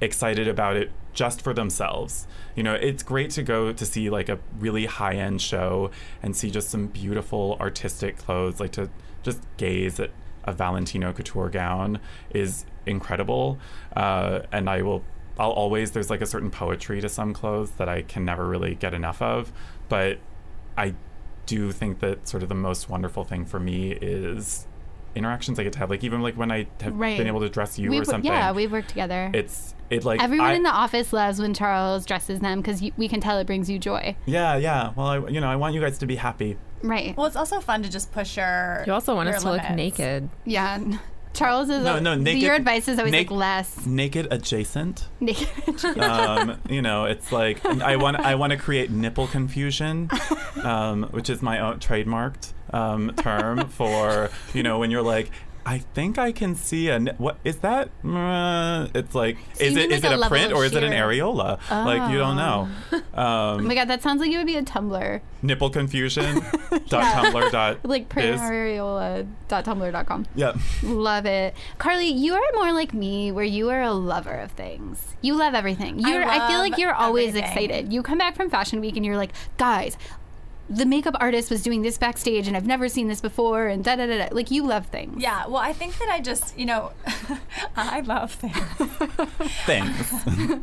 excited 0.00 0.48
about 0.48 0.76
it 0.76 0.90
just 1.12 1.40
for 1.40 1.54
themselves. 1.54 2.26
You 2.54 2.62
know, 2.62 2.74
it's 2.74 3.02
great 3.02 3.30
to 3.32 3.42
go 3.42 3.72
to 3.72 3.86
see 3.86 4.10
like 4.10 4.28
a 4.28 4.38
really 4.58 4.86
high-end 4.86 5.40
show 5.40 5.90
and 6.22 6.36
see 6.36 6.50
just 6.50 6.68
some 6.68 6.88
beautiful 6.88 7.56
artistic 7.60 8.18
clothes 8.18 8.60
like 8.60 8.72
to 8.72 8.90
just 9.22 9.40
gaze 9.56 9.98
at 9.98 10.10
a 10.44 10.52
Valentino 10.52 11.12
couture 11.12 11.48
gown 11.48 11.98
is 12.30 12.66
incredible. 12.84 13.58
Uh, 13.94 14.40
and 14.52 14.70
I 14.70 14.82
will 14.82 15.04
I'll 15.38 15.50
always 15.50 15.90
there's 15.90 16.08
like 16.08 16.22
a 16.22 16.26
certain 16.26 16.50
poetry 16.50 17.00
to 17.00 17.08
some 17.08 17.34
clothes 17.34 17.72
that 17.72 17.88
I 17.88 18.02
can 18.02 18.24
never 18.24 18.46
really 18.46 18.74
get 18.74 18.94
enough 18.94 19.20
of, 19.20 19.52
but 19.88 20.18
I 20.78 20.94
do 21.46 21.72
think 21.72 22.00
that 22.00 22.26
sort 22.28 22.42
of 22.42 22.48
the 22.48 22.54
most 22.54 22.88
wonderful 22.88 23.24
thing 23.24 23.44
for 23.44 23.60
me 23.60 23.92
is 23.92 24.66
interactions 25.16 25.58
I 25.58 25.62
get 25.64 25.72
to 25.74 25.78
have. 25.80 25.90
Like 25.90 26.04
even 26.04 26.22
like 26.22 26.36
when 26.36 26.50
I 26.52 26.66
have 26.80 26.94
Right. 26.94 27.16
been 27.18 27.26
able 27.26 27.40
to 27.40 27.48
dress 27.48 27.78
you 27.78 27.90
We've, 27.90 28.02
or 28.02 28.04
something. 28.04 28.30
yeah, 28.30 28.52
we've 28.52 28.70
worked 28.70 28.88
together. 28.90 29.30
it's 29.34 29.74
it 29.88 30.04
like 30.04 30.20
Everyone 30.22 30.48
I- 30.48 30.54
in 30.54 30.62
the 30.64 30.70
office 30.70 31.12
loves 31.12 31.40
when 31.40 31.54
Charles 31.54 32.04
dresses 32.04 32.40
them 32.40 32.60
because 32.60 32.82
we 32.96 33.08
can 33.08 33.20
tell 33.20 33.38
it 33.38 33.46
brings 33.46 33.70
you 33.70 33.78
joy. 33.78 34.16
Yeah, 34.26 34.56
yeah. 34.56 34.92
Well, 34.96 35.06
I, 35.06 35.28
you 35.28 35.40
know, 35.40 35.48
I 35.48 35.56
want 35.56 35.74
you 35.74 35.80
guys 35.80 35.98
to 35.98 36.06
be 36.06 36.16
happy. 36.16 36.56
Right. 36.82 37.16
Well, 37.16 37.26
it's 37.26 37.36
also 37.36 37.60
fun 37.60 37.82
to 37.84 37.88
just 37.90 38.12
push 38.12 38.36
your. 38.36 38.84
You 38.86 38.92
also 38.92 39.14
want 39.14 39.28
your 39.28 39.36
us 39.36 39.42
to 39.44 39.50
look 39.52 39.70
naked. 39.70 40.28
yeah. 40.44 40.80
Charles 41.34 41.68
is 41.68 41.84
No, 41.84 41.96
a- 41.96 42.00
no, 42.00 42.14
naked. 42.14 42.42
Your 42.42 42.54
advice 42.54 42.88
is 42.88 42.98
always 42.98 43.12
nak- 43.12 43.30
like 43.30 43.38
less 43.38 43.84
naked 43.86 44.26
adjacent. 44.30 45.06
naked. 45.20 45.48
um, 45.98 46.58
you 46.68 46.80
know, 46.80 47.04
it's 47.04 47.30
like 47.30 47.64
I 47.66 47.96
want 47.96 48.16
I 48.18 48.34
want 48.36 48.52
to 48.52 48.56
create 48.56 48.90
nipple 48.90 49.26
confusion, 49.26 50.08
um, 50.64 51.02
which 51.10 51.28
is 51.28 51.42
my 51.42 51.58
own 51.60 51.78
trademarked 51.78 52.54
um, 52.72 53.12
term 53.16 53.68
for 53.78 54.30
you 54.54 54.62
know 54.62 54.78
when 54.78 54.90
you're 54.90 55.02
like. 55.02 55.30
I 55.68 55.78
think 55.78 56.16
I 56.16 56.30
can 56.30 56.54
see 56.54 56.90
a. 56.90 57.00
What 57.18 57.38
is 57.42 57.56
that? 57.56 57.88
Uh, 58.04 58.86
it's 58.94 59.16
like, 59.16 59.36
So 59.54 59.64
is 59.64 59.72
you 59.72 59.80
it 59.80 59.88
mean 59.88 59.96
is 59.98 60.04
like 60.04 60.12
it 60.12 60.20
a 60.20 60.22
a 60.24 60.28
print 60.28 60.52
or 60.52 60.64
is 60.64 60.72
it 60.76 60.84
an 60.84 60.92
sheer- 60.92 61.08
areola? 61.08 61.58
Like 61.68 62.08
you 62.12 62.18
don't 62.18 62.36
know. 62.36 62.68
oh 62.92 63.20
Um, 63.56 63.66
my 63.66 63.74
god, 63.74 63.88
that 63.88 64.00
sounds 64.00 64.20
like 64.20 64.30
it 64.30 64.36
would 64.36 64.46
be 64.46 64.54
a 64.54 64.62
Tumblr. 64.62 65.20
nipple 65.42 65.70
confusion. 65.70 66.36
dot 66.88 67.02
tumblr. 67.16 67.50
Dot 67.50 67.78
Like 67.84 68.08
biz. 68.14 68.40
prairiola.tumblr.com. 68.40 70.26
Yeah. 70.34 70.52
Love 70.84 71.26
it. 71.26 71.54
Carly, 71.78 72.08
you 72.08 72.34
are 72.34 72.42
more 72.54 72.72
like 72.72 72.94
me 72.94 73.32
where 73.32 73.44
you 73.44 73.68
are 73.70 73.82
a 73.82 73.92
lover 73.92 74.34
of 74.34 74.52
things. 74.52 75.16
You 75.20 75.34
love 75.34 75.54
everything. 75.54 75.98
You're 75.98 76.22
I, 76.24 76.46
feel 76.48 76.58
like 76.58 76.78
you're 76.78 76.94
always 76.94 77.30
everything. 77.30 77.50
excited. 77.50 77.92
You 77.92 78.02
come 78.02 78.18
back 78.18 78.36
from 78.36 78.50
Fashion 78.50 78.80
Week 78.80 78.96
and 78.96 79.04
you're 79.04 79.16
like, 79.16 79.32
guys, 79.56 79.96
the 80.68 80.84
makeup 80.84 81.14
artist 81.20 81.48
was 81.50 81.62
doing 81.62 81.82
this 81.82 81.96
backstage 81.96 82.48
and 82.48 82.56
I've 82.56 82.66
never 82.66 82.88
seen 82.88 83.06
this 83.06 83.20
before 83.20 83.68
and 83.68 83.84
da 83.84 83.94
da 83.94 84.06
da 84.06 84.18
da. 84.18 84.34
Like 84.34 84.50
you 84.50 84.64
love 84.66 84.86
things. 84.86 85.22
Yeah, 85.22 85.46
well, 85.46 85.62
I 85.62 85.72
think 85.72 85.96
that 85.98 86.08
I 86.08 86.20
just, 86.20 86.58
you 86.58 86.66
know, 86.66 86.92
I 87.76 88.00
love 88.00 88.32
things. 88.32 88.56
Things. 89.64 90.10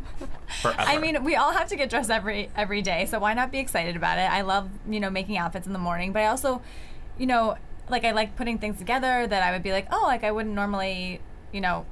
Forever. 0.62 0.82
I 0.82 0.98
mean, 0.98 1.24
we 1.24 1.36
all 1.36 1.52
have 1.52 1.68
to 1.70 1.76
get 1.76 1.90
dressed 1.90 2.12
every 2.12 2.50
every 2.56 2.82
day, 2.82 3.06
so 3.06 3.20
why 3.20 3.34
not 3.34 3.52
be 3.52 3.60
excited 3.60 3.96
about 3.96 4.18
it? 4.18 4.30
I 4.30 4.42
love, 4.42 4.70
you 4.88 5.00
know, 5.00 5.10
making 5.10 5.38
outfits 5.38 5.66
in 5.66 5.74
the 5.74 5.80
morning, 5.80 6.14
but 6.14 6.22
I 6.22 6.28
also, 6.28 6.62
you 7.18 7.26
know, 7.26 7.58
like 7.90 8.04
I 8.04 8.12
like 8.12 8.36
putting 8.36 8.60
things 8.60 8.78
together 8.78 9.26
that 9.26 9.42
I 9.42 9.52
would 9.52 9.64
be 9.64 9.72
like, 9.72 9.88
oh, 9.92 10.04
like 10.06 10.24
I 10.24 10.32
wouldn't 10.32 10.54
normally, 10.54 11.22
you 11.52 11.62
know, 11.62 11.86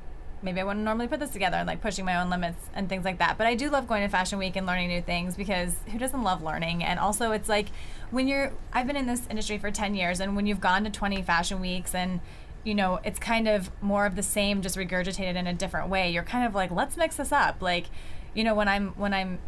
maybe 0.43 0.59
I 0.59 0.63
wouldn't 0.63 0.85
normally 0.85 1.07
put 1.07 1.19
this 1.19 1.29
together 1.29 1.57
and 1.57 1.67
like 1.67 1.81
pushing 1.81 2.05
my 2.05 2.19
own 2.21 2.29
limits 2.29 2.69
and 2.73 2.89
things 2.89 3.05
like 3.05 3.19
that. 3.19 3.37
But 3.37 3.47
I 3.47 3.55
do 3.55 3.69
love 3.69 3.87
going 3.87 4.03
to 4.03 4.09
Fashion 4.09 4.39
Week 4.39 4.55
and 4.55 4.65
learning 4.65 4.89
new 4.89 5.01
things 5.01 5.35
because 5.35 5.75
who 5.91 5.97
doesn't 5.97 6.23
love 6.23 6.41
learning? 6.43 6.83
And 6.83 6.99
also, 6.99 7.31
it's 7.31 7.49
like 7.49 7.67
when 8.09 8.27
you're, 8.27 8.53
I've 8.73 8.87
been 8.87 8.97
in 8.97 9.07
this 9.07 9.27
industry 9.29 9.57
for 9.57 9.71
10 9.71 9.95
years, 9.95 10.19
and 10.19 10.35
when 10.35 10.45
you've 10.45 10.61
gone 10.61 10.83
to 10.83 10.89
20 10.89 11.21
fashion 11.21 11.59
weeks 11.59 11.93
and 11.95 12.19
you 12.63 12.75
know, 12.75 12.99
it's 13.03 13.19
kind 13.19 13.47
of 13.47 13.71
more 13.81 14.05
of 14.05 14.15
the 14.15 14.23
same, 14.23 14.61
just 14.61 14.77
regurgitated 14.77 15.35
in 15.35 15.47
a 15.47 15.53
different 15.53 15.89
way. 15.89 16.11
You're 16.11 16.23
kind 16.23 16.45
of 16.45 16.53
like, 16.53 16.69
let's 16.69 16.95
mix 16.95 17.15
this 17.15 17.31
up. 17.31 17.61
Like, 17.61 17.87
you 18.33 18.43
know, 18.43 18.53
when 18.53 18.67
I'm 18.67 18.89
when 18.89 19.13
I'm 19.13 19.39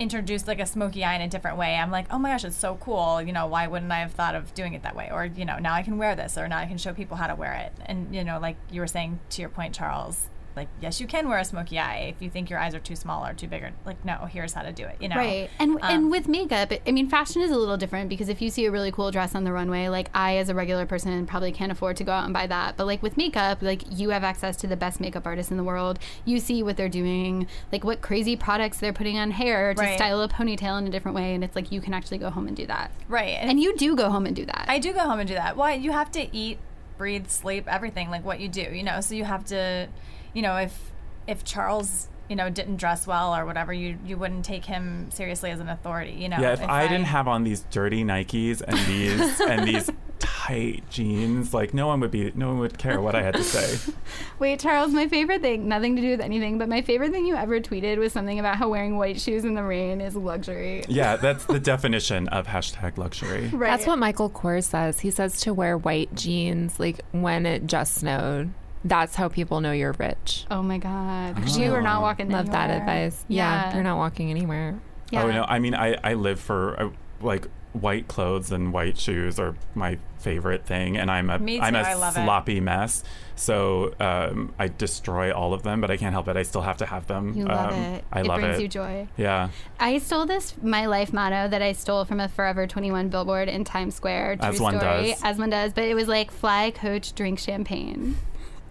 introduced 0.00 0.48
like 0.48 0.58
a 0.58 0.66
smoky 0.66 1.04
eye 1.04 1.14
in 1.14 1.20
a 1.20 1.28
different 1.28 1.58
way, 1.58 1.76
I'm 1.76 1.90
like, 1.90 2.06
oh 2.10 2.18
my 2.18 2.30
gosh, 2.30 2.44
it's 2.44 2.56
so 2.56 2.76
cool. 2.80 3.22
You 3.22 3.32
know, 3.32 3.46
why 3.46 3.66
wouldn't 3.68 3.92
I 3.92 4.00
have 4.00 4.12
thought 4.12 4.34
of 4.34 4.52
doing 4.54 4.72
it 4.72 4.82
that 4.82 4.96
way? 4.96 5.10
Or 5.12 5.26
you 5.26 5.44
know, 5.44 5.58
now 5.58 5.74
I 5.74 5.82
can 5.82 5.98
wear 5.98 6.16
this, 6.16 6.36
or 6.36 6.48
now 6.48 6.58
I 6.58 6.66
can 6.66 6.78
show 6.78 6.92
people 6.92 7.16
how 7.18 7.28
to 7.28 7.34
wear 7.34 7.52
it. 7.52 7.72
And 7.84 8.12
you 8.14 8.24
know, 8.24 8.40
like 8.40 8.56
you 8.72 8.80
were 8.80 8.86
saying 8.86 9.20
to 9.30 9.42
your 9.42 9.50
point, 9.50 9.74
Charles, 9.74 10.28
like 10.56 10.68
yes, 10.80 11.00
you 11.00 11.06
can 11.06 11.28
wear 11.28 11.38
a 11.38 11.44
smoky 11.44 11.78
eye 11.78 12.12
if 12.14 12.20
you 12.20 12.28
think 12.28 12.50
your 12.50 12.58
eyes 12.58 12.74
are 12.74 12.80
too 12.80 12.96
small 12.96 13.24
or 13.24 13.32
too 13.34 13.46
big. 13.46 13.62
Or 13.62 13.70
like, 13.86 14.04
no, 14.04 14.26
here's 14.30 14.52
how 14.52 14.62
to 14.62 14.72
do 14.72 14.84
it. 14.84 14.96
You 15.00 15.08
know, 15.08 15.16
Right. 15.16 15.48
And 15.58 15.72
Um, 15.72 15.78
and 15.82 16.10
with 16.10 16.26
makeup, 16.28 16.72
I 16.86 16.90
mean, 16.90 17.08
fashion 17.08 17.40
is 17.42 17.50
a 17.50 17.56
little 17.56 17.76
different 17.76 18.08
because 18.08 18.28
if 18.28 18.42
you 18.42 18.50
see 18.50 18.66
a 18.66 18.70
really 18.70 18.90
cool 18.90 19.10
dress 19.10 19.34
on 19.34 19.44
the 19.44 19.52
runway, 19.52 19.88
like 19.88 20.10
I, 20.14 20.36
as 20.38 20.48
a 20.48 20.54
regular 20.54 20.86
person, 20.86 21.26
probably 21.26 21.52
can't 21.52 21.70
afford 21.70 21.96
to 21.98 22.04
go 22.04 22.12
out 22.12 22.24
and 22.24 22.32
buy 22.34 22.46
that. 22.48 22.76
But 22.76 22.86
like 22.86 23.02
with 23.02 23.16
makeup, 23.16 23.62
like 23.62 23.82
you 23.98 24.10
have 24.10 24.24
access 24.24 24.56
to 24.58 24.66
the 24.66 24.76
best 24.76 25.00
makeup 25.00 25.26
artists 25.26 25.50
in 25.50 25.56
the 25.56 25.64
world. 25.64 25.98
You 26.24 26.40
see 26.40 26.62
what 26.62 26.76
they're 26.76 26.88
doing, 26.88 27.46
like 27.72 27.84
what 27.84 28.00
crazy 28.00 28.36
products 28.36 28.78
they're 28.78 28.92
putting 28.92 29.18
on 29.18 29.30
hair 29.30 29.72
to 29.74 29.80
Right. 29.80 29.96
style 29.96 30.20
a 30.22 30.28
ponytail 30.28 30.78
in 30.78 30.86
a 30.86 30.90
different 30.90 31.14
way. 31.14 31.34
And 31.34 31.44
it's 31.44 31.54
like 31.56 31.70
you 31.72 31.80
can 31.80 31.94
actually 31.94 32.18
go 32.18 32.30
home 32.30 32.46
and 32.48 32.56
do 32.56 32.66
that. 32.66 32.90
right. 33.08 33.38
And 33.40 33.60
you 33.60 33.76
do 33.76 33.94
go 33.96 34.10
home 34.10 34.26
and 34.26 34.34
do 34.34 34.44
that. 34.46 34.64
I 34.68 34.78
do 34.78 34.92
go 34.92 35.00
home 35.00 35.20
and 35.20 35.28
do 35.28 35.34
that. 35.34 35.56
Why? 35.56 35.74
You 35.74 35.92
have 35.92 36.10
to 36.12 36.36
eat, 36.36 36.58
breathe, 36.98 37.28
sleep, 37.28 37.64
everything 37.66 38.10
like 38.10 38.24
what 38.24 38.40
you 38.40 38.48
do, 38.48 38.60
you 38.62 38.82
know. 38.82 39.00
So 39.00 39.14
you 39.14 39.24
have 39.24 39.44
to, 39.46 39.88
you 40.34 40.42
know, 40.42 40.56
if 40.56 40.92
if 41.26 41.44
Charles, 41.44 42.08
you 42.28 42.36
know, 42.36 42.50
didn't 42.50 42.76
dress 42.76 43.06
well 43.06 43.34
or 43.34 43.44
whatever, 43.44 43.72
you 43.72 43.98
you 44.04 44.16
wouldn't 44.16 44.44
take 44.44 44.64
him 44.64 45.10
seriously 45.10 45.50
as 45.50 45.60
an 45.60 45.68
authority, 45.68 46.12
you 46.12 46.28
know. 46.28 46.38
Yeah, 46.38 46.52
if, 46.52 46.62
I, 46.62 46.88
didn't 46.88 47.06
have 47.06 47.28
on 47.28 47.44
these 47.44 47.60
dirty 47.70 48.04
Nikes 48.04 48.62
and 48.66 48.78
these 48.86 49.40
and 49.40 49.66
these 49.66 49.90
tight 50.20 50.82
jeans, 50.90 51.52
like 51.52 51.74
no 51.74 51.86
one 51.86 52.00
would 52.00 52.10
be, 52.10 52.30
no 52.34 52.48
one 52.48 52.58
would 52.58 52.78
care 52.78 53.00
what 53.00 53.14
I 53.14 53.22
had 53.22 53.34
to 53.34 53.42
say. 53.42 53.92
Wait, 54.38 54.60
Charles, 54.60 54.92
my 54.92 55.08
favorite 55.08 55.40
thing, 55.40 55.66
nothing 55.66 55.96
to 55.96 56.02
do 56.02 56.10
with 56.10 56.20
anything, 56.20 56.58
but 56.58 56.68
my 56.68 56.82
favorite 56.82 57.10
thing 57.10 57.26
you 57.26 57.34
ever 57.34 57.60
tweeted 57.60 57.98
was 57.98 58.12
something 58.12 58.38
about 58.38 58.56
how 58.56 58.68
wearing 58.68 58.96
white 58.96 59.20
shoes 59.20 59.44
in 59.44 59.54
the 59.54 59.62
rain 59.62 60.00
is 60.00 60.14
luxury. 60.14 60.84
Yeah, 60.88 61.16
that's 61.20 61.46
the 61.46 61.58
definition 61.60 62.28
of 62.28 62.46
hashtag 62.46 62.98
luxury. 62.98 63.48
Right. 63.48 63.70
That's 63.70 63.86
what 63.86 63.98
Michael 63.98 64.30
Kors 64.30 64.64
says. 64.64 65.00
He 65.00 65.10
says 65.10 65.40
to 65.42 65.54
wear 65.54 65.76
white 65.76 66.14
jeans 66.14 66.78
like 66.78 67.00
when 67.12 67.46
it 67.46 67.66
just 67.66 67.94
snowed. 67.94 68.52
That's 68.84 69.14
how 69.16 69.28
people 69.28 69.60
know 69.60 69.72
you're 69.72 69.92
rich. 69.92 70.46
Oh 70.50 70.62
my 70.62 70.78
God. 70.78 71.34
Because 71.34 71.58
you 71.58 71.72
are 71.74 71.82
not 71.82 72.02
walking 72.02 72.30
Love 72.30 72.50
that 72.50 72.70
advice. 72.70 73.24
Yeah. 73.28 73.74
you're 73.74 73.82
not 73.82 73.98
walking 73.98 74.30
anywhere. 74.30 74.78
Yeah. 75.10 75.24
Oh 75.24 75.30
no, 75.30 75.44
I 75.44 75.58
mean, 75.58 75.74
I 75.74 75.96
I 76.04 76.14
live 76.14 76.38
for 76.40 76.80
uh, 76.80 76.90
like 77.20 77.48
white 77.72 78.08
clothes 78.08 78.50
and 78.50 78.72
white 78.72 78.98
shoes 78.98 79.38
are 79.38 79.54
my 79.74 79.98
favorite 80.18 80.64
thing, 80.64 80.96
and 80.96 81.10
I'm 81.10 81.30
a 81.30 81.38
Me 81.38 81.58
am 81.60 81.72
too, 81.74 81.78
a 81.80 81.82
I 81.82 81.94
love 81.94 82.16
it. 82.16 82.24
sloppy 82.24 82.60
mess. 82.60 83.02
So 83.36 83.94
um, 84.00 84.52
I 84.58 84.68
destroy 84.68 85.32
all 85.32 85.54
of 85.54 85.62
them, 85.62 85.80
but 85.80 85.90
I 85.90 85.96
can't 85.96 86.12
help 86.12 86.28
it. 86.28 86.36
I 86.36 86.42
still 86.42 86.62
have 86.62 86.76
to 86.78 86.86
have 86.86 87.06
them. 87.06 87.32
You 87.34 87.44
love 87.46 87.72
um, 87.72 87.78
it. 87.78 88.04
I 88.12 88.20
it 88.20 88.26
love 88.26 88.40
brings 88.40 88.58
it. 88.58 88.62
you 88.62 88.68
joy. 88.68 89.08
Yeah, 89.16 89.50
I 89.78 89.98
stole 89.98 90.26
this 90.26 90.54
my 90.62 90.86
life 90.86 91.12
motto 91.12 91.48
that 91.48 91.62
I 91.62 91.72
stole 91.72 92.04
from 92.04 92.20
a 92.20 92.28
Forever 92.28 92.66
21 92.66 93.08
billboard 93.08 93.48
in 93.48 93.64
Times 93.64 93.94
Square. 93.94 94.36
True 94.36 94.48
As 94.48 94.60
one 94.60 94.78
story, 94.78 95.10
does. 95.10 95.20
As 95.22 95.38
one 95.38 95.50
does. 95.50 95.72
But 95.72 95.84
it 95.84 95.94
was 95.94 96.08
like 96.08 96.30
fly 96.30 96.70
coach, 96.70 97.14
drink 97.14 97.38
champagne. 97.38 98.16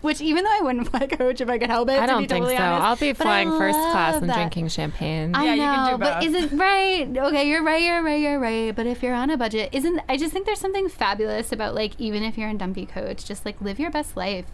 Which 0.02 0.22
even 0.22 0.46
though 0.46 0.52
I 0.52 0.62
wouldn't 0.62 0.88
fly 0.92 1.08
coach 1.08 1.42
if 1.42 1.50
I 1.50 1.58
could 1.58 1.70
help 1.70 1.90
it, 1.90 2.00
I 2.00 2.06
to 2.06 2.08
don't 2.08 2.22
be 2.22 2.28
think 2.28 2.46
totally 2.46 2.56
so. 2.58 2.64
honest, 2.64 2.84
I'll 2.88 2.96
be 2.96 3.12
but 3.12 3.22
I 3.22 3.24
flying 3.24 3.50
first 3.58 3.78
class 3.78 4.14
love 4.14 4.24
and 4.24 4.30
that. 4.30 4.36
drinking 4.36 4.68
champagne. 4.70 5.36
I 5.36 5.44
Yeah, 5.46 5.54
you 5.54 5.62
know, 5.62 5.66
can 5.66 5.92
do 5.92 5.98
but 5.98 6.24
isn't 6.24 6.58
right? 6.58 7.18
Okay, 7.18 7.48
you're 7.50 7.64
right, 7.64 7.82
you're 7.84 8.02
right, 8.02 8.20
you're 8.22 8.40
right. 8.40 8.74
But 8.76 8.88
if 8.88 9.04
you're 9.04 9.14
on 9.14 9.30
a 9.30 9.36
budget, 9.38 9.70
isn't 9.74 10.02
I 10.08 10.16
just 10.16 10.32
think 10.32 10.46
there's 10.46 10.60
something 10.60 10.88
fabulous 10.88 11.52
about 11.52 11.76
like 11.76 11.94
even 12.00 12.24
if 12.24 12.38
you're 12.38 12.48
in 12.50 12.58
dumpy 12.58 12.86
coach, 12.86 13.26
just 13.26 13.46
like 13.46 13.60
live 13.62 13.78
your 13.80 13.92
best 13.92 14.16
life. 14.16 14.46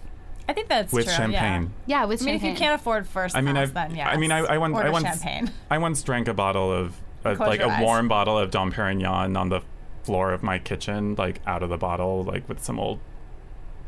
I 0.50 0.54
think 0.54 0.68
that's 0.68 0.92
with 0.94 1.06
true. 1.06 1.14
champagne. 1.14 1.74
Yeah, 1.86 2.06
with 2.06 2.22
Yeah. 2.22 2.30
I 2.30 2.32
mean, 2.32 2.40
champagne. 2.40 2.52
if 2.54 2.60
you 2.60 2.66
can't 2.66 2.80
afford 2.80 3.08
first 3.08 3.36
I 3.36 3.42
mean, 3.42 3.54
class, 3.56 3.70
I 3.70 3.72
then 3.88 3.96
yeah. 3.96 4.10
I 4.10 4.18
mean, 4.18 4.32
I, 4.32 4.40
I 4.40 4.58
once 4.58 4.78
I 4.78 4.90
once 4.90 5.06
champagne. 5.06 5.52
I 5.70 5.78
once 5.78 6.02
drank 6.04 6.28
a 6.28 6.34
bottle 6.34 6.72
of 6.72 6.96
uh, 7.24 7.36
like 7.40 7.60
a 7.60 7.66
eyes. 7.68 7.82
warm 7.84 8.08
bottle 8.08 8.38
of 8.38 8.52
Dom 8.52 8.72
Perignon 8.72 9.38
on 9.40 9.50
the 9.50 9.62
floor 10.04 10.34
of 10.34 10.42
my 10.44 10.58
kitchen, 10.60 11.16
like 11.16 11.40
out 11.48 11.62
of 11.64 11.70
the 11.70 11.78
bottle, 11.78 12.24
like 12.24 12.48
with 12.50 12.64
some 12.64 12.80
old 12.80 13.00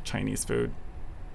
Chinese 0.03 0.43
food. 0.45 0.71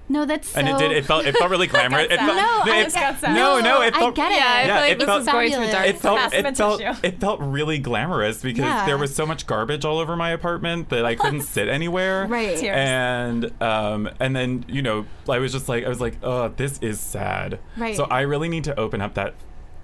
No, 0.09 0.25
that's 0.25 0.49
so. 0.49 0.59
And 0.59 0.67
it 0.67 0.77
did. 0.77 0.91
It 0.91 1.05
felt. 1.05 1.25
It 1.25 1.35
felt 1.37 1.49
really 1.49 1.67
glamorous. 1.73 2.07
It 2.11 2.17
felt, 2.19 2.35
No, 2.35 2.61
I 2.73 2.79
it- 2.81 2.83
just 2.91 2.95
got 2.95 3.21
no, 3.33 3.59
no. 3.61 3.81
It 3.81 3.95
I 3.95 3.99
felt. 3.99 4.15
get 4.15 4.31
it. 4.31 4.35
Yeah, 4.35 4.45
I 4.45 4.65
Yeah, 4.65 4.79
like 4.81 4.91
it 4.91 4.99
this 4.99 5.05
felt- 5.07 5.21
is 5.21 5.27
going 5.27 5.51
to 5.51 5.61
a 5.67 5.71
dark 5.71 5.87
It 5.87 5.97
felt. 5.99 6.33
It 6.33 6.57
felt. 6.57 6.81
It 7.03 7.19
felt 7.21 7.39
really 7.39 7.79
glamorous 7.79 8.41
because 8.41 8.65
Yeah. 8.65 8.85
there 8.85 8.97
was 8.97 9.15
so 9.15 9.25
much 9.25 9.47
garbage 9.47 9.85
all 9.85 9.99
over 9.99 10.15
my 10.17 10.31
apartment 10.31 10.89
that 10.89 11.05
I 11.05 11.15
couldn't 11.15 11.41
sit 11.55 11.69
anywhere. 11.69 12.27
Right. 12.27 12.57
Tears. 12.57 12.75
And 12.75 13.61
um 13.63 14.09
and 14.19 14.35
then 14.35 14.65
you 14.67 14.81
know 14.81 15.05
I 15.29 15.39
was 15.39 15.51
just 15.53 15.69
like 15.69 15.85
I 15.85 15.89
was 15.89 16.01
like 16.01 16.17
oh 16.21 16.49
this 16.49 16.79
is 16.79 16.99
sad. 16.99 17.59
Right. 17.77 17.95
So 17.95 18.03
I 18.03 18.21
really 18.21 18.49
need 18.49 18.65
to 18.65 18.77
open 18.77 18.99
up 19.01 19.13
that 19.13 19.35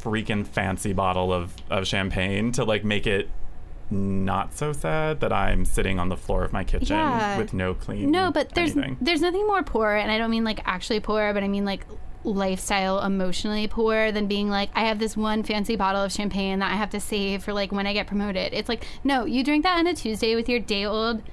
freaking 0.03 0.45
fancy 0.45 0.93
bottle 0.93 1.31
of 1.33 1.53
of 1.69 1.87
champagne 1.87 2.51
to 2.53 2.63
like 2.65 2.83
make 2.83 3.07
it 3.07 3.29
not 3.91 4.53
so 4.55 4.71
sad 4.73 5.19
that 5.21 5.33
I'm 5.33 5.65
sitting 5.65 5.97
on 5.99 6.09
the 6.09 6.17
floor 6.17 6.43
of 6.43 6.53
my 6.53 6.63
kitchen 6.63 6.95
Yeah. 6.95 7.37
with 7.37 7.53
no 7.53 7.73
clean. 7.73 8.11
No, 8.11 8.31
but 8.31 8.53
there's 8.53 8.75
anything. 8.77 8.97
there's 9.01 9.21
nothing 9.21 9.47
more 9.47 9.63
poor, 9.63 9.95
and 9.95 10.11
I 10.11 10.17
don't 10.17 10.29
mean 10.31 10.43
like 10.43 10.61
actually 10.65 10.99
poor, 10.99 11.33
but 11.33 11.43
I 11.43 11.47
mean 11.47 11.65
like 11.65 11.85
lifestyle 12.25 12.99
emotionally 13.01 13.65
poor 13.67 14.11
than 14.11 14.27
being 14.27 14.49
like 14.49 14.69
I 14.75 14.81
have 14.81 14.99
this 14.99 15.15
one 15.15 15.41
fancy 15.41 15.75
bottle 15.77 16.03
of 16.03 16.11
champagne 16.11 16.59
that 16.59 16.69
I 16.71 16.75
have 16.75 16.89
to 16.89 16.99
save 16.99 17.43
for 17.43 17.53
like 17.53 17.71
when 17.71 17.87
I 17.87 17.93
get 17.93 18.07
promoted. 18.07 18.53
It's 18.53 18.67
like 18.69 18.85
no, 19.03 19.25
you 19.25 19.43
drink 19.43 19.63
that 19.63 19.77
on 19.79 19.87
a 19.87 19.93
Tuesday 19.93 20.35
with 20.35 20.49
your 20.49 20.59
day 20.59 20.85
old 20.85 21.23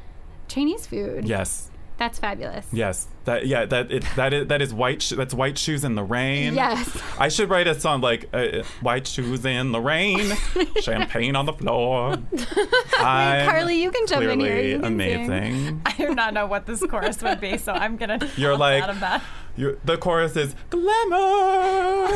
Chinese 0.48 0.86
food. 0.86 1.26
Yes. 1.28 1.70
That's 1.99 2.18
fabulous. 2.18 2.66
Yes, 2.72 3.07
that 3.24 3.47
yeah 3.47 3.64
that 3.64 3.90
it 3.90 4.05
that 4.16 4.32
is 4.34 4.47
that 4.49 4.61
is 4.61 4.74
white 4.74 5.01
sh- 5.01 5.11
that's 5.16 5.32
white 5.32 5.57
shoes 5.57 5.82
in 5.82 5.94
the 5.94 6.03
rain. 6.05 6.55
Yes. 6.55 7.01
I 7.18 7.28
should 7.28 7.49
write 7.49 7.66
a 7.66 7.78
song 7.78 8.03
like 8.03 8.28
uh, 8.34 8.62
white 8.82 9.07
shoes 9.07 9.44
in 9.47 9.72
the 9.72 9.80
rain, 9.80 10.34
champagne 10.82 11.34
on 11.36 11.47
the 11.47 11.55
floor. 11.55 12.18
I'm 12.99 13.49
Carly, 13.49 13.80
you 13.82 13.90
can 13.90 14.07
jump 14.07 14.24
in 14.24 14.40
here. 14.40 14.49
clearly 14.51 14.70
You 14.72 14.80
can 14.80 14.99
sing. 14.99 15.01
amazing. 15.26 15.82
I 15.86 15.92
do 15.97 16.14
not 16.14 16.34
know 16.34 16.47
what 16.47 16.66
this 16.66 16.84
chorus 16.86 17.22
would 17.22 17.40
be, 17.40 17.57
so 17.59 17.72
I'm 17.72 17.97
gonna. 17.97 18.18
You're 18.36 18.57
like 18.57 18.82
out 18.82 18.90
of 18.90 19.01
that. 19.01 19.22
You're, 19.57 19.76
the 19.84 19.96
chorus 19.96 20.36
is 20.36 20.54
glamour, 20.70 22.09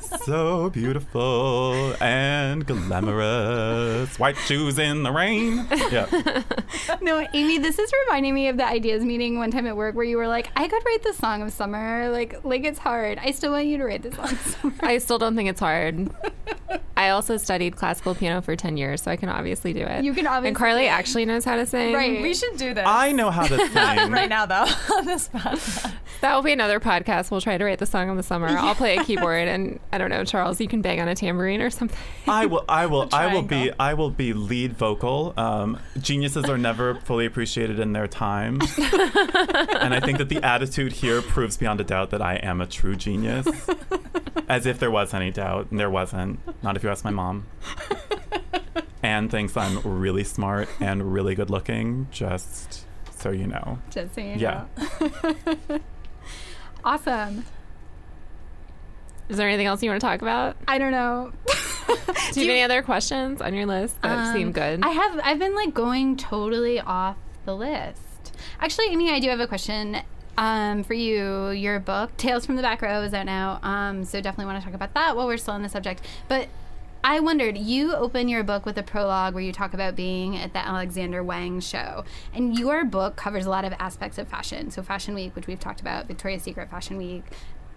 so 0.24 0.70
beautiful 0.70 1.94
and 2.02 2.66
glamorous. 2.66 4.18
White 4.18 4.36
shoes 4.38 4.78
in 4.78 5.02
the 5.02 5.12
rain. 5.12 5.66
Yeah. 5.90 6.42
No, 7.02 7.26
Amy, 7.34 7.58
this 7.58 7.78
is 7.78 7.90
reminding 8.06 8.34
me 8.34 8.48
of 8.48 8.56
the 8.56 8.64
ideas 8.66 9.04
meeting 9.04 9.38
one 9.38 9.50
time 9.50 9.66
at 9.66 9.76
work 9.76 9.94
where 9.94 10.04
you 10.04 10.16
were 10.16 10.26
like, 10.28 10.50
I 10.56 10.66
could 10.66 10.82
write 10.84 11.02
the 11.04 11.12
song 11.12 11.42
of 11.42 11.52
summer. 11.52 12.08
Like, 12.10 12.44
like 12.44 12.64
it's 12.64 12.78
hard. 12.78 13.18
I 13.18 13.30
still 13.32 13.52
want 13.52 13.66
you 13.66 13.76
to 13.78 13.84
write 13.84 14.02
the 14.02 14.12
song 14.12 14.32
of 14.32 14.40
summer. 14.60 14.74
I 14.80 14.98
still 14.98 15.18
don't 15.18 15.36
think 15.36 15.48
it's 15.48 15.60
hard. 15.60 16.10
I 16.96 17.10
also 17.10 17.36
studied 17.36 17.76
classical 17.76 18.14
piano 18.14 18.40
for 18.42 18.56
10 18.56 18.76
years, 18.76 19.02
so 19.02 19.10
I 19.10 19.16
can 19.16 19.28
obviously 19.28 19.72
do 19.72 19.80
it. 19.80 20.04
You 20.04 20.14
can 20.14 20.26
obviously 20.26 20.48
And 20.48 20.56
Carly 20.56 20.88
actually 20.88 21.26
knows 21.26 21.44
how 21.44 21.56
to 21.56 21.66
sing. 21.66 21.92
Right. 21.94 22.20
We 22.22 22.34
should 22.34 22.56
do 22.56 22.74
this. 22.74 22.84
I 22.86 23.12
know 23.12 23.30
how 23.30 23.46
to 23.46 23.56
sing. 23.56 23.74
right 24.10 24.28
now, 24.28 24.46
though, 24.46 24.66
on 24.96 25.04
this 25.04 25.28
podcast. 25.28 25.92
That 26.20 26.34
will 26.34 26.42
be 26.42 26.52
another 26.52 26.80
podcast. 26.80 27.30
We'll 27.30 27.40
try 27.40 27.58
to 27.58 27.64
write 27.64 27.78
the 27.78 27.86
song 27.86 28.10
of 28.10 28.16
the 28.16 28.22
summer. 28.22 28.48
I'll 28.48 28.74
play 28.74 28.96
a 28.96 29.04
keyboard 29.06 29.48
and 29.48 29.78
I 29.92 29.98
don't 29.98 30.10
know, 30.10 30.24
Charles, 30.24 30.60
you 30.60 30.68
can 30.68 30.82
bang 30.82 31.00
on 31.00 31.08
a 31.08 31.14
tambourine 31.14 31.60
or 31.60 31.70
something. 31.70 31.98
I 32.26 32.46
will. 32.46 32.64
I 32.68 32.86
will. 32.86 33.08
I 33.12 33.32
will 33.32 33.42
be. 33.42 33.70
I 33.78 33.94
will 33.94 34.10
be 34.10 34.32
lead 34.32 34.72
vocal. 34.72 35.34
Um, 35.36 35.78
geniuses 36.00 36.46
are 36.46 36.58
never 36.58 36.96
fully 36.96 37.26
appreciated 37.26 37.78
in 37.78 37.92
their 37.92 38.06
time, 38.06 38.60
and 38.78 39.94
I 39.94 40.00
think 40.04 40.18
that 40.18 40.28
the 40.28 40.42
attitude 40.42 40.92
here 40.92 41.22
proves 41.22 41.56
beyond 41.56 41.80
a 41.80 41.84
doubt 41.84 42.10
that 42.10 42.22
I 42.22 42.36
am 42.36 42.60
a 42.60 42.66
true 42.66 42.96
genius. 42.96 43.46
As 44.48 44.66
if 44.66 44.78
there 44.78 44.90
was 44.90 45.12
any 45.14 45.30
doubt, 45.30 45.68
and 45.70 45.80
there 45.80 45.90
wasn't. 45.90 46.40
Not 46.62 46.76
if 46.76 46.82
you 46.82 46.90
ask 46.90 47.04
my 47.04 47.10
mom. 47.10 47.46
Anne 49.02 49.28
thinks 49.28 49.56
I'm 49.56 49.80
really 49.82 50.24
smart 50.24 50.68
and 50.80 51.12
really 51.12 51.34
good 51.34 51.50
looking. 51.50 52.08
Just 52.10 52.84
so 53.18 53.30
you 53.30 53.46
know. 53.46 53.78
Just 53.90 54.14
saying. 54.14 54.38
Yeah. 54.38 54.66
Awesome. 56.86 57.44
Is 59.28 59.36
there 59.36 59.48
anything 59.48 59.66
else 59.66 59.82
you 59.82 59.90
want 59.90 60.00
to 60.00 60.06
talk 60.06 60.22
about? 60.22 60.56
I 60.68 60.78
don't 60.78 60.92
know. 60.92 61.32
Do 62.32 62.40
you 62.40 62.46
have 62.46 62.54
any 62.54 62.62
other 62.62 62.80
questions 62.82 63.42
on 63.42 63.54
your 63.54 63.66
list 63.66 64.00
that 64.02 64.32
seem 64.32 64.48
Um, 64.48 64.52
good? 64.52 64.80
I 64.84 64.90
have. 64.90 65.20
I've 65.24 65.38
been 65.40 65.54
like 65.56 65.74
going 65.74 66.16
totally 66.16 66.78
off 66.80 67.16
the 67.44 67.56
list. 67.56 68.32
Actually, 68.60 68.86
Amy, 68.90 69.10
I 69.10 69.18
do 69.18 69.28
have 69.28 69.40
a 69.40 69.48
question 69.48 69.98
um, 70.38 70.84
for 70.84 70.94
you. 70.94 71.50
Your 71.50 71.80
book, 71.80 72.16
Tales 72.16 72.46
from 72.46 72.54
the 72.54 72.62
Back 72.62 72.82
Row, 72.82 73.02
is 73.02 73.12
out 73.14 73.26
now. 73.26 73.58
Um, 73.64 74.04
so 74.04 74.20
definitely 74.20 74.46
want 74.52 74.60
to 74.60 74.64
talk 74.64 74.74
about 74.74 74.94
that 74.94 75.16
while 75.16 75.26
we're 75.26 75.38
still 75.38 75.54
on 75.54 75.62
the 75.62 75.68
subject. 75.68 76.02
But 76.28 76.48
I 77.04 77.20
wondered, 77.20 77.56
you 77.56 77.94
open 77.94 78.28
your 78.28 78.42
book 78.42 78.66
with 78.66 78.76
a 78.78 78.82
prologue 78.82 79.34
where 79.34 79.42
you 79.42 79.52
talk 79.52 79.74
about 79.74 79.94
being 79.94 80.36
at 80.36 80.52
the 80.52 80.58
Alexander 80.58 81.22
Wang 81.22 81.60
show. 81.60 82.04
And 82.34 82.58
your 82.58 82.84
book 82.84 83.16
covers 83.16 83.46
a 83.46 83.50
lot 83.50 83.64
of 83.64 83.72
aspects 83.78 84.18
of 84.18 84.28
fashion. 84.28 84.70
So, 84.70 84.82
Fashion 84.82 85.14
Week, 85.14 85.36
which 85.36 85.46
we've 85.46 85.60
talked 85.60 85.80
about, 85.80 86.06
Victoria's 86.06 86.42
Secret 86.42 86.68
Fashion 86.68 86.96
Week, 86.96 87.22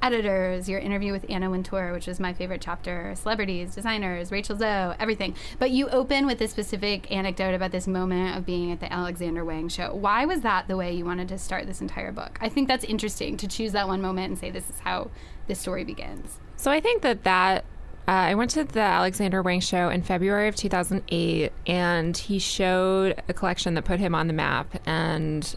editors, 0.02 0.70
your 0.70 0.80
interview 0.80 1.12
with 1.12 1.26
Anna 1.30 1.50
Wintour, 1.50 1.94
which 1.94 2.08
was 2.08 2.20
my 2.20 2.34
favorite 2.34 2.62
chapter, 2.62 3.14
celebrities, 3.16 3.76
designers, 3.76 4.32
Rachel 4.32 4.58
Zoe, 4.58 4.96
everything. 5.00 5.36
But 5.58 5.72
you 5.72 5.90
open 5.90 6.26
with 6.26 6.40
this 6.40 6.52
specific 6.52 7.12
anecdote 7.12 7.54
about 7.54 7.72
this 7.72 7.88
moment 7.88 8.38
of 8.38 8.46
being 8.46 8.72
at 8.72 8.80
the 8.80 8.92
Alexander 8.92 9.44
Wang 9.44 9.70
show. 9.70 9.94
Why 9.94 10.26
was 10.26 10.42
that 10.42 10.68
the 10.68 10.78
way 10.78 10.94
you 10.94 11.06
wanted 11.06 11.28
to 11.30 11.38
start 11.38 11.68
this 11.68 11.82
entire 11.82 12.12
book? 12.12 12.38
I 12.42 12.50
think 12.50 12.68
that's 12.68 12.86
interesting 12.86 13.38
to 13.38 13.48
choose 13.48 13.74
that 13.74 13.88
one 13.88 14.02
moment 14.02 14.30
and 14.30 14.40
say 14.40 14.50
this 14.50 14.70
is 14.70 14.80
how 14.80 15.12
this 15.48 15.60
story 15.60 15.84
begins. 15.84 16.40
So 16.56 16.72
I 16.72 16.80
think 16.80 17.02
that 17.02 17.24
that 17.24 17.66
uh, 18.10 18.12
I 18.12 18.34
went 18.34 18.50
to 18.52 18.64
the 18.64 18.80
Alexander 18.80 19.44
Wang 19.44 19.60
show 19.60 19.90
in 19.90 20.02
February 20.02 20.48
of 20.48 20.56
2008, 20.56 21.52
and 21.68 22.18
he 22.18 22.40
showed 22.40 23.22
a 23.30 23.34
collection 23.34 23.76
that 23.76 23.86
put 23.86 24.00
him 24.00 24.16
on 24.16 24.26
the 24.26 24.34
map. 24.34 24.82
And 24.88 25.56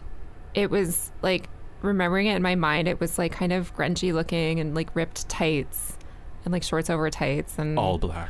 it 0.53 0.69
was 0.69 1.11
like 1.23 1.49
remembering 1.81 2.27
it 2.27 2.35
in 2.35 2.43
my 2.43 2.53
mind, 2.53 2.87
it 2.87 2.99
was 2.99 3.17
like 3.17 3.31
kind 3.31 3.53
of 3.53 3.75
grungy 3.75 4.13
looking 4.13 4.59
and 4.59 4.75
like 4.75 4.95
ripped 4.95 5.27
tights 5.29 5.97
and 6.45 6.51
like 6.51 6.61
shorts 6.61 6.91
over 6.91 7.09
tights 7.09 7.57
and 7.57 7.79
All 7.79 7.97
black. 7.97 8.29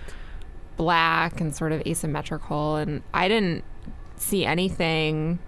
black 0.77 1.41
and 1.41 1.53
sort 1.53 1.73
of 1.73 1.85
asymmetrical. 1.85 2.77
And 2.77 3.03
I 3.13 3.27
didn't 3.27 3.65
see 4.15 4.45
anything. 4.45 5.39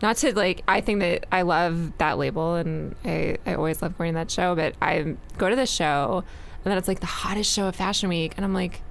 Not 0.00 0.18
to 0.18 0.32
like, 0.36 0.62
I 0.68 0.80
think 0.80 1.00
that 1.00 1.26
I 1.32 1.42
love 1.42 1.98
that 1.98 2.16
label 2.16 2.54
and 2.54 2.94
I, 3.04 3.38
I 3.44 3.54
always 3.54 3.82
love 3.82 3.98
going 3.98 4.12
to 4.12 4.20
that 4.20 4.30
show, 4.30 4.54
but 4.54 4.76
I 4.80 5.16
go 5.36 5.50
to 5.50 5.56
the 5.56 5.66
show 5.66 6.22
and 6.64 6.70
then 6.70 6.78
it's 6.78 6.88
like 6.88 7.00
the 7.00 7.06
hottest 7.06 7.52
show 7.52 7.66
of 7.66 7.76
Fashion 7.76 8.08
Week. 8.08 8.34
And 8.36 8.44
I'm 8.44 8.54
like, 8.54 8.82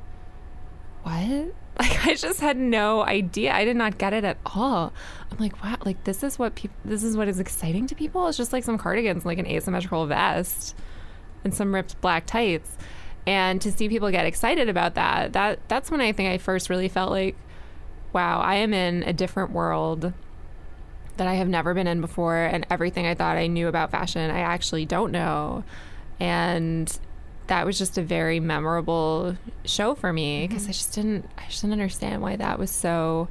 what? 1.04 1.54
Like, 1.80 2.06
I 2.06 2.14
just 2.16 2.42
had 2.42 2.58
no 2.58 3.02
idea. 3.02 3.54
I 3.54 3.64
did 3.64 3.78
not 3.78 3.98
get 3.98 4.12
it 4.12 4.26
at 4.26 4.38
all. 4.46 4.92
I'm 5.32 5.38
like, 5.38 5.64
wow, 5.64 5.78
like, 5.86 6.04
this 6.04 6.22
is 6.22 6.38
what 6.38 6.54
people, 6.54 6.76
this 6.84 7.02
is 7.02 7.16
what 7.16 7.30
is 7.30 7.40
exciting 7.40 7.88
to 7.88 7.96
people. 7.96 8.28
It's 8.28 8.38
just 8.38 8.52
like 8.52 8.66
some 8.66 8.78
cardigans, 8.78 9.26
like 9.26 9.40
an 9.40 9.48
asymmetrical 9.48 10.06
vest 10.06 10.76
and 11.44 11.54
some 11.54 11.74
ripped 11.74 12.00
black 12.02 12.26
tights 12.26 12.78
and 13.28 13.62
to 13.62 13.72
see 13.72 13.88
people 13.88 14.10
get 14.12 14.26
excited 14.26 14.70
about 14.70 14.96
that 14.96 15.34
that 15.34 15.60
that's 15.68 15.92
when 15.92 16.02
i 16.02 16.12
think 16.12 16.30
i 16.30 16.38
first 16.38 16.70
really 16.70 16.88
felt 16.88 17.12
like 17.12 17.36
wow 18.14 18.40
i 18.42 18.56
am 18.56 18.74
in 18.74 19.04
a 19.04 19.14
different 19.14 19.52
world 19.52 20.14
that 21.18 21.28
i 21.28 21.36
have 21.36 21.48
never 21.48 21.74
been 21.74 21.88
in 21.88 22.02
before 22.02 22.38
and 22.38 22.66
everything 22.70 23.06
i 23.06 23.14
thought 23.14 23.38
i 23.38 23.48
knew 23.48 23.68
about 23.68 23.92
fashion 23.92 24.32
i 24.32 24.40
actually 24.40 24.86
don't 24.86 25.12
know 25.12 25.64
and 26.20 27.00
that 27.52 27.66
was 27.66 27.78
just 27.78 27.98
a 27.98 28.02
very 28.02 28.40
memorable 28.40 29.36
show 29.66 29.94
for 29.94 30.12
me 30.12 30.48
because 30.48 30.64
i 30.64 30.66
mm-hmm. 30.66 30.72
just 30.72 30.94
didn't 30.94 31.30
i 31.38 31.46
just 31.48 31.62
didn't 31.62 31.74
understand 31.74 32.22
why 32.22 32.36
that 32.36 32.58
was 32.58 32.72
so 32.72 33.28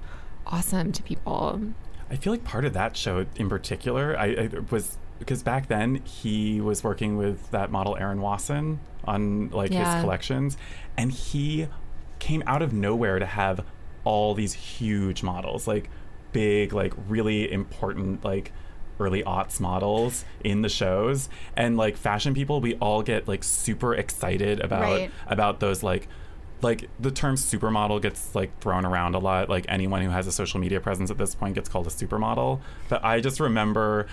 awesome 0.46 0.92
to 0.92 1.02
people 1.02 1.60
I 2.10 2.16
feel 2.16 2.32
like 2.32 2.42
part 2.44 2.64
of 2.64 2.72
that 2.72 2.96
show 2.96 3.24
in 3.36 3.48
particular, 3.48 4.18
I, 4.18 4.26
I 4.26 4.50
was 4.70 4.98
because 5.20 5.42
back 5.42 5.68
then 5.68 5.96
he 5.96 6.60
was 6.60 6.82
working 6.82 7.16
with 7.16 7.50
that 7.52 7.70
model 7.70 7.96
Erin 7.96 8.20
Wasson 8.20 8.80
on 9.04 9.50
like 9.50 9.70
Yeah. 9.70 9.94
his 9.94 10.02
collections, 10.02 10.56
and 10.96 11.12
he 11.12 11.68
came 12.18 12.42
out 12.46 12.62
of 12.62 12.72
nowhere 12.72 13.18
to 13.18 13.26
have 13.26 13.64
all 14.02 14.34
these 14.34 14.54
huge 14.54 15.22
models, 15.22 15.68
like 15.68 15.88
big, 16.32 16.72
like 16.72 16.94
really 17.08 17.50
important, 17.50 18.24
like 18.24 18.52
early 19.00 19.22
aughts 19.24 19.58
models 19.58 20.24
in 20.44 20.62
the 20.62 20.68
shows 20.68 21.28
and 21.56 21.76
like 21.76 21.96
fashion 21.96 22.34
people 22.34 22.60
we 22.60 22.74
all 22.76 23.02
get 23.02 23.26
like 23.26 23.42
super 23.42 23.94
excited 23.94 24.60
about 24.60 24.82
Right. 24.82 25.10
about 25.26 25.58
those 25.60 25.82
like 25.82 26.06
like 26.62 26.88
the 27.00 27.10
term 27.10 27.36
supermodel 27.36 28.02
gets 28.02 28.34
like 28.34 28.56
thrown 28.60 28.84
around 28.84 29.14
a 29.14 29.18
lot 29.18 29.48
like 29.48 29.64
anyone 29.68 30.02
who 30.02 30.10
has 30.10 30.26
a 30.26 30.32
social 30.32 30.60
media 30.60 30.78
presence 30.80 31.10
at 31.10 31.16
this 31.18 31.34
point 31.34 31.54
gets 31.54 31.68
called 31.68 31.86
a 31.86 31.90
supermodel 31.90 32.60
but 32.90 33.02
i 33.02 33.18
just 33.20 33.40
remember 33.40 34.06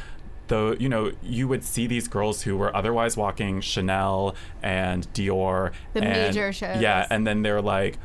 though 0.47 0.71
you 0.79 0.87
know 0.87 1.11
you 1.21 1.45
would 1.47 1.61
see 1.63 1.87
these 1.87 2.07
girls 2.07 2.43
who 2.43 2.55
were 2.55 2.73
otherwise 2.73 3.17
walking 3.17 3.59
chanel 3.59 4.33
and 4.63 5.05
dior 5.13 5.73
The 5.93 6.01
and, 6.03 6.09
major 6.09 6.53
shows. 6.53 6.81
yeah 6.81 7.05
and 7.09 7.27
then 7.27 7.41
they're 7.41 7.61
like 7.61 7.97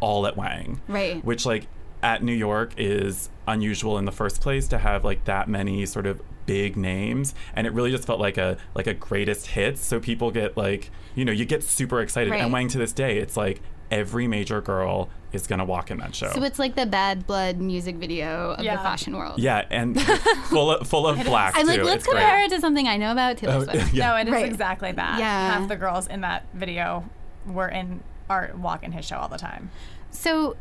all 0.00 0.26
at 0.26 0.36
wang 0.38 0.80
Right. 0.88 1.22
which 1.22 1.44
like 1.44 1.66
at 2.02 2.22
new 2.22 2.32
york 2.32 2.72
is 2.78 3.28
unusual 3.46 3.98
in 3.98 4.04
the 4.04 4.12
first 4.12 4.40
place 4.40 4.66
to 4.68 4.78
have 4.78 5.04
like 5.04 5.24
that 5.24 5.48
many 5.48 5.86
sort 5.86 6.06
of 6.06 6.20
big 6.46 6.76
names 6.76 7.34
and 7.54 7.66
it 7.66 7.72
really 7.72 7.90
just 7.90 8.06
felt 8.06 8.20
like 8.20 8.38
a 8.38 8.56
like 8.74 8.86
a 8.86 8.94
greatest 8.94 9.48
hits 9.48 9.84
so 9.84 9.98
people 9.98 10.30
get 10.30 10.56
like 10.56 10.90
you 11.14 11.24
know 11.24 11.32
you 11.32 11.44
get 11.44 11.62
super 11.62 12.00
excited 12.00 12.30
Right. 12.30 12.40
and 12.42 12.52
wang 12.52 12.68
to 12.68 12.78
this 12.78 12.92
day 12.92 13.18
it's 13.18 13.36
like 13.36 13.60
every 13.90 14.26
major 14.28 14.60
girl 14.60 15.08
is 15.32 15.46
going 15.46 15.58
to 15.60 15.64
walk 15.64 15.90
in 15.92 15.98
that 15.98 16.12
show. 16.14 16.28
So 16.30 16.42
it's 16.42 16.58
like 16.58 16.74
the 16.74 16.86
bad 16.86 17.24
blood 17.26 17.58
music 17.58 17.96
video 17.96 18.52
of 18.52 18.64
Yeah. 18.64 18.76
the 18.76 18.82
fashion 18.82 19.16
world. 19.16 19.38
yeah, 19.38 19.64
and 19.70 20.00
full 20.46 20.72
of, 20.72 20.88
full 20.88 21.06
of 21.06 21.22
black 21.24 21.54
I'm 21.56 21.66
too. 21.66 21.72
like, 21.72 21.82
let's 21.82 21.96
it's 21.98 22.06
great. 22.06 22.20
compare 22.20 22.44
it 22.44 22.50
to 22.50 22.60
something 22.60 22.88
I 22.88 22.96
know 22.96 23.12
about 23.12 23.36
Taylor 23.36 23.54
Oh, 23.54 23.64
Swift. 23.64 23.92
yeah. 23.94 24.08
No, 24.10 24.16
it 24.16 24.26
is 24.28 24.32
Right. 24.32 24.44
exactly 24.46 24.90
that. 24.92 25.18
Yeah. 25.20 25.52
Half 25.58 25.68
the 25.68 25.76
girls 25.76 26.06
in 26.08 26.22
that 26.22 26.46
video 26.54 27.04
were 27.46 27.68
in 27.68 28.02
are 28.28 28.50
walking 28.56 28.90
his 28.92 29.04
show 29.04 29.18
all 29.18 29.28
the 29.28 29.38
time. 29.38 29.70
So 30.10 30.56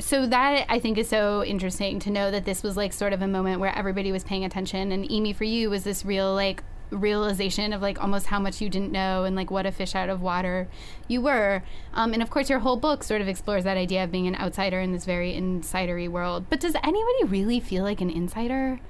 so 0.00 0.26
that 0.26 0.66
I 0.68 0.78
think 0.78 0.98
is 0.98 1.08
so 1.08 1.44
interesting 1.44 1.98
to 2.00 2.10
know 2.10 2.30
that 2.30 2.44
this 2.44 2.62
was 2.62 2.76
like 2.76 2.92
sort 2.92 3.12
of 3.12 3.22
a 3.22 3.28
moment 3.28 3.60
where 3.60 3.76
everybody 3.76 4.10
was 4.12 4.24
paying 4.24 4.44
attention. 4.44 4.92
And 4.92 5.06
Amy 5.10 5.32
for 5.32 5.44
you 5.44 5.70
was 5.70 5.84
this 5.84 6.04
real 6.04 6.34
like 6.34 6.62
realization 6.90 7.72
of 7.72 7.80
like 7.80 8.00
almost 8.02 8.26
how 8.26 8.40
much 8.40 8.60
you 8.60 8.68
didn't 8.68 8.90
know 8.90 9.24
and 9.24 9.36
like 9.36 9.50
what 9.50 9.64
a 9.64 9.72
fish 9.72 9.94
out 9.94 10.08
of 10.08 10.20
water 10.20 10.68
you 11.08 11.20
were. 11.20 11.62
Um, 11.94 12.12
and 12.12 12.22
of 12.22 12.30
course 12.30 12.50
your 12.50 12.58
whole 12.60 12.76
book 12.76 13.04
sort 13.04 13.20
of 13.20 13.28
explores 13.28 13.64
that 13.64 13.76
idea 13.76 14.04
of 14.04 14.10
being 14.10 14.26
an 14.26 14.34
outsider 14.36 14.80
in 14.80 14.92
this 14.92 15.04
very 15.04 15.32
insidery 15.34 16.08
world. 16.08 16.46
But 16.50 16.60
does 16.60 16.74
anybody 16.82 17.24
really 17.26 17.60
feel 17.60 17.84
like 17.84 18.00
an 18.00 18.10
insider 18.10 18.80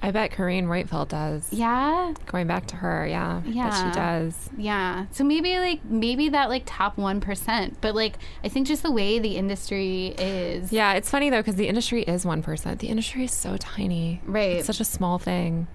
I 0.00 0.10
bet 0.10 0.30
Carine 0.30 0.66
Roitfeld 0.66 1.08
does. 1.08 1.48
yeah 1.52 2.14
Going 2.26 2.46
back 2.46 2.66
to 2.68 2.76
her, 2.76 3.06
yeah. 3.06 3.42
Yeah. 3.44 3.90
she 3.90 3.94
does. 3.94 4.48
Yeah. 4.56 5.06
So 5.10 5.24
maybe 5.24 5.58
like 5.58 5.84
maybe 5.84 6.28
that 6.30 6.48
like 6.48 6.62
top 6.66 6.96
1%, 6.96 7.74
but 7.80 7.94
like 7.94 8.14
I 8.44 8.48
think 8.48 8.66
just 8.66 8.82
the 8.82 8.92
way 8.92 9.18
the 9.18 9.36
industry 9.36 10.14
is 10.18 10.72
Yeah, 10.72 10.92
it's 10.94 11.10
funny 11.10 11.30
though 11.30 11.40
because 11.40 11.56
the 11.56 11.68
industry 11.68 12.02
is 12.02 12.24
one 12.24 12.42
percent. 12.42 12.78
The 12.80 12.88
industry 12.88 13.24
is 13.24 13.32
so 13.32 13.56
tiny. 13.56 14.20
Right. 14.24 14.56
It's 14.56 14.66
such 14.66 14.80
a 14.80 14.84
small 14.84 15.18
thing. 15.18 15.66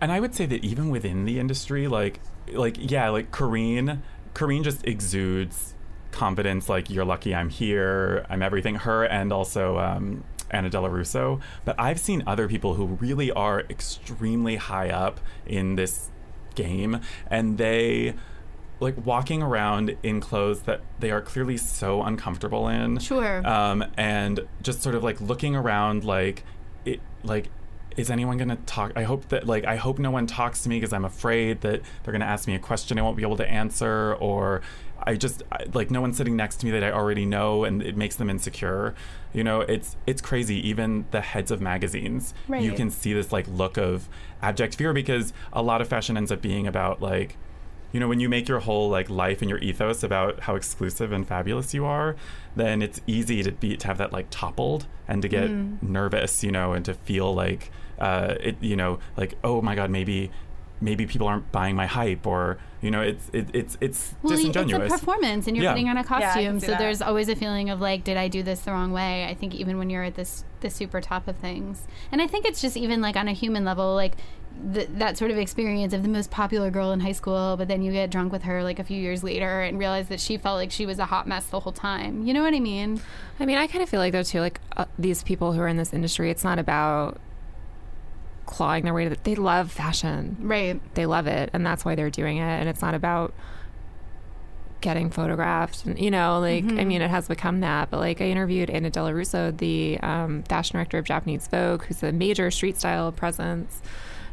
And 0.00 0.10
I 0.10 0.18
would 0.18 0.34
say 0.34 0.46
that 0.46 0.64
even 0.64 0.90
within 0.90 1.24
the 1.26 1.38
industry, 1.38 1.86
like, 1.86 2.20
like 2.52 2.90
yeah, 2.90 3.08
like 3.10 3.30
Carine, 3.30 4.02
Carine 4.34 4.64
just 4.64 4.84
exudes 4.86 5.74
confidence. 6.10 6.68
Like, 6.68 6.90
you're 6.90 7.04
lucky 7.04 7.34
I'm 7.34 7.48
here. 7.50 8.26
I'm 8.28 8.42
everything. 8.42 8.74
Her 8.74 9.04
and 9.04 9.32
also 9.32 9.78
um, 9.78 10.24
Anna 10.52 10.70
Dello 10.70 10.88
Russo. 10.88 11.40
But 11.64 11.78
I've 11.78 11.98
seen 11.98 12.22
other 12.26 12.48
people 12.48 12.74
who 12.74 12.86
really 12.86 13.30
are 13.32 13.60
extremely 13.70 14.56
high 14.56 14.90
up 14.90 15.20
in 15.46 15.76
this 15.76 16.10
game, 16.54 17.00
and 17.28 17.58
they 17.58 18.14
like 18.80 19.06
walking 19.06 19.42
around 19.42 19.96
in 20.02 20.20
clothes 20.20 20.62
that 20.62 20.80
they 20.98 21.10
are 21.10 21.20
clearly 21.20 21.56
so 21.56 22.02
uncomfortable 22.02 22.68
in. 22.68 22.98
Sure. 22.98 23.46
Um, 23.46 23.84
and 23.96 24.40
just 24.62 24.82
sort 24.82 24.94
of 24.94 25.02
like 25.02 25.20
looking 25.20 25.56
around, 25.56 26.04
like 26.04 26.44
it, 26.84 27.00
like. 27.22 27.48
Is 27.94 28.10
anyone 28.10 28.38
gonna 28.38 28.56
talk? 28.64 28.92
I 28.96 29.02
hope 29.02 29.28
that 29.28 29.46
like 29.46 29.66
I 29.66 29.76
hope 29.76 29.98
no 29.98 30.10
one 30.10 30.26
talks 30.26 30.62
to 30.62 30.70
me 30.70 30.76
because 30.76 30.94
I'm 30.94 31.04
afraid 31.04 31.60
that 31.60 31.82
they're 32.02 32.12
gonna 32.12 32.24
ask 32.24 32.48
me 32.48 32.54
a 32.54 32.58
question 32.58 32.98
I 32.98 33.02
won't 33.02 33.18
be 33.18 33.22
able 33.22 33.36
to 33.36 33.46
answer, 33.46 34.14
or 34.14 34.62
I 34.98 35.16
just 35.16 35.42
I, 35.52 35.66
like 35.74 35.90
no 35.90 36.00
one's 36.00 36.16
sitting 36.16 36.34
next 36.34 36.56
to 36.60 36.64
me 36.64 36.72
that 36.72 36.82
I 36.82 36.90
already 36.90 37.26
know, 37.26 37.64
and 37.64 37.82
it 37.82 37.94
makes 37.94 38.16
them 38.16 38.30
insecure. 38.30 38.94
You 39.32 39.44
know, 39.44 39.60
it's 39.62 39.96
it's 40.06 40.20
crazy. 40.20 40.56
Even 40.68 41.06
the 41.10 41.20
heads 41.22 41.50
of 41.50 41.60
magazines, 41.60 42.34
you 42.62 42.72
can 42.76 42.90
see 42.90 43.12
this 43.14 43.32
like 43.32 43.46
look 43.48 43.76
of 43.78 44.08
abject 44.42 44.74
fear 44.76 44.92
because 44.92 45.32
a 45.52 45.62
lot 45.62 45.80
of 45.80 45.88
fashion 45.88 46.16
ends 46.16 46.30
up 46.30 46.42
being 46.42 46.66
about 46.66 47.00
like 47.00 47.36
you 47.92 48.00
know 48.00 48.08
when 48.08 48.20
you 48.20 48.28
make 48.28 48.48
your 48.48 48.60
whole 48.60 48.88
like 48.88 49.08
life 49.10 49.40
and 49.42 49.48
your 49.50 49.58
ethos 49.60 50.02
about 50.02 50.40
how 50.40 50.54
exclusive 50.54 51.12
and 51.12 51.28
fabulous 51.28 51.74
you 51.74 51.84
are 51.84 52.16
then 52.56 52.80
it's 52.82 53.00
easy 53.06 53.42
to 53.42 53.52
be 53.52 53.76
to 53.76 53.86
have 53.86 53.98
that 53.98 54.12
like 54.12 54.26
toppled 54.30 54.86
and 55.06 55.20
to 55.22 55.28
get 55.28 55.50
nervous 55.82 56.42
you 56.42 56.50
know 56.50 56.72
and 56.72 56.86
to 56.86 56.94
feel 56.94 57.34
like 57.34 57.70
uh 57.98 58.34
it 58.40 58.56
you 58.62 58.74
know 58.74 58.98
like 59.16 59.34
oh 59.44 59.60
my 59.60 59.74
god 59.74 59.90
maybe 59.90 60.30
maybe 60.82 61.06
people 61.06 61.26
aren't 61.28 61.50
buying 61.52 61.76
my 61.76 61.86
hype 61.86 62.26
or 62.26 62.58
you 62.82 62.90
know 62.90 63.00
it's 63.00 63.30
it, 63.32 63.46
it's 63.54 63.78
it's 63.80 64.14
Well, 64.22 64.32
it's 64.32 64.42
disingenuous 64.42 64.92
a 64.92 64.98
performance, 64.98 65.46
and 65.46 65.56
you're 65.56 65.64
Yeah. 65.64 65.72
putting 65.72 65.88
on 65.88 65.96
a 65.96 66.04
costume, 66.04 66.58
see 66.60 66.66
so 66.66 66.72
that. 66.72 66.78
there's 66.78 67.00
always 67.00 67.28
a 67.28 67.36
feeling 67.36 67.70
of 67.70 67.80
like, 67.80 68.02
did 68.04 68.16
I 68.16 68.28
do 68.28 68.42
this 68.42 68.60
the 68.60 68.72
wrong 68.72 68.92
way? 68.92 69.24
I 69.26 69.34
think 69.34 69.54
even 69.54 69.78
when 69.78 69.88
you're 69.88 70.02
at 70.02 70.16
this 70.16 70.44
the 70.60 70.68
super 70.70 71.00
top 71.00 71.28
of 71.28 71.36
things, 71.36 71.86
and 72.10 72.20
I 72.20 72.26
think 72.26 72.44
it's 72.44 72.60
just 72.60 72.76
even 72.76 73.00
like 73.00 73.16
on 73.16 73.28
a 73.28 73.32
human 73.32 73.64
level, 73.64 73.94
like 73.94 74.14
th- 74.74 74.88
that 74.94 75.16
sort 75.16 75.30
of 75.30 75.38
experience 75.38 75.92
of 75.94 76.02
the 76.02 76.08
most 76.08 76.30
popular 76.30 76.70
girl 76.70 76.90
in 76.92 77.00
high 77.00 77.12
school, 77.12 77.56
but 77.56 77.68
then 77.68 77.82
you 77.82 77.92
get 77.92 78.10
drunk 78.10 78.32
with 78.32 78.42
her 78.42 78.62
like 78.64 78.78
a 78.80 78.84
few 78.84 79.00
years 79.00 79.22
later 79.22 79.62
and 79.62 79.78
realize 79.78 80.08
that 80.08 80.18
she 80.20 80.36
felt 80.36 80.56
like 80.56 80.72
she 80.72 80.84
was 80.86 80.98
a 80.98 81.06
hot 81.06 81.26
mess 81.28 81.46
the 81.46 81.60
whole 81.60 81.72
time. 81.72 82.26
You 82.26 82.34
know 82.34 82.42
what 82.42 82.52
I 82.54 82.60
mean? 82.60 83.00
I 83.40 83.46
mean, 83.46 83.58
I 83.58 83.66
kind 83.68 83.82
of 83.82 83.88
feel 83.88 84.00
like 84.00 84.12
though 84.12 84.22
too, 84.24 84.40
like 84.40 84.60
uh, 84.76 84.86
these 84.98 85.22
people 85.22 85.52
who 85.52 85.60
are 85.60 85.68
in 85.68 85.76
this 85.76 85.92
industry, 85.92 86.30
it's 86.30 86.44
not 86.44 86.58
about 86.58 87.20
clawing 88.46 88.84
their 88.84 88.94
way 88.94 89.04
to. 89.04 89.10
The, 89.10 89.18
they 89.22 89.34
love 89.34 89.70
fashion. 89.70 90.36
Right. 90.40 90.80
They 90.94 91.06
love 91.06 91.26
it, 91.26 91.50
and 91.52 91.64
that's 91.64 91.84
why 91.84 91.94
they're 91.94 92.10
doing 92.10 92.38
it. 92.38 92.42
And 92.42 92.68
it's 92.68 92.82
not 92.82 92.94
about 92.94 93.34
getting 94.80 95.10
photographed. 95.10 95.86
And, 95.86 95.98
you 95.98 96.10
know, 96.10 96.40
like 96.40 96.64
I 96.64 96.84
mean, 96.84 97.02
it 97.02 97.10
has 97.10 97.28
become 97.28 97.60
that. 97.60 97.90
But 97.90 98.00
like 98.00 98.20
I 98.20 98.24
interviewed 98.24 98.68
Anna 98.68 98.90
Dello 98.90 99.12
Russo, 99.12 99.50
the 99.50 99.98
um, 100.00 100.42
fashion 100.42 100.74
director 100.74 100.98
of 100.98 101.04
Japanese 101.04 101.46
Vogue, 101.46 101.84
who's 101.84 102.02
a 102.02 102.12
major 102.12 102.50
street 102.50 102.76
style 102.76 103.12
presence 103.12 103.80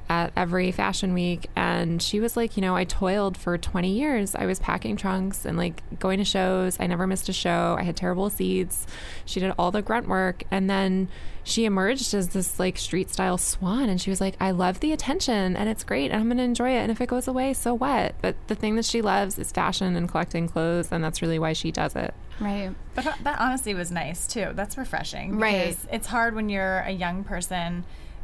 at 0.09 0.33
every 0.35 0.71
fashion 0.71 1.13
week. 1.13 1.49
And 1.55 2.01
she 2.01 2.19
was 2.19 2.35
like 2.35 2.57
you 2.57 2.61
know 2.61 2.75
i 2.75 2.83
toiled 2.83 3.37
for 3.37 3.57
20 3.57 3.91
years. 3.91 4.35
I 4.35 4.45
was 4.45 4.59
packing 4.59 4.97
trunks 4.97 5.45
and 5.45 5.57
like 5.57 5.81
going 5.99 6.17
to 6.17 6.25
shows. 6.25 6.77
I 6.79 6.87
never 6.87 7.07
missed 7.07 7.29
a 7.29 7.33
show. 7.33 7.75
I 7.79 7.83
had 7.83 7.95
terrible 7.95 8.29
seats 8.29 8.87
she 9.25 9.39
did 9.39 9.53
all 9.57 9.71
the 9.71 9.81
grunt 9.81 10.07
work. 10.07 10.43
And 10.49 10.69
then 10.69 11.09
she 11.43 11.65
emerged 11.65 12.13
as 12.13 12.29
this 12.29 12.59
like 12.59 12.77
street 12.77 13.09
style 13.09 13.37
swan. 13.37 13.89
And 13.89 14.01
she 14.01 14.09
was 14.09 14.19
like 14.19 14.35
i 14.39 14.51
love 14.51 14.79
the 14.79 14.91
attention 14.91 15.55
and 15.55 15.69
it's 15.69 15.83
great 15.83 16.11
and 16.11 16.19
i'm 16.19 16.27
going 16.27 16.37
to 16.37 16.43
enjoy 16.43 16.71
it. 16.71 16.79
And 16.79 16.91
if 16.91 16.99
it 16.99 17.07
goes 17.07 17.27
away 17.27 17.53
so 17.53 17.73
what? 17.73 18.15
But 18.21 18.35
the 18.47 18.55
thing 18.55 18.75
that 18.75 18.85
she 18.85 19.01
loves 19.01 19.37
is 19.37 19.51
fashion 19.51 19.95
and 19.95 20.09
collecting 20.09 20.47
clothes. 20.47 20.91
And 20.91 21.03
that's 21.03 21.21
really 21.21 21.39
why 21.39 21.53
she 21.53 21.71
does 21.71 21.95
it. 21.95 22.13
Right. 22.39 22.73
But 22.95 23.03
that 23.23 23.39
honestly 23.39 23.73
was 23.73 23.91
nice 23.91 24.27
too. 24.27 24.51
That's 24.53 24.77
refreshing. 24.77 25.37
Right. 25.37 25.77
It's 25.91 26.07
hard 26.07 26.35
when 26.35 26.49
you're 26.49 26.79
a 26.79 26.91
young 26.91 27.23
person, 27.23 27.83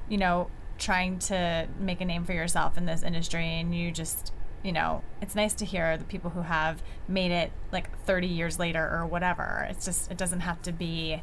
you 0.09 0.17
know, 0.17 0.49
trying 0.77 1.19
to 1.19 1.67
make 1.79 2.01
a 2.01 2.05
name 2.05 2.25
for 2.25 2.33
yourself 2.33 2.77
in 2.77 2.85
this 2.85 3.03
industry 3.03 3.45
and 3.45 3.75
you 3.75 3.91
just, 3.91 4.33
you 4.63 4.71
know, 4.71 5.03
it's 5.21 5.35
nice 5.35 5.53
to 5.55 5.65
hear 5.65 5.97
the 5.97 6.03
people 6.03 6.29
who 6.31 6.41
have 6.41 6.81
made 7.07 7.31
it 7.31 7.51
like 7.71 7.97
30 8.05 8.27
years 8.27 8.59
later 8.59 8.83
or 8.83 9.05
whatever. 9.05 9.67
It's 9.69 9.85
just, 9.85 10.11
it 10.11 10.17
doesn't 10.17 10.41
have 10.41 10.61
to 10.63 10.71
be, 10.71 11.21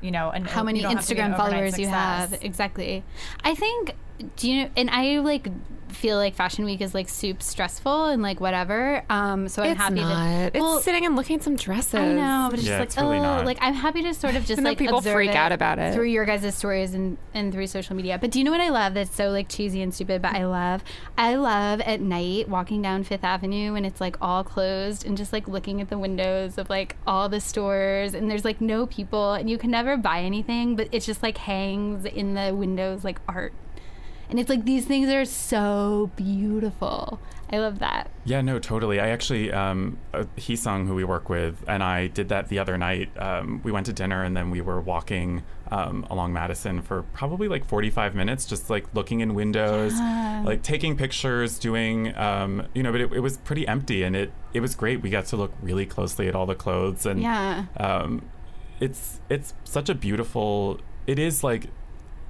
you 0.00 0.10
know, 0.10 0.30
an, 0.30 0.44
how 0.44 0.62
many 0.62 0.82
don't 0.82 0.96
have 0.96 1.06
to 1.06 1.14
be 1.14 1.20
an 1.20 1.32
Instagram 1.32 1.36
followers 1.36 1.78
you 1.78 1.88
have. 1.88 2.32
Exactly. 2.42 3.04
I 3.44 3.54
think 3.54 3.94
do 4.36 4.50
you 4.50 4.64
know 4.64 4.70
and 4.76 4.90
I 4.90 5.18
like 5.18 5.48
feel 5.90 6.16
like 6.16 6.34
fashion 6.34 6.64
week 6.64 6.80
is 6.80 6.94
like 6.94 7.08
soup 7.08 7.42
stressful 7.42 8.06
and 8.06 8.22
like 8.22 8.40
whatever. 8.40 9.02
Um 9.10 9.48
so 9.48 9.62
I'm 9.62 9.70
it's 9.72 9.80
happy 9.80 10.00
not 10.00 10.52
to 10.52 10.58
it's 10.58 10.84
sitting 10.84 11.04
and 11.06 11.16
looking 11.16 11.36
at 11.36 11.42
some 11.42 11.56
dresses 11.56 11.94
I 11.94 12.12
know, 12.12 12.48
but 12.50 12.58
it's 12.58 12.68
Yeah, 12.68 12.78
just 12.78 12.88
it's 12.88 12.96
like 12.96 13.04
really 13.04 13.18
oh, 13.18 13.22
not. 13.22 13.46
like 13.46 13.58
I'm 13.60 13.74
happy 13.74 14.02
to 14.02 14.14
sort 14.14 14.36
of 14.36 14.44
just 14.46 14.58
And 14.58 14.64
like 14.64 14.78
people 14.78 14.98
observe 14.98 15.14
freak 15.14 15.30
it 15.30 15.36
out 15.36 15.52
about 15.52 15.78
it. 15.78 15.94
through 15.94 16.06
your 16.08 16.24
guys' 16.24 16.54
stories 16.54 16.94
and 16.94 17.16
and 17.34 17.52
through 17.52 17.66
social 17.66 17.94
media. 17.96 18.18
But 18.18 18.30
do 18.30 18.38
you 18.38 18.44
know 18.44 18.50
what 18.50 18.60
I 18.60 18.70
love? 18.70 18.94
That's 18.94 19.14
so 19.14 19.28
like 19.30 19.48
cheesy 19.48 19.82
and 19.82 19.94
stupid, 19.94 20.22
but 20.22 20.34
I 20.34 20.44
love 20.46 20.82
I 21.18 21.34
love 21.36 21.80
at 21.82 22.00
night 22.00 22.48
walking 22.48 22.82
down 22.82 23.04
Fifth 23.04 23.24
Avenue 23.24 23.74
and 23.74 23.84
it's 23.86 24.00
like 24.00 24.16
all 24.20 24.44
closed 24.44 25.04
and 25.06 25.16
just 25.16 25.32
like 25.32 25.46
looking 25.48 25.80
at 25.80 25.88
the 25.90 25.98
windows 25.98 26.58
of 26.58 26.68
like 26.70 26.96
all 27.06 27.28
the 27.28 27.40
stores 27.40 28.14
and 28.14 28.30
there's 28.30 28.44
like 28.44 28.60
no 28.60 28.86
people 28.86 29.32
and 29.34 29.48
you 29.50 29.58
can 29.58 29.70
never 29.70 29.96
buy 29.96 30.20
anything, 30.20 30.76
but 30.76 30.88
it's 30.92 31.06
just 31.06 31.22
like 31.22 31.38
hangs 31.38 32.04
in 32.04 32.34
the 32.34 32.54
windows 32.54 33.04
like 33.04 33.20
art. 33.28 33.52
And 34.30 34.38
it's 34.38 34.48
like 34.48 34.64
these 34.64 34.84
things 34.86 35.08
are 35.10 35.24
so 35.24 36.10
beautiful. 36.16 37.18
I 37.52 37.58
love 37.58 37.80
that. 37.80 38.08
Yeah, 38.24 38.42
no, 38.42 38.60
totally. 38.60 39.00
I 39.00 39.08
actually, 39.08 39.52
um, 39.52 39.98
uh, 40.14 40.24
who 40.86 40.94
we 40.94 41.02
work 41.02 41.28
with, 41.28 41.64
and 41.66 41.82
I 41.82 42.06
did 42.06 42.28
that 42.28 42.48
the 42.48 42.60
other 42.60 42.78
night. 42.78 43.10
Um, 43.20 43.60
we 43.64 43.72
went 43.72 43.86
to 43.86 43.92
dinner 43.92 44.22
and 44.22 44.36
then 44.36 44.50
we 44.50 44.60
were 44.60 44.80
walking 44.80 45.42
um, 45.72 46.06
along 46.08 46.32
Madison 46.32 46.80
for 46.80 47.02
probably 47.12 47.48
like 47.48 47.64
45 47.64 48.14
minutes, 48.14 48.46
just 48.46 48.70
like 48.70 48.86
looking 48.94 49.18
in 49.18 49.34
windows, 49.34 49.94
like 50.44 50.62
taking 50.62 50.96
pictures, 50.96 51.58
doing, 51.58 52.16
um, 52.16 52.68
you 52.72 52.84
know, 52.84 52.92
but 52.92 53.00
it, 53.00 53.12
it 53.14 53.20
was 53.20 53.36
pretty 53.38 53.66
empty 53.66 54.04
and 54.04 54.14
it, 54.14 54.30
it 54.54 54.60
was 54.60 54.76
great. 54.76 55.02
We 55.02 55.10
got 55.10 55.26
to 55.26 55.36
look 55.36 55.52
really 55.60 55.86
closely 55.86 56.28
at 56.28 56.36
all 56.36 56.46
the 56.46 56.54
clothes 56.54 57.04
and 57.04 57.20
Yeah. 57.20 57.64
um, 57.78 58.22
it's 58.78 59.20
it's 59.28 59.54
such 59.64 59.88
a 59.88 59.94
beautiful. 59.94 60.78
It 61.06 61.18
is 61.18 61.42
like 61.44 61.66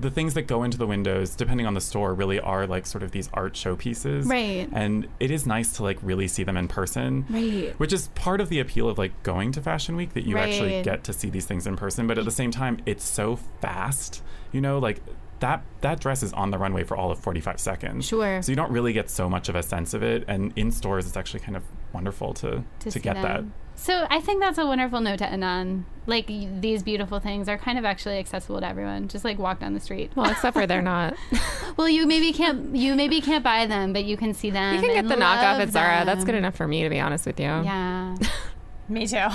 the 0.01 0.11
things 0.11 0.35
that 0.35 0.43
go 0.43 0.63
into 0.63 0.79
the 0.79 0.87
windows, 0.87 1.35
depending 1.37 1.67
on 1.67 1.75
the 1.75 1.81
store, 1.81 2.15
really 2.15 2.41
are 2.41 2.67
like 2.67 2.87
sort 2.87 3.03
of 3.03 3.13
these 3.13 3.29
art 3.35 3.55
showpieces, 3.55 4.27
Right. 4.29 4.69
And 4.73 5.07
it 5.21 5.31
is 5.31 5.47
nice 5.47 5.73
to 5.75 5.83
like 5.83 5.99
really 6.03 6.27
see 6.27 6.43
them 6.43 6.57
in 6.57 6.69
person, 6.69 7.27
Right. 7.29 7.75
Which 7.79 7.93
is 7.93 8.09
part 8.09 8.41
of 8.41 8.49
the 8.49 8.61
appeal 8.61 8.89
of 8.89 8.99
like 8.99 9.23
going 9.23 9.53
to 9.53 9.61
Fashion 9.61 9.97
Week 9.97 10.15
that 10.15 10.27
you 10.27 10.39
actually 10.39 10.83
get 10.83 11.05
to 11.05 11.13
see 11.13 11.29
these 11.31 11.47
things 11.47 11.67
in 11.67 11.77
person. 11.77 12.07
But 12.07 12.19
at 12.19 12.25
the 12.25 12.31
same 12.31 12.51
time, 12.51 12.79
it's 12.87 13.05
so 13.05 13.37
fast, 13.61 14.23
you 14.53 14.61
know, 14.61 14.79
like. 14.79 15.01
That, 15.41 15.65
that 15.81 16.01
dress 16.01 16.23
is 16.23 16.35
on 16.35 16.51
the 16.51 16.59
runway 16.59 16.85
for 16.85 16.99
all 16.99 17.11
of 17.11 17.19
45 17.19 17.59
seconds. 17.59 18.05
Sure. 18.05 18.43
So 18.43 18.53
you 18.53 18.57
don't 18.57 18.71
really 18.71 18.93
get 18.93 19.09
so 19.09 19.27
much 19.27 19.49
of 19.49 19.55
a 19.55 19.63
sense 19.63 19.95
of 19.95 20.03
it. 20.03 20.23
And 20.29 20.53
in 20.55 20.71
stores, 20.71 21.07
it's 21.07 21.17
actually 21.17 21.41
kind 21.41 21.57
of 21.57 21.63
wonderful 21.95 22.35
to, 22.35 22.63
to, 22.81 22.91
see 22.91 23.01
get 23.01 23.15
that. 23.15 23.23
them. 23.23 23.55
So 23.81 24.07
I 24.11 24.21
think 24.21 24.43
that's 24.43 24.59
a 24.59 24.67
wonderful 24.67 25.01
note 25.01 25.21
to 25.21 25.27
end 25.27 25.43
on. 25.43 25.87
Like 26.05 26.27
these 26.27 26.83
beautiful 26.83 27.19
things 27.19 27.49
are 27.49 27.57
kind 27.57 27.79
of 27.79 27.87
actually 27.87 28.19
accessible 28.19 28.61
to 28.61 28.67
everyone. 28.67 29.09
Just 29.09 29.25
like 29.25 29.39
walk 29.39 29.61
down 29.61 29.73
the 29.73 29.81
street. 29.81 30.13
well 30.15 30.31
except 30.31 30.55
for 30.55 30.67
they're 30.67 30.83
not 30.83 31.15
Well, 31.79 31.89
you 31.89 32.07
maybe 32.07 32.31
can't 32.35 32.77
you 32.77 32.95
maybe 32.95 33.23
can't 33.23 33.43
buy 33.43 33.65
them, 33.65 33.95
but 33.95 34.05
you 34.05 34.19
can 34.19 34.35
see 34.35 34.51
them. 34.51 34.75
you 34.75 34.81
can 34.83 34.91
get 34.91 34.99
and 34.99 35.11
the 35.11 35.15
knockoff 35.15 35.53
love 35.53 35.61
at 35.63 35.71
zara 35.71 36.05
that's 36.05 36.25
good 36.25 36.35
enough 36.35 36.57
for 36.57 36.69
me 36.69 36.83
to 36.83 36.91
be 36.91 37.01
honest 37.01 37.25
with 37.25 37.41
you 37.41 37.47
Yeah. 37.47 38.17
Me 38.89 39.07
too. 39.07 39.29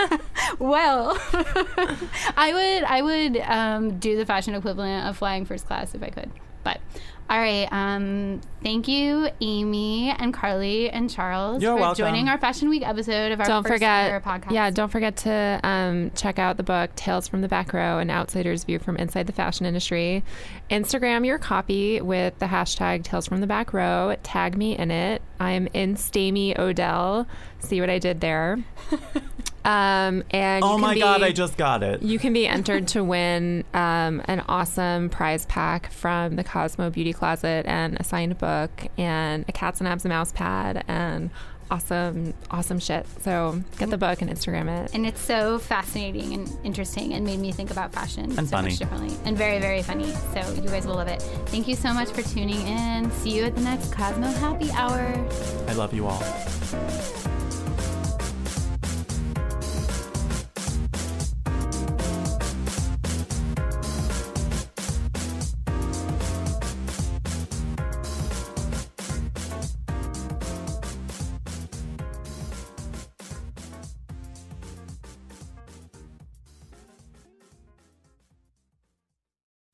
well, 0.58 1.16
I 2.36 2.50
would 2.54 2.84
I 2.84 3.02
would 3.02 3.36
um, 3.42 3.98
do 3.98 4.16
the 4.16 4.26
fashion 4.26 4.54
equivalent 4.54 5.06
of 5.06 5.16
flying 5.16 5.44
first 5.44 5.66
class 5.66 5.94
if 5.94 6.02
I 6.02 6.08
could. 6.08 6.30
But 6.64 6.80
all 7.28 7.38
right, 7.38 7.66
um, 7.72 8.40
thank 8.62 8.86
you, 8.86 9.28
Amy 9.40 10.10
and 10.10 10.32
Carly 10.32 10.88
and 10.90 11.10
Charles 11.10 11.60
You're 11.60 11.74
for 11.74 11.80
welcome. 11.80 12.04
joining 12.04 12.28
our 12.28 12.38
Fashion 12.38 12.68
Week 12.68 12.86
episode 12.86 13.32
of 13.32 13.40
our 13.40 13.46
don't 13.46 13.62
first 13.64 13.74
forget 13.74 14.12
ever 14.12 14.24
podcast. 14.24 14.52
yeah 14.52 14.70
don't 14.70 14.90
forget 14.90 15.16
to 15.18 15.60
um, 15.64 16.12
check 16.14 16.38
out 16.38 16.56
the 16.56 16.62
book 16.62 16.94
tales 16.94 17.26
from 17.26 17.40
the 17.40 17.48
back 17.48 17.72
row 17.72 17.98
an 17.98 18.10
outsider's 18.10 18.62
view 18.62 18.78
from 18.78 18.96
inside 18.96 19.26
the 19.26 19.32
fashion 19.32 19.66
industry. 19.66 20.22
Instagram 20.70 21.26
your 21.26 21.38
copy 21.38 22.00
with 22.00 22.38
the 22.38 22.46
hashtag 22.46 23.02
tales 23.02 23.26
from 23.26 23.40
the 23.40 23.46
back 23.48 23.72
row. 23.72 24.14
Tag 24.22 24.56
me 24.56 24.76
in 24.78 24.90
it. 24.92 25.20
I'm 25.40 25.66
in 25.74 25.96
stamy 25.96 26.56
odell. 26.58 27.26
See 27.58 27.80
what 27.80 27.90
i 27.90 27.98
did 27.98 28.20
there 28.20 28.64
um, 29.66 30.22
and 30.30 30.64
you 30.64 30.70
Oh 30.70 30.74
can 30.74 30.80
my 30.80 30.94
be- 30.94 31.00
god, 31.00 31.22
I 31.22 31.32
just 31.32 31.56
got 31.56 31.82
it. 31.82 32.00
you 32.02 32.18
can 32.18 32.32
be 32.32 32.46
entered 32.46 32.88
to 32.88 33.02
win 33.04 33.64
um, 33.74 34.22
an 34.26 34.40
awesome 34.48 35.10
prize 35.10 35.44
pack 35.46 35.90
from 35.92 36.36
the 36.36 36.44
Cosmo 36.44 36.88
Beauty 36.90 37.12
Closet 37.12 37.66
and 37.66 37.96
a 38.00 38.04
signed 38.04 38.38
book 38.38 38.70
and 38.96 39.44
a 39.48 39.52
Cats 39.52 39.80
and 39.80 39.88
Abs 39.88 40.04
mouse 40.04 40.30
pad 40.32 40.84
and 40.88 41.30
awesome, 41.68 42.32
awesome 42.48 42.78
shit. 42.78 43.04
So 43.22 43.60
get 43.78 43.90
the 43.90 43.98
book 43.98 44.22
and 44.22 44.30
Instagram 44.30 44.84
it. 44.84 44.94
and 44.94 45.04
it's 45.04 45.20
so 45.20 45.58
fascinating 45.58 46.32
and 46.32 46.48
interesting 46.64 47.12
and 47.14 47.26
made 47.26 47.40
me 47.40 47.50
think 47.50 47.72
about 47.72 47.92
fashion 47.92 48.26
And 48.38 48.48
so 48.48 48.56
funny. 48.56 48.68
much 48.68 48.78
differently 48.78 49.16
and 49.24 49.36
very 49.36 49.58
very 49.58 49.82
funny 49.82 50.12
so 50.32 50.40
you 50.54 50.68
guys 50.68 50.86
will 50.86 50.94
love 50.94 51.08
it 51.08 51.20
thank 51.46 51.66
you 51.66 51.74
so 51.74 51.92
much 51.92 52.10
for 52.12 52.22
tuning 52.22 52.60
in 52.68 53.10
see 53.10 53.30
you 53.36 53.42
at 53.42 53.56
the 53.56 53.62
next 53.62 53.92
cosmo 53.92 54.28
happy 54.28 54.70
hour 54.72 55.12
I 55.68 55.72
love 55.72 55.92
you 55.92 56.06
all. 56.06 56.22